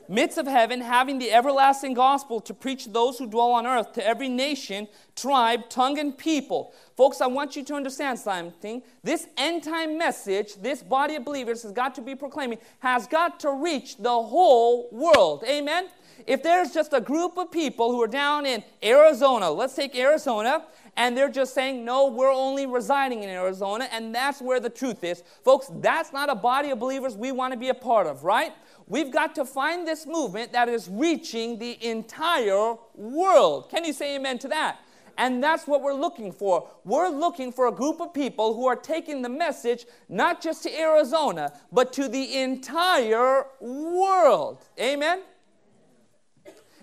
Midst 0.09 0.37
of 0.39 0.47
heaven, 0.47 0.81
having 0.81 1.19
the 1.19 1.31
everlasting 1.31 1.93
gospel 1.93 2.41
to 2.41 2.53
preach 2.53 2.87
those 2.87 3.19
who 3.19 3.27
dwell 3.27 3.51
on 3.51 3.67
earth, 3.67 3.93
to 3.93 4.05
every 4.05 4.27
nation, 4.27 4.87
tribe, 5.15 5.69
tongue, 5.69 5.99
and 5.99 6.17
people. 6.17 6.73
Folks, 6.97 7.21
I 7.21 7.27
want 7.27 7.55
you 7.55 7.63
to 7.65 7.75
understand 7.75 8.17
something. 8.17 8.81
This 9.03 9.27
end 9.37 9.63
time 9.63 9.97
message, 9.97 10.55
this 10.55 10.81
body 10.81 11.15
of 11.15 11.23
believers 11.23 11.61
has 11.63 11.71
got 11.71 11.93
to 11.95 12.01
be 12.01 12.15
proclaiming, 12.15 12.57
has 12.79 13.05
got 13.07 13.39
to 13.41 13.51
reach 13.51 13.97
the 13.97 14.09
whole 14.09 14.89
world. 14.91 15.43
Amen? 15.47 15.89
If 16.27 16.43
there's 16.43 16.71
just 16.71 16.93
a 16.93 17.01
group 17.01 17.37
of 17.37 17.51
people 17.51 17.91
who 17.91 18.01
are 18.01 18.07
down 18.07 18.45
in 18.45 18.63
Arizona, 18.83 19.49
let's 19.49 19.73
take 19.73 19.95
Arizona, 19.95 20.65
and 20.97 21.15
they're 21.15 21.29
just 21.29 21.53
saying, 21.53 21.85
no, 21.85 22.07
we're 22.07 22.31
only 22.31 22.65
residing 22.65 23.23
in 23.23 23.29
Arizona, 23.29 23.87
and 23.91 24.13
that's 24.13 24.41
where 24.41 24.59
the 24.59 24.69
truth 24.69 25.03
is. 25.03 25.23
Folks, 25.43 25.71
that's 25.75 26.11
not 26.11 26.29
a 26.29 26.35
body 26.35 26.71
of 26.71 26.79
believers 26.79 27.15
we 27.15 27.31
want 27.31 27.53
to 27.53 27.59
be 27.59 27.69
a 27.69 27.73
part 27.73 28.05
of, 28.05 28.23
right? 28.23 28.51
We've 28.89 29.11
got 29.11 29.35
to 29.35 29.45
find 29.45 29.87
this 29.87 30.07
movement 30.07 30.51
that 30.51 30.67
is 30.67 30.89
reaching 30.89 31.59
the 31.59 31.77
entire 31.85 32.75
world. 32.95 33.69
Can 33.69 33.85
you 33.85 33.93
say 33.93 34.15
amen 34.15 34.39
to 34.39 34.47
that? 34.49 34.79
And 35.15 35.43
that's 35.43 35.67
what 35.67 35.83
we're 35.83 35.93
looking 35.93 36.31
for. 36.31 36.67
We're 36.85 37.09
looking 37.09 37.51
for 37.51 37.67
a 37.67 37.71
group 37.71 38.01
of 38.01 38.13
people 38.13 38.55
who 38.55 38.65
are 38.67 38.75
taking 38.75 39.21
the 39.21 39.29
message 39.29 39.85
not 40.07 40.41
just 40.41 40.63
to 40.63 40.79
Arizona, 40.79 41.53
but 41.71 41.93
to 41.93 42.07
the 42.07 42.37
entire 42.37 43.45
world. 43.59 44.65
Amen? 44.79 45.21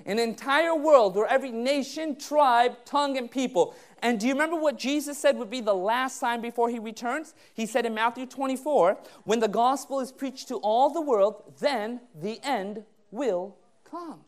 An 0.05 0.21
entire 0.21 0.77
world 0.77 1.17
where 1.17 1.27
every 1.27 1.51
nation, 1.51 2.17
tribe, 2.17 2.77
tongue, 2.85 3.17
and 3.19 3.29
people 3.29 3.75
and 4.03 4.21
do 4.21 4.27
you 4.27 4.35
remember 4.35 4.57
what 4.57 4.79
Jesus 4.79 5.19
said 5.19 5.39
would 5.39 5.51
be 5.51 5.61
the 5.61 5.75
last 5.75 6.21
sign 6.21 6.41
before 6.41 6.69
he 6.69 6.79
returns? 6.79 7.35
He 7.55 7.67
said 7.67 7.87
in 7.87 7.95
Matthew 7.95 8.27
24, 8.27 8.99
when 9.25 9.41
the 9.41 9.49
gospel 9.49 10.01
is 10.01 10.13
preached 10.13 10.49
to 10.49 10.57
all 10.57 10.91
the 10.91 11.01
world, 11.01 11.55
then 11.61 12.01
the 12.15 12.39
end 12.43 12.85
will 13.11 13.57
come. 13.91 14.21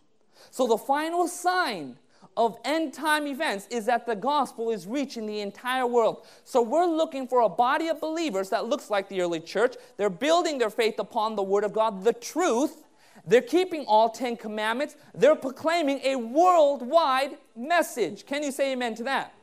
So 0.50 0.66
the 0.66 0.78
final 0.78 1.28
sign 1.28 1.96
of 2.36 2.56
end 2.64 2.94
time 2.94 3.26
events 3.26 3.66
is 3.68 3.86
that 3.86 4.06
the 4.06 4.14
gospel 4.14 4.70
is 4.70 4.86
reaching 4.86 5.26
the 5.26 5.40
entire 5.40 5.86
world. 5.86 6.24
So 6.44 6.62
we're 6.62 6.86
looking 6.86 7.26
for 7.26 7.40
a 7.40 7.48
body 7.48 7.88
of 7.88 8.00
believers 8.00 8.50
that 8.50 8.66
looks 8.66 8.90
like 8.90 9.08
the 9.08 9.20
early 9.20 9.40
church. 9.40 9.74
They're 9.96 10.08
building 10.08 10.58
their 10.58 10.70
faith 10.70 10.98
upon 10.98 11.36
the 11.36 11.42
word 11.42 11.64
of 11.64 11.72
God, 11.72 12.04
the 12.04 12.12
truth. 12.12 12.84
They're 13.26 13.42
keeping 13.42 13.84
all 13.86 14.08
10 14.08 14.36
commandments. 14.36 14.96
They're 15.14 15.34
proclaiming 15.34 16.00
a 16.04 16.16
worldwide 16.16 17.36
message. 17.56 18.24
Can 18.24 18.42
you 18.42 18.52
say 18.52 18.72
amen 18.72 18.94
to 18.94 19.02
that? 19.04 19.34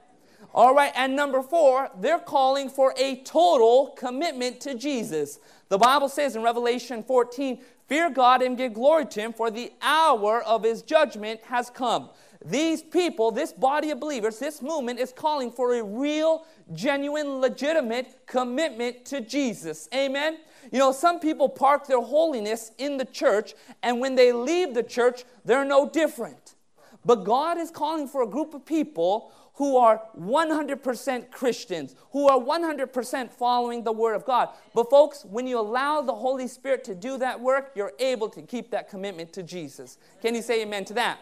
All 0.55 0.73
right, 0.73 0.93
and 0.95 1.17
number 1.17 1.41
four, 1.41 1.89
they're 1.99 2.17
calling 2.17 2.69
for 2.69 2.93
a 2.97 3.17
total 3.23 3.87
commitment 3.97 4.61
to 4.61 4.73
Jesus. 4.73 5.37
The 5.67 5.77
Bible 5.77 6.07
says 6.07 6.37
in 6.37 6.43
Revelation 6.43 7.03
14, 7.03 7.59
Fear 7.89 8.11
God 8.11 8.41
and 8.41 8.55
give 8.55 8.73
glory 8.73 9.05
to 9.07 9.19
Him, 9.19 9.33
for 9.33 9.51
the 9.51 9.73
hour 9.81 10.41
of 10.43 10.63
His 10.63 10.81
judgment 10.81 11.41
has 11.43 11.69
come. 11.69 12.09
These 12.45 12.83
people, 12.83 13.31
this 13.31 13.51
body 13.51 13.91
of 13.91 13.99
believers, 13.99 14.39
this 14.39 14.61
movement 14.61 14.97
is 14.97 15.11
calling 15.11 15.51
for 15.51 15.75
a 15.75 15.83
real, 15.83 16.45
genuine, 16.71 17.41
legitimate 17.41 18.25
commitment 18.25 19.03
to 19.07 19.19
Jesus. 19.19 19.89
Amen? 19.93 20.37
You 20.71 20.79
know, 20.79 20.93
some 20.93 21.19
people 21.19 21.49
park 21.49 21.85
their 21.85 22.01
holiness 22.01 22.71
in 22.77 22.95
the 22.95 23.05
church, 23.05 23.55
and 23.83 23.99
when 23.99 24.15
they 24.15 24.31
leave 24.31 24.73
the 24.73 24.83
church, 24.83 25.25
they're 25.43 25.65
no 25.65 25.89
different. 25.89 26.55
But 27.03 27.25
God 27.25 27.57
is 27.57 27.69
calling 27.69 28.07
for 28.07 28.23
a 28.23 28.27
group 28.27 28.53
of 28.53 28.65
people 28.65 29.31
who 29.55 29.77
are 29.77 30.01
100% 30.19 31.31
Christians, 31.31 31.95
who 32.11 32.27
are 32.27 32.39
100% 32.39 33.31
following 33.31 33.83
the 33.83 33.91
Word 33.91 34.15
of 34.15 34.25
God. 34.25 34.49
But, 34.73 34.89
folks, 34.89 35.23
when 35.25 35.47
you 35.47 35.59
allow 35.59 36.01
the 36.01 36.13
Holy 36.13 36.47
Spirit 36.47 36.83
to 36.85 36.95
do 36.95 37.17
that 37.19 37.39
work, 37.39 37.71
you're 37.75 37.93
able 37.99 38.29
to 38.29 38.41
keep 38.41 38.69
that 38.71 38.89
commitment 38.89 39.31
to 39.33 39.43
Jesus. 39.43 39.97
Can 40.21 40.35
you 40.35 40.41
say 40.41 40.61
amen 40.61 40.85
to 40.85 40.93
that? 40.95 41.19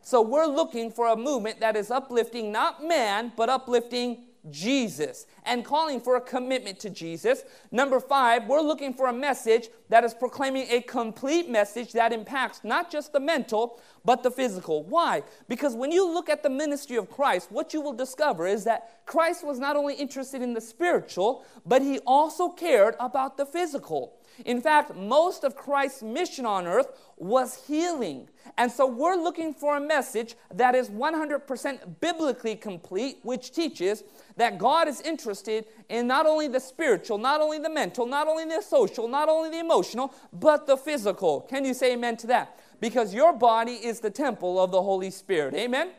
So, 0.00 0.20
we're 0.20 0.46
looking 0.46 0.90
for 0.90 1.08
a 1.08 1.16
movement 1.16 1.60
that 1.60 1.76
is 1.76 1.90
uplifting 1.90 2.50
not 2.50 2.84
man, 2.84 3.32
but 3.36 3.48
uplifting 3.48 4.24
Jesus 4.50 5.26
and 5.44 5.64
calling 5.64 6.00
for 6.00 6.16
a 6.16 6.20
commitment 6.20 6.78
to 6.80 6.90
Jesus. 6.90 7.44
Number 7.70 8.00
five, 8.00 8.46
we're 8.46 8.60
looking 8.60 8.92
for 8.92 9.06
a 9.06 9.12
message 9.12 9.68
that 9.88 10.04
is 10.04 10.14
proclaiming 10.14 10.66
a 10.68 10.80
complete 10.82 11.48
message 11.48 11.92
that 11.92 12.12
impacts 12.12 12.62
not 12.64 12.90
just 12.90 13.12
the 13.12 13.20
mental, 13.20 13.80
but 14.04 14.22
the 14.22 14.30
physical. 14.30 14.82
Why? 14.84 15.22
Because 15.48 15.74
when 15.76 15.92
you 15.92 16.12
look 16.12 16.28
at 16.28 16.42
the 16.42 16.50
ministry 16.50 16.96
of 16.96 17.10
Christ, 17.10 17.52
what 17.52 17.72
you 17.72 17.80
will 17.80 17.92
discover 17.92 18.46
is 18.46 18.64
that 18.64 19.06
Christ 19.06 19.46
was 19.46 19.58
not 19.58 19.76
only 19.76 19.94
interested 19.94 20.42
in 20.42 20.54
the 20.54 20.60
spiritual, 20.60 21.44
but 21.64 21.82
he 21.82 22.00
also 22.00 22.48
cared 22.48 22.96
about 22.98 23.36
the 23.36 23.46
physical. 23.46 24.14
In 24.44 24.60
fact, 24.60 24.94
most 24.96 25.44
of 25.44 25.56
Christ's 25.56 26.02
mission 26.02 26.46
on 26.46 26.66
earth 26.66 26.88
was 27.16 27.64
healing. 27.66 28.28
And 28.58 28.70
so 28.70 28.86
we're 28.86 29.16
looking 29.16 29.54
for 29.54 29.76
a 29.76 29.80
message 29.80 30.34
that 30.52 30.74
is 30.74 30.90
100% 30.90 32.00
biblically 32.00 32.56
complete, 32.56 33.18
which 33.22 33.52
teaches 33.52 34.02
that 34.36 34.58
God 34.58 34.88
is 34.88 35.00
interested 35.00 35.66
in 35.88 36.06
not 36.06 36.26
only 36.26 36.48
the 36.48 36.60
spiritual, 36.60 37.18
not 37.18 37.40
only 37.40 37.58
the 37.58 37.70
mental, 37.70 38.06
not 38.06 38.28
only 38.28 38.44
the 38.44 38.60
social, 38.60 39.08
not 39.08 39.28
only 39.28 39.50
the 39.50 39.60
emotional, 39.60 40.12
but 40.32 40.66
the 40.66 40.76
physical. 40.76 41.42
Can 41.42 41.64
you 41.64 41.74
say 41.74 41.92
amen 41.92 42.16
to 42.18 42.26
that? 42.28 42.58
Because 42.80 43.14
your 43.14 43.32
body 43.32 43.74
is 43.74 44.00
the 44.00 44.10
temple 44.10 44.62
of 44.62 44.72
the 44.72 44.82
Holy 44.82 45.10
Spirit. 45.10 45.54
Amen? 45.54 45.90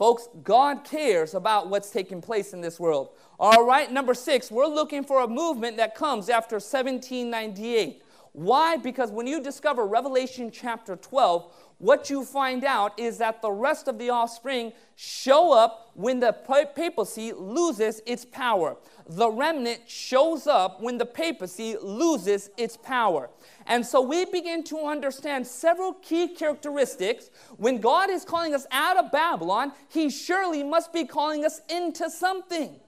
Folks, 0.00 0.30
God 0.42 0.82
cares 0.82 1.34
about 1.34 1.68
what's 1.68 1.90
taking 1.90 2.22
place 2.22 2.54
in 2.54 2.62
this 2.62 2.80
world. 2.80 3.10
All 3.42 3.64
right, 3.64 3.90
number 3.90 4.12
six, 4.12 4.50
we're 4.50 4.66
looking 4.66 5.02
for 5.02 5.22
a 5.22 5.26
movement 5.26 5.78
that 5.78 5.94
comes 5.94 6.28
after 6.28 6.56
1798. 6.56 8.02
Why? 8.32 8.76
Because 8.76 9.10
when 9.10 9.26
you 9.26 9.42
discover 9.42 9.86
Revelation 9.86 10.50
chapter 10.50 10.94
12, 10.94 11.50
what 11.78 12.10
you 12.10 12.22
find 12.22 12.64
out 12.64 12.98
is 12.98 13.16
that 13.16 13.40
the 13.40 13.50
rest 13.50 13.88
of 13.88 13.98
the 13.98 14.10
offspring 14.10 14.74
show 14.94 15.54
up 15.54 15.90
when 15.94 16.20
the 16.20 16.34
papacy 16.34 17.32
loses 17.32 18.02
its 18.04 18.26
power. 18.26 18.76
The 19.08 19.30
remnant 19.30 19.88
shows 19.88 20.46
up 20.46 20.82
when 20.82 20.98
the 20.98 21.06
papacy 21.06 21.76
loses 21.80 22.50
its 22.58 22.76
power. 22.76 23.30
And 23.66 23.86
so 23.86 24.02
we 24.02 24.26
begin 24.26 24.64
to 24.64 24.80
understand 24.80 25.46
several 25.46 25.94
key 25.94 26.28
characteristics. 26.28 27.30
When 27.56 27.80
God 27.80 28.10
is 28.10 28.22
calling 28.22 28.54
us 28.54 28.66
out 28.70 28.98
of 28.98 29.10
Babylon, 29.10 29.72
He 29.88 30.10
surely 30.10 30.62
must 30.62 30.92
be 30.92 31.06
calling 31.06 31.46
us 31.46 31.62
into 31.70 32.10
something. 32.10 32.78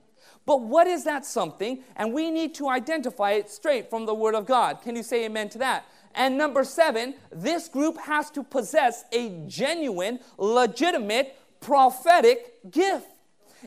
But 0.45 0.61
what 0.61 0.87
is 0.87 1.03
that 1.05 1.25
something? 1.25 1.83
And 1.95 2.13
we 2.13 2.29
need 2.29 2.53
to 2.55 2.69
identify 2.69 3.31
it 3.31 3.49
straight 3.49 3.89
from 3.89 4.05
the 4.05 4.13
Word 4.13 4.35
of 4.35 4.45
God. 4.45 4.81
Can 4.81 4.95
you 4.95 5.03
say 5.03 5.25
amen 5.25 5.49
to 5.49 5.57
that? 5.59 5.85
And 6.15 6.37
number 6.37 6.63
seven, 6.63 7.15
this 7.31 7.67
group 7.67 7.97
has 7.99 8.29
to 8.31 8.43
possess 8.43 9.05
a 9.11 9.29
genuine, 9.47 10.19
legitimate, 10.37 11.35
prophetic 11.59 12.69
gift. 12.69 13.07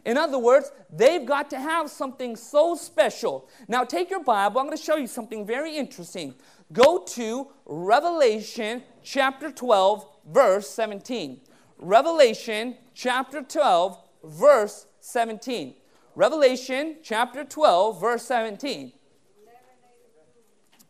In 0.05 0.19
other 0.19 0.39
words, 0.39 0.71
they've 0.93 1.25
got 1.25 1.49
to 1.51 1.59
have 1.59 1.91
something 1.91 2.37
so 2.37 2.75
special. 2.75 3.49
Now, 3.67 3.83
take 3.83 4.11
your 4.11 4.23
Bible. 4.23 4.61
I'm 4.61 4.67
going 4.67 4.77
to 4.77 4.83
show 4.83 4.97
you 4.97 5.07
something 5.07 5.47
very 5.47 5.77
interesting. 5.77 6.35
Go 6.73 6.99
to 6.99 7.49
Revelation 7.65 8.83
chapter 9.03 9.51
12, 9.51 10.07
verse 10.29 10.69
17. 10.69 11.41
Revelation 11.79 12.77
chapter 12.95 13.43
12, 13.43 13.99
verse 14.25 14.87
17. 15.01 15.75
Revelation 16.17 16.97
chapter 17.03 17.45
12, 17.45 18.01
verse 18.01 18.23
17. 18.23 18.91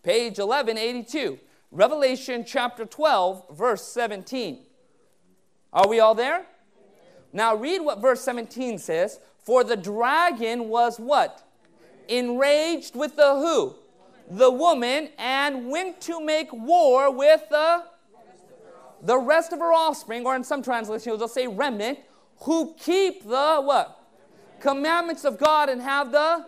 Page 0.05 0.39
1182. 0.39 1.41
Revelation 1.73 2.45
chapter 2.47 2.85
12, 2.85 3.57
verse 3.59 3.83
17. 3.83 4.61
Are 5.73 5.89
we 5.89 5.99
all 5.99 6.15
there? 6.15 6.47
Now 7.33 7.57
read 7.57 7.81
what 7.81 8.01
verse 8.01 8.21
17 8.21 8.79
says. 8.79 9.19
For 9.41 9.65
the 9.65 9.77
dragon 9.77 10.69
was 10.69 11.01
what? 11.01 11.43
Enraged 12.07 12.95
with 12.95 13.17
the 13.17 13.35
who? 13.35 13.75
The 14.31 14.53
woman, 14.53 15.09
and 15.19 15.69
went 15.69 16.01
to 16.03 16.21
make 16.21 16.53
war 16.53 17.11
with 17.13 17.43
the 17.51 17.83
the 19.03 19.19
rest 19.19 19.53
of 19.53 19.59
her 19.59 19.73
offspring, 19.73 20.25
or 20.25 20.37
in 20.37 20.45
some 20.45 20.63
translations, 20.63 21.19
they'll 21.19 21.29
say 21.29 21.49
remnant, 21.49 21.99
who 22.43 22.75
keep 22.79 23.25
the 23.25 23.61
what? 23.61 23.96
Commandments 24.67 25.25
of 25.25 25.39
God 25.39 25.69
and 25.69 25.81
have 25.81 26.11
the 26.11 26.45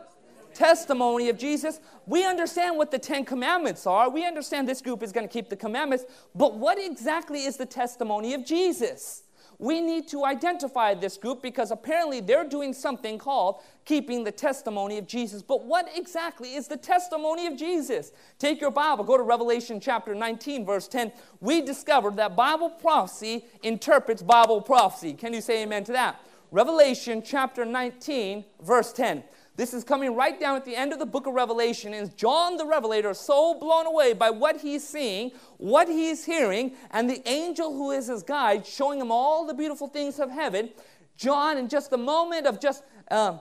testimony 0.53 1.29
of 1.29 1.39
Jesus. 1.39 1.79
We 2.05 2.25
understand 2.25 2.77
what 2.77 2.91
the 2.91 2.99
Ten 2.99 3.25
Commandments 3.25 3.87
are. 3.87 4.11
We 4.11 4.27
understand 4.27 4.69
this 4.69 4.83
group 4.83 5.05
is 5.05 5.13
going 5.13 5.29
to 5.29 5.33
keep 5.33 5.49
the 5.49 5.57
commandments. 5.57 6.05
But 6.35 6.57
what 6.57 6.79
exactly 6.81 7.45
is 7.45 7.57
the 7.57 7.67
testimony 7.67 8.35
of 8.35 8.45
Jesus? 8.45 9.23
We 9.61 9.81
need 9.81 10.09
to 10.09 10.25
identify 10.25 10.95
this 10.95 11.17
group 11.17 11.43
because 11.43 11.71
apparently 11.71 12.21
they're 12.21 12.45
doing 12.45 12.73
something 12.73 13.19
called 13.19 13.61
keeping 13.85 14.25
the 14.25 14.33
testimony 14.33 14.99
of 14.99 15.07
Jesus. 15.07 15.41
But 15.41 15.65
what 15.65 15.89
exactly 15.95 16.57
is 16.57 16.67
the 16.67 16.77
testimony 16.77 17.47
of 17.47 17.57
Jesus? 17.57 18.11
Take 18.41 18.61
your 18.61 18.71
Bible, 18.73 19.05
go 19.05 19.17
to 19.17 19.23
Revelation 19.23 19.79
chapter 19.79 20.15
19, 20.15 20.67
verse 20.67 20.89
10. 20.89 21.13
We 21.41 21.61
discovered 21.61 22.17
that 22.17 22.35
Bible 22.35 22.71
prophecy 22.71 23.45
interprets 23.63 24.23
Bible 24.23 24.61
prophecy. 24.61 25.13
Can 25.13 25.33
you 25.33 25.41
say 25.41 25.63
amen 25.63 25.85
to 25.85 25.93
that? 25.93 26.21
Revelation 26.51 27.23
chapter 27.23 27.65
19, 27.67 28.45
verse 28.63 28.93
10. 28.93 29.23
This 29.57 29.75
is 29.75 29.85
coming 29.85 30.15
right 30.15 30.39
down 30.39 30.57
at 30.57 30.65
the 30.65 30.77
end 30.77 30.93
of 30.93 30.99
the 30.99 31.05
book 31.05 31.27
of 31.27 31.35
Revelation. 31.35 31.93
And 31.93 32.17
John 32.17 32.57
the 32.57 32.65
Revelator 32.65 33.13
so 33.13 33.59
blown 33.59 33.87
away 33.87 34.15
by 34.15 34.31
what 34.31 34.61
he's 34.61 34.87
seeing, 34.87 35.33
what 35.59 35.89
he's 35.89 36.25
hearing, 36.25 36.73
and 36.91 37.11
the 37.11 37.29
angel 37.29 37.73
who 37.75 37.91
is 37.91 38.07
his 38.07 38.23
guide 38.23 38.65
showing 38.65 39.01
him 39.01 39.11
all 39.11 39.47
the 39.47 39.53
beautiful 39.53 39.89
things 39.89 40.19
of 40.21 40.31
heaven. 40.31 40.71
John, 41.17 41.59
in 41.59 41.69
just 41.69 41.93
a 41.93 41.99
moment 41.99 42.47
of 42.47 42.61
just 42.61 42.83
um, 43.11 43.41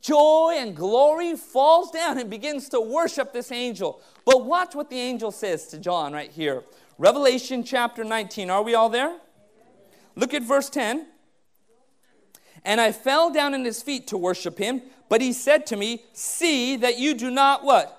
joy 0.00 0.54
and 0.56 0.74
glory, 0.74 1.36
falls 1.36 1.90
down 1.90 2.18
and 2.18 2.30
begins 2.30 2.68
to 2.70 2.80
worship 2.80 3.32
this 3.32 3.52
angel. 3.52 4.00
But 4.24 4.46
watch 4.46 4.74
what 4.74 4.88
the 4.88 4.98
angel 4.98 5.32
says 5.32 5.66
to 5.68 5.78
John 5.78 6.12
right 6.12 6.30
here. 6.30 6.62
Revelation 6.96 7.62
chapter 7.64 8.04
19. 8.04 8.48
Are 8.48 8.62
we 8.62 8.74
all 8.74 8.88
there? 8.88 9.18
Look 10.14 10.32
at 10.32 10.42
verse 10.42 10.70
10. 10.70 11.08
And 12.64 12.80
I 12.80 12.92
fell 12.92 13.30
down 13.32 13.54
at 13.54 13.64
his 13.64 13.82
feet 13.82 14.06
to 14.08 14.18
worship 14.18 14.58
him. 14.58 14.82
But 15.08 15.20
he 15.20 15.32
said 15.32 15.66
to 15.66 15.76
me, 15.76 16.04
See 16.12 16.76
that 16.76 16.98
you 16.98 17.14
do 17.14 17.30
not 17.30 17.64
what? 17.64 17.98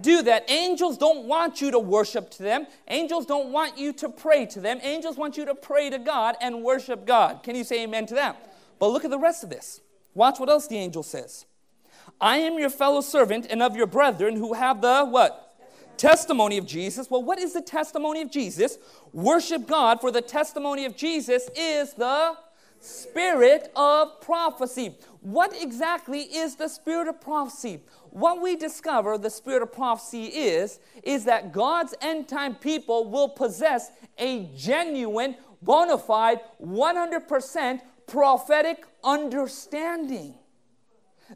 Do 0.00 0.22
that. 0.22 0.48
Angels 0.48 0.96
don't 0.96 1.24
want 1.24 1.60
you 1.60 1.70
to 1.72 1.78
worship 1.78 2.30
to 2.32 2.42
them. 2.42 2.66
Angels 2.86 3.26
don't 3.26 3.50
want 3.50 3.76
you 3.76 3.92
to 3.94 4.08
pray 4.08 4.46
to 4.46 4.60
them. 4.60 4.78
Angels 4.82 5.16
want 5.16 5.36
you 5.36 5.44
to 5.44 5.54
pray 5.54 5.90
to 5.90 5.98
God 5.98 6.36
and 6.40 6.62
worship 6.62 7.04
God. 7.04 7.42
Can 7.42 7.56
you 7.56 7.64
say 7.64 7.82
amen 7.82 8.06
to 8.06 8.14
that? 8.14 8.52
But 8.78 8.88
look 8.88 9.04
at 9.04 9.10
the 9.10 9.18
rest 9.18 9.42
of 9.42 9.50
this. 9.50 9.80
Watch 10.14 10.38
what 10.38 10.48
else 10.48 10.68
the 10.68 10.76
angel 10.76 11.02
says. 11.02 11.46
I 12.20 12.38
am 12.38 12.58
your 12.58 12.70
fellow 12.70 13.00
servant 13.00 13.46
and 13.50 13.62
of 13.62 13.76
your 13.76 13.86
brethren 13.86 14.36
who 14.36 14.54
have 14.54 14.80
the 14.80 15.04
what? 15.04 15.56
Testimony 15.96 16.58
of 16.58 16.66
Jesus. 16.66 17.10
Well, 17.10 17.22
what 17.22 17.38
is 17.38 17.52
the 17.52 17.60
testimony 17.60 18.22
of 18.22 18.30
Jesus? 18.30 18.78
Worship 19.12 19.66
God, 19.66 20.00
for 20.00 20.12
the 20.12 20.22
testimony 20.22 20.84
of 20.84 20.96
Jesus 20.96 21.50
is 21.56 21.92
the 21.94 22.36
spirit 22.80 23.70
of 23.76 24.20
prophecy. 24.20 24.96
What 25.20 25.54
exactly 25.60 26.20
is 26.20 26.56
the 26.56 26.68
spirit 26.68 27.08
of 27.08 27.20
prophecy? 27.20 27.82
What 28.10 28.40
we 28.40 28.56
discover 28.56 29.18
the 29.18 29.30
spirit 29.30 29.62
of 29.62 29.72
prophecy 29.72 30.24
is, 30.26 30.80
is 31.02 31.24
that 31.24 31.52
God's 31.52 31.94
end 32.00 32.28
time 32.28 32.54
people 32.54 33.10
will 33.10 33.28
possess 33.28 33.90
a 34.16 34.48
genuine, 34.56 35.36
bona 35.62 35.98
fide, 35.98 36.40
100% 36.62 37.80
prophetic 38.06 38.84
understanding. 39.04 40.34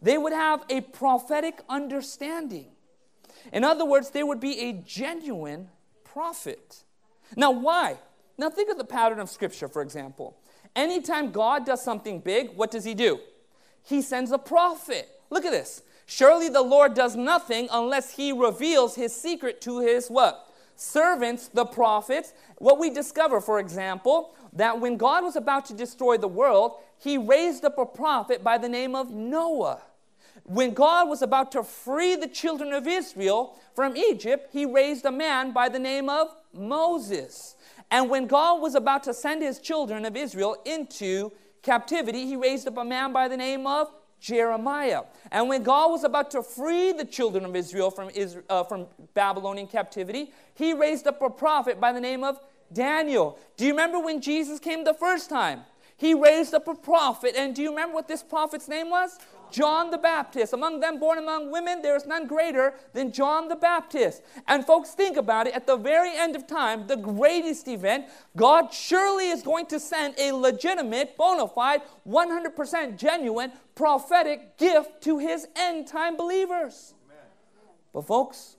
They 0.00 0.16
would 0.16 0.32
have 0.32 0.64
a 0.70 0.80
prophetic 0.80 1.60
understanding. 1.68 2.66
In 3.52 3.64
other 3.64 3.84
words, 3.84 4.10
they 4.10 4.22
would 4.22 4.40
be 4.40 4.58
a 4.60 4.72
genuine 4.72 5.68
prophet. 6.04 6.84
Now, 7.36 7.50
why? 7.50 7.98
Now, 8.38 8.48
think 8.48 8.70
of 8.70 8.78
the 8.78 8.84
pattern 8.84 9.18
of 9.18 9.28
Scripture, 9.28 9.68
for 9.68 9.82
example. 9.82 10.38
Anytime 10.74 11.30
God 11.32 11.66
does 11.66 11.82
something 11.82 12.20
big, 12.20 12.56
what 12.56 12.70
does 12.70 12.84
He 12.84 12.94
do? 12.94 13.20
He 13.82 14.00
sends 14.00 14.32
a 14.32 14.38
prophet. 14.38 15.08
Look 15.30 15.44
at 15.44 15.52
this. 15.52 15.82
Surely 16.06 16.48
the 16.48 16.62
Lord 16.62 16.94
does 16.94 17.16
nothing 17.16 17.68
unless 17.70 18.14
He 18.16 18.32
reveals 18.32 18.94
His 18.94 19.14
secret 19.14 19.60
to 19.62 19.80
His 19.80 20.08
what? 20.08 20.48
Servants, 20.76 21.48
the 21.48 21.64
prophets. 21.64 22.32
What 22.58 22.78
we 22.78 22.90
discover, 22.90 23.40
for 23.40 23.60
example, 23.60 24.34
that 24.52 24.80
when 24.80 24.96
God 24.96 25.24
was 25.24 25.36
about 25.36 25.66
to 25.66 25.74
destroy 25.74 26.16
the 26.16 26.28
world, 26.28 26.76
He 26.98 27.18
raised 27.18 27.64
up 27.64 27.78
a 27.78 27.86
prophet 27.86 28.42
by 28.42 28.58
the 28.58 28.68
name 28.68 28.94
of 28.94 29.10
Noah. 29.10 29.82
When 30.44 30.74
God 30.74 31.08
was 31.08 31.22
about 31.22 31.52
to 31.52 31.62
free 31.62 32.16
the 32.16 32.26
children 32.26 32.72
of 32.72 32.86
Israel 32.86 33.58
from 33.74 33.96
Egypt, 33.96 34.48
He 34.52 34.66
raised 34.66 35.04
a 35.04 35.12
man 35.12 35.52
by 35.52 35.68
the 35.68 35.78
name 35.78 36.08
of 36.08 36.34
Moses. 36.52 37.56
And 37.92 38.08
when 38.08 38.26
God 38.26 38.62
was 38.62 38.74
about 38.74 39.02
to 39.02 39.12
send 39.12 39.42
his 39.42 39.58
children 39.58 40.06
of 40.06 40.16
Israel 40.16 40.56
into 40.64 41.30
captivity, 41.62 42.26
he 42.26 42.36
raised 42.36 42.66
up 42.66 42.78
a 42.78 42.84
man 42.84 43.12
by 43.12 43.28
the 43.28 43.36
name 43.36 43.66
of 43.66 43.92
Jeremiah. 44.18 45.02
And 45.30 45.46
when 45.46 45.62
God 45.62 45.90
was 45.90 46.02
about 46.02 46.30
to 46.30 46.42
free 46.42 46.92
the 46.92 47.04
children 47.04 47.44
of 47.44 47.54
Israel 47.54 47.90
from, 47.90 48.08
Israel, 48.14 48.44
uh, 48.48 48.64
from 48.64 48.86
Babylonian 49.12 49.66
captivity, 49.66 50.32
he 50.54 50.72
raised 50.72 51.06
up 51.06 51.20
a 51.20 51.28
prophet 51.28 51.78
by 51.78 51.92
the 51.92 52.00
name 52.00 52.24
of 52.24 52.40
Daniel. 52.72 53.38
Do 53.58 53.66
you 53.66 53.72
remember 53.72 53.98
when 54.00 54.22
Jesus 54.22 54.58
came 54.58 54.84
the 54.84 54.94
first 54.94 55.28
time? 55.28 55.60
He 55.98 56.14
raised 56.14 56.54
up 56.54 56.66
a 56.68 56.74
prophet. 56.74 57.34
And 57.36 57.54
do 57.54 57.60
you 57.60 57.68
remember 57.70 57.94
what 57.94 58.08
this 58.08 58.22
prophet's 58.22 58.68
name 58.68 58.88
was? 58.88 59.18
John 59.52 59.90
the 59.90 59.98
Baptist. 59.98 60.52
Among 60.52 60.80
them 60.80 60.98
born 60.98 61.18
among 61.18 61.52
women, 61.52 61.82
there 61.82 61.94
is 61.94 62.06
none 62.06 62.26
greater 62.26 62.74
than 62.92 63.12
John 63.12 63.48
the 63.48 63.56
Baptist. 63.56 64.22
And 64.48 64.64
folks, 64.64 64.90
think 64.90 65.16
about 65.16 65.46
it. 65.46 65.54
At 65.54 65.66
the 65.66 65.76
very 65.76 66.16
end 66.16 66.34
of 66.34 66.46
time, 66.46 66.86
the 66.86 66.96
greatest 66.96 67.68
event, 67.68 68.06
God 68.36 68.72
surely 68.72 69.28
is 69.28 69.42
going 69.42 69.66
to 69.66 69.78
send 69.78 70.18
a 70.18 70.32
legitimate, 70.32 71.16
bona 71.16 71.46
fide, 71.46 71.82
100% 72.08 72.96
genuine 72.96 73.52
prophetic 73.74 74.58
gift 74.58 75.02
to 75.02 75.18
his 75.18 75.46
end 75.54 75.86
time 75.86 76.16
believers. 76.16 76.94
Amen. 77.06 77.24
But, 77.92 78.06
folks, 78.06 78.56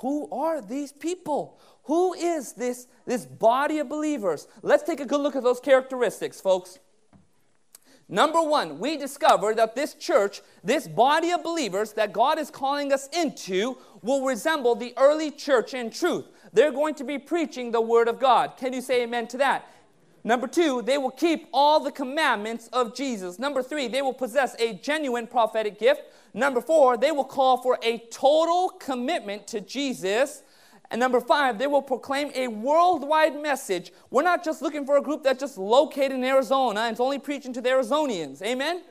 who 0.00 0.28
are 0.30 0.60
these 0.60 0.92
people? 0.92 1.58
Who 1.84 2.14
is 2.14 2.52
this, 2.52 2.88
this 3.06 3.24
body 3.24 3.78
of 3.78 3.88
believers? 3.88 4.48
Let's 4.62 4.82
take 4.82 5.00
a 5.00 5.06
good 5.06 5.20
look 5.20 5.36
at 5.36 5.42
those 5.42 5.60
characteristics, 5.60 6.40
folks. 6.40 6.78
Number 8.08 8.40
one, 8.40 8.78
we 8.78 8.96
discover 8.96 9.52
that 9.54 9.74
this 9.74 9.94
church, 9.94 10.40
this 10.62 10.86
body 10.86 11.32
of 11.32 11.42
believers 11.42 11.92
that 11.94 12.12
God 12.12 12.38
is 12.38 12.50
calling 12.50 12.92
us 12.92 13.08
into, 13.12 13.78
will 14.00 14.24
resemble 14.24 14.76
the 14.76 14.94
early 14.96 15.32
church 15.32 15.74
in 15.74 15.90
truth. 15.90 16.26
They're 16.52 16.70
going 16.70 16.94
to 16.96 17.04
be 17.04 17.18
preaching 17.18 17.72
the 17.72 17.80
Word 17.80 18.06
of 18.06 18.20
God. 18.20 18.56
Can 18.56 18.72
you 18.72 18.80
say 18.80 19.02
amen 19.02 19.26
to 19.28 19.38
that? 19.38 19.68
Number 20.22 20.46
two, 20.46 20.82
they 20.82 20.98
will 20.98 21.10
keep 21.10 21.48
all 21.52 21.78
the 21.78 21.92
commandments 21.92 22.68
of 22.72 22.96
Jesus. 22.96 23.38
Number 23.38 23.62
three, 23.62 23.86
they 23.86 24.02
will 24.02 24.12
possess 24.12 24.56
a 24.60 24.74
genuine 24.74 25.26
prophetic 25.26 25.78
gift. 25.78 26.02
Number 26.34 26.60
four, 26.60 26.96
they 26.96 27.12
will 27.12 27.24
call 27.24 27.62
for 27.62 27.78
a 27.82 27.98
total 28.10 28.70
commitment 28.70 29.46
to 29.48 29.60
Jesus. 29.60 30.42
And 30.90 31.00
number 31.00 31.20
five, 31.20 31.58
they 31.58 31.66
will 31.66 31.82
proclaim 31.82 32.30
a 32.34 32.48
worldwide 32.48 33.40
message. 33.40 33.92
We're 34.10 34.22
not 34.22 34.44
just 34.44 34.62
looking 34.62 34.86
for 34.86 34.96
a 34.96 35.02
group 35.02 35.22
that's 35.22 35.40
just 35.40 35.58
located 35.58 36.12
in 36.12 36.24
Arizona 36.24 36.80
and 36.80 36.92
it's 36.92 37.00
only 37.00 37.18
preaching 37.18 37.52
to 37.54 37.60
the 37.60 37.70
Arizonians. 37.70 38.42
Amen? 38.42 38.82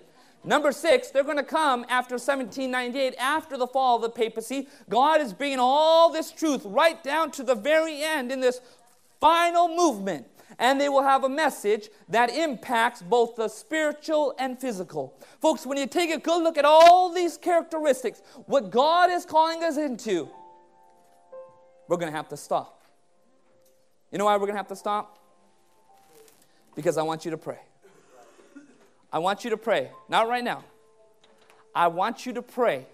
Number 0.44 0.72
six, 0.72 1.10
they're 1.10 1.24
going 1.24 1.38
to 1.38 1.44
come 1.44 1.86
after 1.90 2.16
1798, 2.16 3.16
after 3.18 3.58
the 3.58 3.66
fall 3.66 3.96
of 3.96 4.04
the 4.04 4.10
papacy. 4.10 4.68
God 4.90 5.20
is 5.20 5.34
bringing 5.34 5.60
all 5.60 6.12
this 6.12 6.32
truth 6.32 6.62
right 6.66 7.02
down 7.04 7.32
to 7.32 7.44
the 7.44 7.56
very 7.56 8.04
end 8.04 8.32
in 8.32 8.42
this 8.42 8.62
final 9.20 9.68
movement. 9.68 10.28
And 10.60 10.80
they 10.80 10.88
will 10.88 11.02
have 11.02 11.24
a 11.24 11.30
message 11.30 11.90
that 12.10 12.30
impacts 12.30 13.02
both 13.02 13.36
the 13.36 13.48
spiritual 13.48 14.36
and 14.38 14.60
physical. 14.60 15.20
Folks, 15.42 15.66
when 15.66 15.78
you 15.78 15.88
take 15.88 16.12
a 16.12 16.20
good 16.20 16.44
look 16.44 16.58
at 16.58 16.66
all 16.66 17.12
these 17.12 17.38
characteristics, 17.38 18.22
what 18.46 18.70
God 18.70 19.12
is 19.12 19.26
calling 19.26 19.64
us 19.64 19.78
into, 19.78 20.30
we're 21.88 21.98
going 21.98 22.12
to 22.12 22.18
have 22.18 22.30
to 22.30 22.38
stop. 22.38 22.84
You 24.12 24.18
know 24.18 24.26
why 24.26 24.36
we're 24.36 24.48
going 24.48 24.54
to 24.54 24.58
have 24.58 24.68
to 24.70 24.76
stop? 24.76 25.20
Because 26.76 26.98
I 26.98 27.04
want 27.04 27.26
you 27.26 27.32
to 27.32 27.38
pray. 27.38 27.60
I 29.12 29.20
want 29.20 29.44
you 29.44 29.50
to 29.52 29.58
pray. 29.58 29.92
Not 30.10 30.28
right 30.28 30.44
now. 30.44 30.64
I 31.74 31.88
want 31.88 32.26
you 32.26 32.34
to 32.34 32.42
pray. 32.42 32.86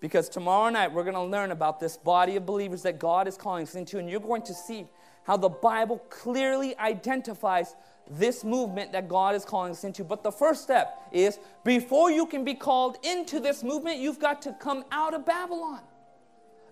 Because 0.00 0.28
tomorrow 0.28 0.70
night 0.70 0.92
we're 0.92 1.04
going 1.04 1.14
to 1.14 1.22
learn 1.22 1.50
about 1.50 1.78
this 1.78 1.96
body 1.96 2.36
of 2.36 2.46
believers 2.46 2.82
that 2.82 2.98
God 2.98 3.28
is 3.28 3.36
calling 3.36 3.64
us 3.64 3.74
into, 3.74 3.98
and 3.98 4.08
you're 4.08 4.20
going 4.20 4.42
to 4.42 4.54
see 4.54 4.86
how 5.24 5.36
the 5.36 5.48
Bible 5.48 5.98
clearly 6.08 6.76
identifies 6.78 7.76
this 8.08 8.42
movement 8.42 8.92
that 8.92 9.08
God 9.08 9.34
is 9.34 9.44
calling 9.44 9.72
us 9.72 9.84
into. 9.84 10.02
But 10.02 10.22
the 10.22 10.32
first 10.32 10.62
step 10.62 10.98
is 11.12 11.38
before 11.64 12.10
you 12.10 12.26
can 12.26 12.44
be 12.44 12.54
called 12.54 12.96
into 13.04 13.38
this 13.38 13.62
movement, 13.62 13.98
you've 13.98 14.18
got 14.18 14.42
to 14.42 14.52
come 14.54 14.84
out 14.90 15.14
of 15.14 15.26
Babylon. 15.26 15.80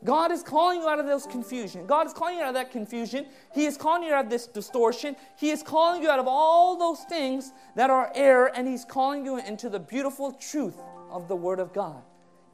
God 0.05 0.31
is 0.31 0.43
calling 0.43 0.81
you 0.81 0.89
out 0.89 1.01
of 1.01 1.07
those 1.07 1.27
confusion. 1.27 1.87
God 1.87 2.07
is 2.07 2.13
calling 2.13 2.37
you 2.37 2.43
out 2.43 2.49
of 2.49 2.55
that 2.55 2.71
confusion. 2.71 3.27
He 3.53 3.67
is 3.67 3.77
calling 3.77 4.05
you 4.05 4.15
out 4.15 4.27
of 4.27 4.31
this 4.31 4.47
distortion. 4.47 5.17
He 5.37 5.51
is 5.51 5.63
calling 5.63 6.03
you 6.03 6.09
out 6.09 6.21
of 6.21 6.27
all 6.29 6.77
those 6.79 7.01
things 7.09 7.53
that 7.75 7.91
are 7.91 8.13
error, 8.15 8.51
and 8.55 8.69
He's 8.69 8.85
calling 8.85 9.25
you 9.25 9.39
into 9.39 9.69
the 9.69 9.81
beautiful 9.81 10.33
truth 10.33 10.77
of 11.11 11.27
the 11.27 11.35
Word 11.35 11.59
of 11.59 11.73
God. 11.73 12.03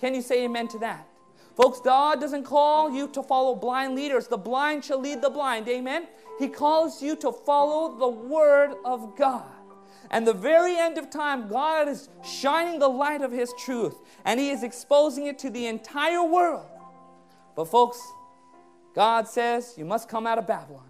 Can 0.00 0.14
you 0.14 0.22
say 0.22 0.44
amen 0.44 0.68
to 0.68 0.78
that? 0.78 1.06
Folks, 1.54 1.80
God 1.80 2.20
doesn't 2.20 2.44
call 2.44 2.90
you 2.90 3.08
to 3.08 3.22
follow 3.22 3.54
blind 3.54 3.94
leaders. 3.94 4.26
The 4.26 4.38
blind 4.38 4.84
shall 4.84 4.98
lead 4.98 5.22
the 5.22 5.30
blind. 5.30 5.68
Amen? 5.68 6.08
He 6.38 6.48
calls 6.48 7.02
you 7.02 7.14
to 7.16 7.30
follow 7.30 7.96
the 7.98 8.08
Word 8.08 8.74
of 8.84 9.16
God. 9.16 9.44
And 10.10 10.26
the 10.26 10.32
very 10.32 10.76
end 10.76 10.98
of 10.98 11.10
time, 11.10 11.48
God 11.48 11.88
is 11.88 12.08
shining 12.24 12.78
the 12.78 12.88
light 12.88 13.22
of 13.22 13.32
His 13.32 13.52
truth, 13.58 13.96
and 14.24 14.40
He 14.40 14.50
is 14.50 14.62
exposing 14.62 15.26
it 15.26 15.38
to 15.40 15.50
the 15.50 15.66
entire 15.66 16.24
world 16.24 16.66
but, 17.56 17.66
folks, 17.66 18.00
God 18.94 19.28
says 19.28 19.74
you 19.76 19.84
must 19.84 20.08
come 20.08 20.26
out 20.26 20.38
of 20.38 20.46
Babylon. 20.46 20.88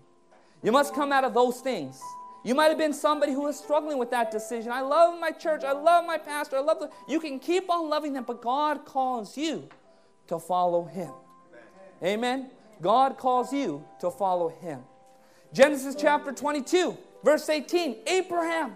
You 0.62 0.72
must 0.72 0.94
come 0.94 1.12
out 1.12 1.24
of 1.24 1.34
those 1.34 1.60
things. 1.60 2.00
You 2.42 2.54
might 2.54 2.66
have 2.66 2.78
been 2.78 2.92
somebody 2.92 3.32
who 3.32 3.42
was 3.42 3.58
struggling 3.58 3.98
with 3.98 4.10
that 4.10 4.30
decision. 4.30 4.70
I 4.70 4.82
love 4.82 5.18
my 5.18 5.30
church. 5.30 5.64
I 5.64 5.72
love 5.72 6.04
my 6.06 6.18
pastor. 6.18 6.58
I 6.58 6.60
love 6.60 6.78
the. 6.78 6.90
You 7.08 7.18
can 7.18 7.38
keep 7.38 7.70
on 7.70 7.88
loving 7.88 8.12
them, 8.12 8.24
but 8.26 8.42
God 8.42 8.84
calls 8.84 9.36
you 9.36 9.68
to 10.26 10.38
follow 10.38 10.84
Him. 10.84 11.10
Amen. 12.02 12.50
God 12.82 13.16
calls 13.16 13.52
you 13.52 13.84
to 14.00 14.10
follow 14.10 14.48
Him. 14.48 14.80
Genesis 15.54 15.94
chapter 15.98 16.32
22, 16.32 16.96
verse 17.22 17.48
18 17.48 17.98
Abraham 18.06 18.74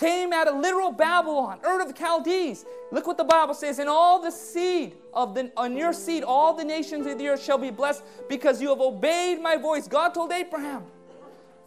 came 0.00 0.32
out 0.32 0.48
of 0.48 0.56
literal 0.56 0.90
Babylon, 0.90 1.60
Ur 1.62 1.82
of 1.82 1.96
Chaldees. 1.96 2.64
Look 2.90 3.06
what 3.06 3.18
the 3.18 3.24
Bible 3.24 3.52
says. 3.52 3.78
In 3.78 3.86
all 3.86 4.20
the 4.20 4.30
seed 4.30 4.96
of 5.12 5.34
the 5.34 5.52
on 5.58 5.76
your 5.76 5.92
seed, 5.92 6.24
all 6.24 6.54
the 6.54 6.64
nations 6.64 7.06
of 7.06 7.18
the 7.18 7.28
earth 7.28 7.42
shall 7.42 7.58
be 7.58 7.70
blessed 7.70 8.02
because 8.26 8.62
you 8.62 8.70
have 8.70 8.80
obeyed 8.80 9.42
my 9.42 9.58
voice. 9.58 9.86
God 9.86 10.14
told 10.14 10.32
Abraham, 10.32 10.84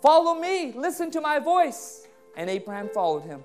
Follow 0.02 0.34
me, 0.34 0.74
listen 0.76 1.12
to 1.12 1.22
my 1.22 1.38
voice. 1.38 2.08
And 2.36 2.50
Abraham 2.50 2.90
followed 2.90 3.24
him. 3.24 3.44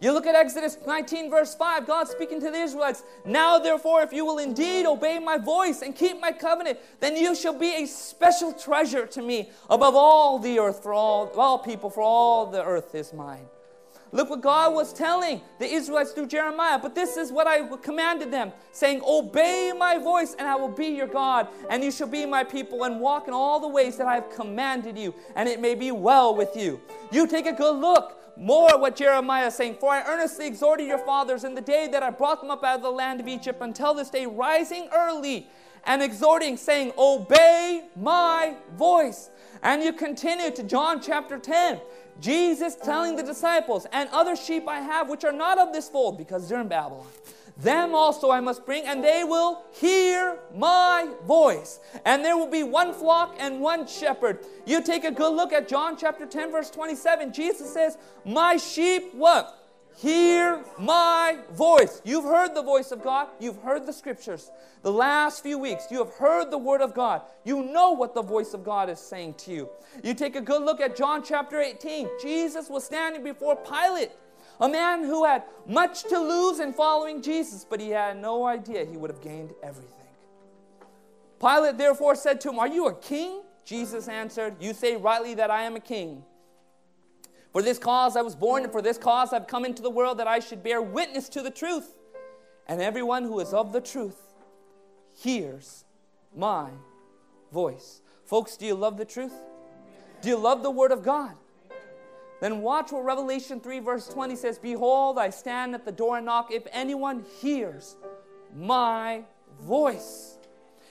You 0.00 0.12
look 0.12 0.26
at 0.26 0.34
Exodus 0.34 0.76
19, 0.86 1.30
verse 1.30 1.54
5, 1.54 1.86
God 1.86 2.08
speaking 2.08 2.40
to 2.40 2.50
the 2.50 2.58
Israelites. 2.58 3.02
Now, 3.24 3.58
therefore, 3.58 4.02
if 4.02 4.12
you 4.12 4.26
will 4.26 4.38
indeed 4.38 4.86
obey 4.86 5.18
my 5.18 5.38
voice 5.38 5.82
and 5.82 5.96
keep 5.96 6.20
my 6.20 6.32
covenant, 6.32 6.80
then 7.00 7.16
you 7.16 7.34
shall 7.34 7.58
be 7.58 7.82
a 7.82 7.86
special 7.86 8.52
treasure 8.52 9.06
to 9.06 9.22
me 9.22 9.50
above 9.70 9.94
all 9.94 10.38
the 10.38 10.58
earth, 10.58 10.82
for 10.82 10.92
all, 10.92 11.30
all 11.36 11.58
people, 11.58 11.88
for 11.88 12.02
all 12.02 12.46
the 12.46 12.62
earth 12.62 12.94
is 12.94 13.12
mine. 13.12 13.46
Look 14.12 14.30
what 14.30 14.40
God 14.40 14.74
was 14.74 14.92
telling 14.92 15.40
the 15.58 15.66
Israelites 15.66 16.12
through 16.12 16.28
Jeremiah. 16.28 16.78
But 16.78 16.94
this 16.94 17.16
is 17.16 17.30
what 17.30 17.46
I 17.46 17.66
commanded 17.78 18.30
them, 18.30 18.52
saying, 18.72 19.02
Obey 19.06 19.72
my 19.76 19.98
voice, 19.98 20.34
and 20.38 20.48
I 20.48 20.54
will 20.56 20.68
be 20.68 20.86
your 20.86 21.06
God, 21.06 21.48
and 21.68 21.84
you 21.84 21.90
shall 21.90 22.08
be 22.08 22.24
my 22.24 22.44
people, 22.44 22.84
and 22.84 23.00
walk 23.00 23.28
in 23.28 23.34
all 23.34 23.60
the 23.60 23.68
ways 23.68 23.96
that 23.98 24.06
I 24.06 24.14
have 24.14 24.30
commanded 24.30 24.98
you, 24.98 25.14
and 25.36 25.48
it 25.48 25.60
may 25.60 25.74
be 25.74 25.92
well 25.92 26.34
with 26.34 26.56
you. 26.56 26.80
You 27.10 27.26
take 27.26 27.46
a 27.46 27.52
good 27.52 27.76
look. 27.76 28.14
more 28.38 28.78
what 28.78 28.94
Jeremiah 28.94 29.48
is 29.48 29.54
saying. 29.54 29.76
For 29.80 29.90
I 29.90 30.02
earnestly 30.06 30.46
exhorted 30.46 30.86
your 30.86 30.98
fathers 30.98 31.44
in 31.44 31.54
the 31.54 31.60
day 31.60 31.88
that 31.88 32.02
I 32.02 32.10
brought 32.10 32.40
them 32.40 32.50
up 32.50 32.62
out 32.64 32.76
of 32.76 32.82
the 32.82 32.90
land 32.90 33.20
of 33.20 33.28
Egypt 33.28 33.60
until 33.60 33.94
this 33.94 34.10
day, 34.10 34.26
rising 34.26 34.88
early 34.94 35.48
and 35.88 36.02
exhorting, 36.02 36.56
saying, 36.56 36.92
Obey 36.96 37.88
my 37.96 38.54
voice. 38.76 39.30
And 39.62 39.82
you 39.82 39.92
continue 39.92 40.52
to 40.52 40.62
John 40.62 41.00
chapter 41.00 41.38
10. 41.38 41.80
Jesus 42.20 42.76
telling 42.76 43.16
the 43.16 43.22
disciples, 43.22 43.86
And 43.90 44.08
other 44.10 44.36
sheep 44.36 44.68
I 44.68 44.80
have 44.80 45.08
which 45.08 45.24
are 45.24 45.32
not 45.32 45.58
of 45.58 45.72
this 45.72 45.88
fold, 45.88 46.18
because 46.18 46.48
they're 46.48 46.60
in 46.60 46.68
Babylon. 46.68 47.06
Them 47.56 47.94
also 47.94 48.30
I 48.30 48.38
must 48.38 48.64
bring, 48.64 48.84
and 48.84 49.02
they 49.02 49.24
will 49.24 49.62
hear 49.72 50.38
my 50.54 51.10
voice. 51.26 51.80
And 52.04 52.24
there 52.24 52.36
will 52.36 52.50
be 52.50 52.62
one 52.62 52.92
flock 52.92 53.34
and 53.40 53.60
one 53.60 53.86
shepherd. 53.88 54.44
You 54.64 54.80
take 54.80 55.04
a 55.04 55.10
good 55.10 55.34
look 55.34 55.52
at 55.52 55.66
John 55.66 55.96
chapter 55.96 56.24
10, 56.24 56.52
verse 56.52 56.70
27. 56.70 57.32
Jesus 57.32 57.72
says, 57.72 57.98
My 58.24 58.58
sheep, 58.58 59.12
what? 59.14 59.57
Hear 60.00 60.62
my 60.78 61.38
voice. 61.54 62.00
You've 62.04 62.24
heard 62.24 62.54
the 62.54 62.62
voice 62.62 62.92
of 62.92 63.02
God. 63.02 63.26
You've 63.40 63.60
heard 63.62 63.84
the 63.84 63.92
scriptures. 63.92 64.52
The 64.82 64.92
last 64.92 65.42
few 65.42 65.58
weeks, 65.58 65.88
you 65.90 65.98
have 65.98 66.14
heard 66.14 66.52
the 66.52 66.58
word 66.58 66.82
of 66.82 66.94
God. 66.94 67.22
You 67.44 67.64
know 67.64 67.90
what 67.90 68.14
the 68.14 68.22
voice 68.22 68.54
of 68.54 68.62
God 68.62 68.88
is 68.88 69.00
saying 69.00 69.34
to 69.38 69.50
you. 69.50 69.68
You 70.04 70.14
take 70.14 70.36
a 70.36 70.40
good 70.40 70.62
look 70.62 70.80
at 70.80 70.96
John 70.96 71.24
chapter 71.24 71.60
18. 71.60 72.08
Jesus 72.22 72.68
was 72.70 72.84
standing 72.84 73.24
before 73.24 73.56
Pilate 73.56 74.12
a 74.60 74.68
man 74.68 75.02
who 75.02 75.24
had 75.24 75.42
much 75.66 76.04
to 76.04 76.18
lose 76.20 76.60
in 76.60 76.72
following 76.72 77.20
Jesus, 77.20 77.66
but 77.68 77.80
he 77.80 77.90
had 77.90 78.20
no 78.20 78.46
idea 78.46 78.84
he 78.84 78.96
would 78.96 79.10
have 79.10 79.20
gained 79.20 79.52
everything. 79.64 79.94
Pilate 81.40 81.76
therefore 81.76 82.14
said 82.14 82.40
to 82.42 82.50
him, 82.50 82.60
Are 82.60 82.68
you 82.68 82.86
a 82.86 82.94
king? 82.94 83.42
Jesus 83.64 84.06
answered, 84.06 84.54
You 84.60 84.74
say 84.74 84.96
rightly 84.96 85.34
that 85.34 85.50
I 85.50 85.62
am 85.62 85.74
a 85.74 85.80
king. 85.80 86.22
For 87.52 87.62
this 87.62 87.78
cause 87.78 88.16
I 88.16 88.22
was 88.22 88.36
born, 88.36 88.64
and 88.64 88.72
for 88.72 88.82
this 88.82 88.98
cause 88.98 89.32
I've 89.32 89.46
come 89.46 89.64
into 89.64 89.82
the 89.82 89.90
world 89.90 90.18
that 90.18 90.26
I 90.26 90.38
should 90.38 90.62
bear 90.62 90.82
witness 90.82 91.28
to 91.30 91.42
the 91.42 91.50
truth. 91.50 91.94
And 92.66 92.82
everyone 92.82 93.24
who 93.24 93.40
is 93.40 93.54
of 93.54 93.72
the 93.72 93.80
truth 93.80 94.20
hears 95.16 95.84
my 96.36 96.68
voice. 97.52 98.02
Folks, 98.24 98.56
do 98.56 98.66
you 98.66 98.74
love 98.74 98.98
the 98.98 99.04
truth? 99.04 99.32
Do 100.20 100.28
you 100.28 100.36
love 100.36 100.62
the 100.62 100.70
Word 100.70 100.92
of 100.92 101.02
God? 101.02 101.34
Then 102.40 102.60
watch 102.60 102.92
what 102.92 103.04
Revelation 103.04 103.60
3, 103.60 103.80
verse 103.80 104.06
20 104.08 104.36
says 104.36 104.58
Behold, 104.58 105.18
I 105.18 105.30
stand 105.30 105.74
at 105.74 105.84
the 105.84 105.92
door 105.92 106.18
and 106.18 106.26
knock. 106.26 106.52
If 106.52 106.64
anyone 106.72 107.24
hears 107.40 107.96
my 108.54 109.22
voice, 109.62 110.38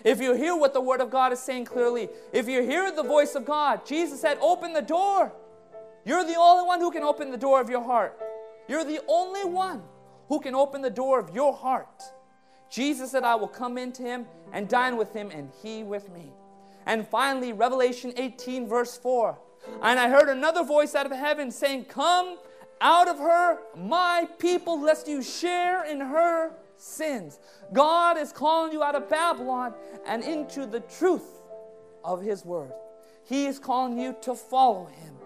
if 0.04 0.20
you 0.20 0.34
hear 0.34 0.56
what 0.56 0.74
the 0.74 0.82
Word 0.82 1.02
of 1.02 1.10
God 1.10 1.32
is 1.32 1.40
saying 1.40 1.66
clearly, 1.66 2.10
if 2.34 2.48
you 2.48 2.64
hear 2.64 2.92
the 2.92 3.04
voice 3.04 3.36
of 3.36 3.46
God, 3.46 3.86
Jesus 3.86 4.20
said, 4.20 4.38
Open 4.42 4.74
the 4.74 4.82
door. 4.82 5.32
You're 6.08 6.24
the 6.24 6.38
only 6.38 6.66
one 6.66 6.80
who 6.80 6.90
can 6.90 7.04
open 7.04 7.32
the 7.32 7.38
door 7.38 7.60
of 7.60 7.70
your 7.70 7.84
heart. 7.84 8.18
You're 8.70 8.86
the 8.86 9.02
only 9.10 9.44
one 9.44 9.84
who 10.30 10.40
can 10.40 10.56
open 10.56 10.82
the 10.82 10.90
door 10.90 11.20
of 11.20 11.36
your 11.36 11.54
heart. 11.54 12.02
Jesus 12.70 13.12
said, 13.12 13.24
I 13.24 13.36
will 13.36 13.50
come 13.50 13.78
into 13.78 14.04
him 14.04 14.26
and 14.54 14.70
dine 14.70 14.96
with 14.96 15.14
him, 15.14 15.32
and 15.32 15.52
he 15.62 15.84
with 15.84 16.10
me. 16.12 16.32
And 16.86 17.06
finally, 17.06 17.52
Revelation 17.52 18.14
18, 18.16 18.68
verse 18.70 18.98
4. 18.98 19.38
And 19.82 20.00
I 20.00 20.10
heard 20.10 20.30
another 20.30 20.64
voice 20.64 20.96
out 20.96 21.06
of 21.06 21.12
heaven 21.12 21.52
saying, 21.52 21.86
Come 21.86 22.38
out 22.80 23.10
of 23.10 23.18
her, 23.18 23.60
my 23.76 24.28
people, 24.40 24.80
lest 24.80 25.10
you 25.10 25.22
share 25.22 25.84
in 25.84 26.00
her 26.00 26.52
sins. 26.78 27.40
God 27.74 28.18
is 28.18 28.32
calling 28.32 28.72
you 28.72 28.82
out 28.82 28.96
of 28.96 29.10
Babylon 29.10 29.74
and 30.06 30.24
into 30.24 30.66
the 30.66 30.80
truth 30.80 31.42
of 32.04 32.22
His 32.22 32.46
word. 32.46 32.72
He 33.26 33.46
is 33.46 33.60
calling 33.60 34.00
you 34.00 34.16
to 34.22 34.36
follow 34.36 34.86
Him, 34.86 35.17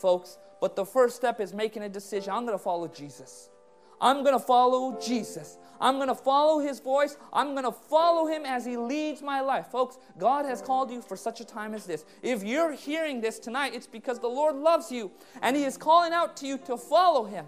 folks. 0.00 0.38
But 0.60 0.76
the 0.76 0.84
first 0.84 1.16
step 1.16 1.40
is 1.40 1.54
making 1.54 1.82
a 1.82 1.88
decision. 1.88 2.32
I'm 2.32 2.44
going 2.44 2.58
to 2.58 2.62
follow 2.62 2.88
Jesus. 2.88 3.50
I'm 4.00 4.22
going 4.22 4.38
to 4.38 4.44
follow 4.44 4.98
Jesus. 5.00 5.58
I'm 5.80 5.96
going 5.96 6.08
to 6.08 6.14
follow 6.14 6.58
his 6.58 6.80
voice. 6.80 7.16
I'm 7.32 7.52
going 7.52 7.64
to 7.64 7.72
follow 7.72 8.26
him 8.26 8.44
as 8.44 8.64
he 8.64 8.76
leads 8.76 9.22
my 9.22 9.40
life. 9.40 9.66
Folks, 9.68 9.98
God 10.18 10.44
has 10.46 10.62
called 10.62 10.90
you 10.90 11.02
for 11.02 11.16
such 11.16 11.40
a 11.40 11.44
time 11.44 11.74
as 11.74 11.86
this. 11.86 12.04
If 12.22 12.42
you're 12.42 12.72
hearing 12.72 13.20
this 13.20 13.38
tonight, 13.38 13.74
it's 13.74 13.86
because 13.86 14.18
the 14.18 14.28
Lord 14.28 14.56
loves 14.56 14.90
you 14.90 15.10
and 15.42 15.56
he 15.56 15.64
is 15.64 15.76
calling 15.76 16.12
out 16.12 16.36
to 16.38 16.46
you 16.46 16.58
to 16.58 16.76
follow 16.76 17.24
him. 17.24 17.46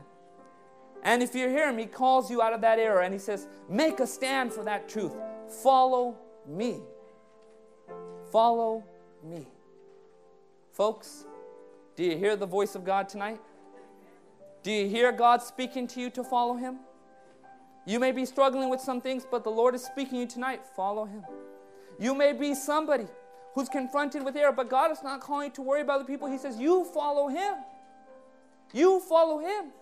And 1.02 1.22
if 1.22 1.34
you 1.34 1.48
hear 1.48 1.68
him, 1.68 1.78
he 1.78 1.86
calls 1.86 2.30
you 2.30 2.40
out 2.42 2.52
of 2.52 2.60
that 2.60 2.78
error 2.78 3.02
and 3.02 3.12
he 3.12 3.18
says, 3.18 3.48
Make 3.68 4.00
a 4.00 4.06
stand 4.06 4.52
for 4.52 4.64
that 4.64 4.88
truth. 4.88 5.12
Follow 5.62 6.16
me. 6.46 6.80
Follow 8.30 8.84
me. 9.22 9.46
Folks, 10.72 11.26
do 11.96 12.04
you 12.04 12.16
hear 12.16 12.36
the 12.36 12.46
voice 12.46 12.74
of 12.74 12.84
God 12.84 13.08
tonight? 13.08 13.40
Do 14.62 14.70
you 14.70 14.88
hear 14.88 15.12
God 15.12 15.42
speaking 15.42 15.86
to 15.88 16.00
you 16.00 16.10
to 16.10 16.24
follow 16.24 16.54
him? 16.54 16.78
You 17.84 17.98
may 17.98 18.12
be 18.12 18.24
struggling 18.24 18.68
with 18.68 18.80
some 18.80 19.00
things, 19.00 19.26
but 19.28 19.42
the 19.42 19.50
Lord 19.50 19.74
is 19.74 19.84
speaking 19.84 20.12
to 20.12 20.18
you 20.18 20.26
tonight. 20.26 20.62
Follow 20.76 21.04
Him. 21.04 21.24
You 21.98 22.14
may 22.14 22.32
be 22.32 22.54
somebody 22.54 23.06
who's 23.54 23.68
confronted 23.68 24.24
with 24.24 24.36
error, 24.36 24.52
but 24.52 24.68
God 24.68 24.92
is 24.92 25.02
not 25.02 25.20
calling 25.20 25.48
you 25.48 25.54
to 25.54 25.62
worry 25.62 25.80
about 25.80 25.98
the 25.98 26.04
people. 26.04 26.28
He 26.28 26.38
says, 26.38 26.58
You 26.58 26.84
follow 26.84 27.28
Him. 27.28 27.54
You 28.72 29.00
follow 29.00 29.40
Him. 29.40 29.72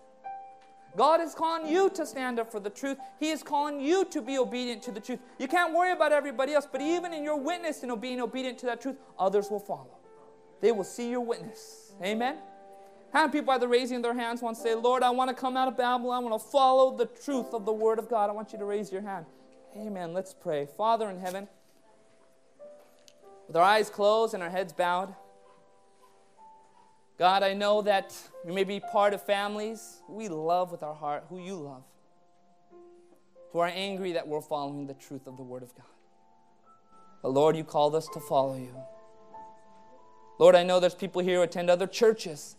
God 0.97 1.21
is 1.21 1.33
calling 1.33 1.71
you 1.71 1.89
to 1.91 2.05
stand 2.05 2.37
up 2.37 2.51
for 2.51 2.59
the 2.59 2.69
truth. 2.69 2.97
He 3.17 3.29
is 3.29 3.43
calling 3.43 3.79
you 3.79 4.03
to 4.05 4.21
be 4.21 4.37
obedient 4.37 4.81
to 4.83 4.91
the 4.91 4.99
truth. 4.99 5.19
You 5.39 5.47
can't 5.47 5.73
worry 5.73 5.93
about 5.93 6.11
everybody 6.11 6.53
else, 6.53 6.67
but 6.69 6.81
even 6.81 7.13
in 7.13 7.23
your 7.23 7.37
witness 7.37 7.83
and 7.83 8.01
being 8.01 8.19
obedient 8.19 8.57
to 8.59 8.65
that 8.65 8.81
truth, 8.81 8.97
others 9.17 9.49
will 9.49 9.59
follow. 9.59 9.97
They 10.59 10.73
will 10.73 10.83
see 10.83 11.09
your 11.09 11.21
witness. 11.21 11.90
Amen. 12.03 12.37
How 13.13 13.21
many 13.21 13.31
people 13.33 13.53
either 13.53 13.67
raising 13.67 14.01
their 14.01 14.13
hands 14.13 14.41
want 14.41 14.55
to 14.55 14.63
say, 14.63 14.73
Lord, 14.73 15.03
I 15.03 15.09
want 15.09 15.29
to 15.29 15.35
come 15.35 15.57
out 15.57 15.67
of 15.67 15.77
Babylon. 15.77 16.23
I 16.23 16.27
want 16.27 16.41
to 16.41 16.47
follow 16.47 16.97
the 16.97 17.05
truth 17.05 17.53
of 17.53 17.65
the 17.65 17.73
Word 17.73 17.99
of 17.99 18.09
God. 18.09 18.29
I 18.29 18.33
want 18.33 18.53
you 18.53 18.59
to 18.59 18.65
raise 18.65 18.91
your 18.91 19.01
hand. 19.01 19.25
Amen. 19.75 20.13
Let's 20.13 20.33
pray. 20.33 20.67
Father 20.77 21.09
in 21.09 21.19
heaven, 21.19 21.47
with 23.47 23.55
our 23.57 23.63
eyes 23.63 23.89
closed 23.89 24.33
and 24.33 24.41
our 24.41 24.49
heads 24.49 24.71
bowed, 24.71 25.13
God, 27.19 27.43
I 27.43 27.53
know 27.53 27.81
that 27.83 28.17
we 28.45 28.53
may 28.53 28.63
be 28.63 28.79
part 28.79 29.13
of 29.13 29.21
families 29.21 30.01
we 30.09 30.27
love 30.27 30.71
with 30.71 30.81
our 30.81 30.95
heart, 30.95 31.25
who 31.29 31.37
you 31.37 31.55
love, 31.55 31.83
who 33.51 33.59
are 33.59 33.67
angry 33.67 34.13
that 34.13 34.27
we're 34.27 34.41
following 34.41 34.87
the 34.87 34.93
truth 34.93 35.27
of 35.27 35.37
the 35.37 35.43
Word 35.43 35.63
of 35.63 35.75
God. 35.75 35.85
But 37.21 37.29
Lord, 37.29 37.55
you 37.55 37.63
called 37.63 37.93
us 37.93 38.07
to 38.13 38.19
follow 38.21 38.55
you. 38.55 38.75
Lord, 40.41 40.55
I 40.55 40.63
know 40.63 40.79
there's 40.79 40.95
people 40.95 41.21
here 41.21 41.37
who 41.37 41.43
attend 41.43 41.69
other 41.69 41.85
churches 41.85 42.55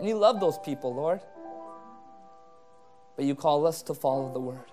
and 0.00 0.08
you 0.08 0.16
love 0.16 0.40
those 0.40 0.56
people, 0.58 0.94
Lord. 0.94 1.20
But 3.16 3.26
you 3.26 3.34
call 3.34 3.66
us 3.66 3.82
to 3.82 3.92
follow 3.92 4.32
the 4.32 4.40
word. 4.40 4.72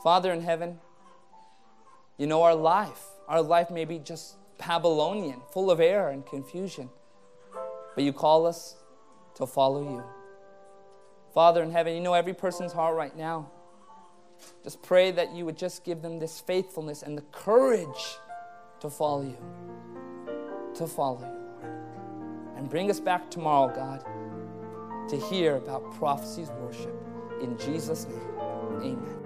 Father 0.00 0.32
in 0.32 0.40
heaven, 0.40 0.78
you 2.18 2.28
know 2.28 2.42
our 2.42 2.54
life. 2.54 3.02
Our 3.26 3.42
life 3.42 3.68
may 3.72 3.84
be 3.84 3.98
just 3.98 4.36
Babylonian, 4.58 5.42
full 5.52 5.72
of 5.72 5.80
error 5.80 6.10
and 6.10 6.24
confusion. 6.24 6.88
But 7.96 8.04
you 8.04 8.12
call 8.12 8.46
us 8.46 8.76
to 9.34 9.46
follow 9.46 9.82
you. 9.82 10.04
Father 11.34 11.64
in 11.64 11.72
heaven, 11.72 11.94
you 11.94 12.00
know 12.00 12.14
every 12.14 12.34
person's 12.34 12.72
heart 12.72 12.94
right 12.94 13.16
now. 13.16 13.50
Just 14.62 14.82
pray 14.82 15.10
that 15.10 15.34
you 15.34 15.44
would 15.46 15.58
just 15.58 15.84
give 15.84 16.00
them 16.00 16.20
this 16.20 16.38
faithfulness 16.38 17.02
and 17.02 17.18
the 17.18 17.22
courage 17.32 18.18
to 18.78 18.88
follow 18.88 19.22
you. 19.22 19.77
To 20.78 20.86
follow 20.86 21.20
you 21.20 21.26
and 22.56 22.70
bring 22.70 22.88
us 22.88 23.00
back 23.00 23.28
tomorrow, 23.32 23.74
God, 23.74 24.04
to 25.08 25.16
hear 25.16 25.56
about 25.56 25.92
prophecies 25.94 26.52
worship. 26.60 26.94
In 27.42 27.58
Jesus' 27.58 28.06
name, 28.06 28.38
amen. 28.80 29.18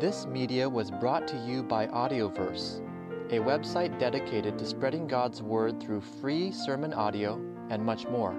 This 0.00 0.24
media 0.24 0.66
was 0.66 0.90
brought 0.90 1.28
to 1.28 1.36
you 1.46 1.62
by 1.62 1.88
Audioverse, 1.88 2.80
a 3.30 3.38
website 3.38 3.98
dedicated 3.98 4.58
to 4.58 4.64
spreading 4.64 5.06
God's 5.06 5.42
Word 5.42 5.78
through 5.78 6.00
free 6.00 6.52
sermon 6.52 6.94
audio 6.94 7.38
and 7.68 7.84
much 7.84 8.08
more. 8.08 8.34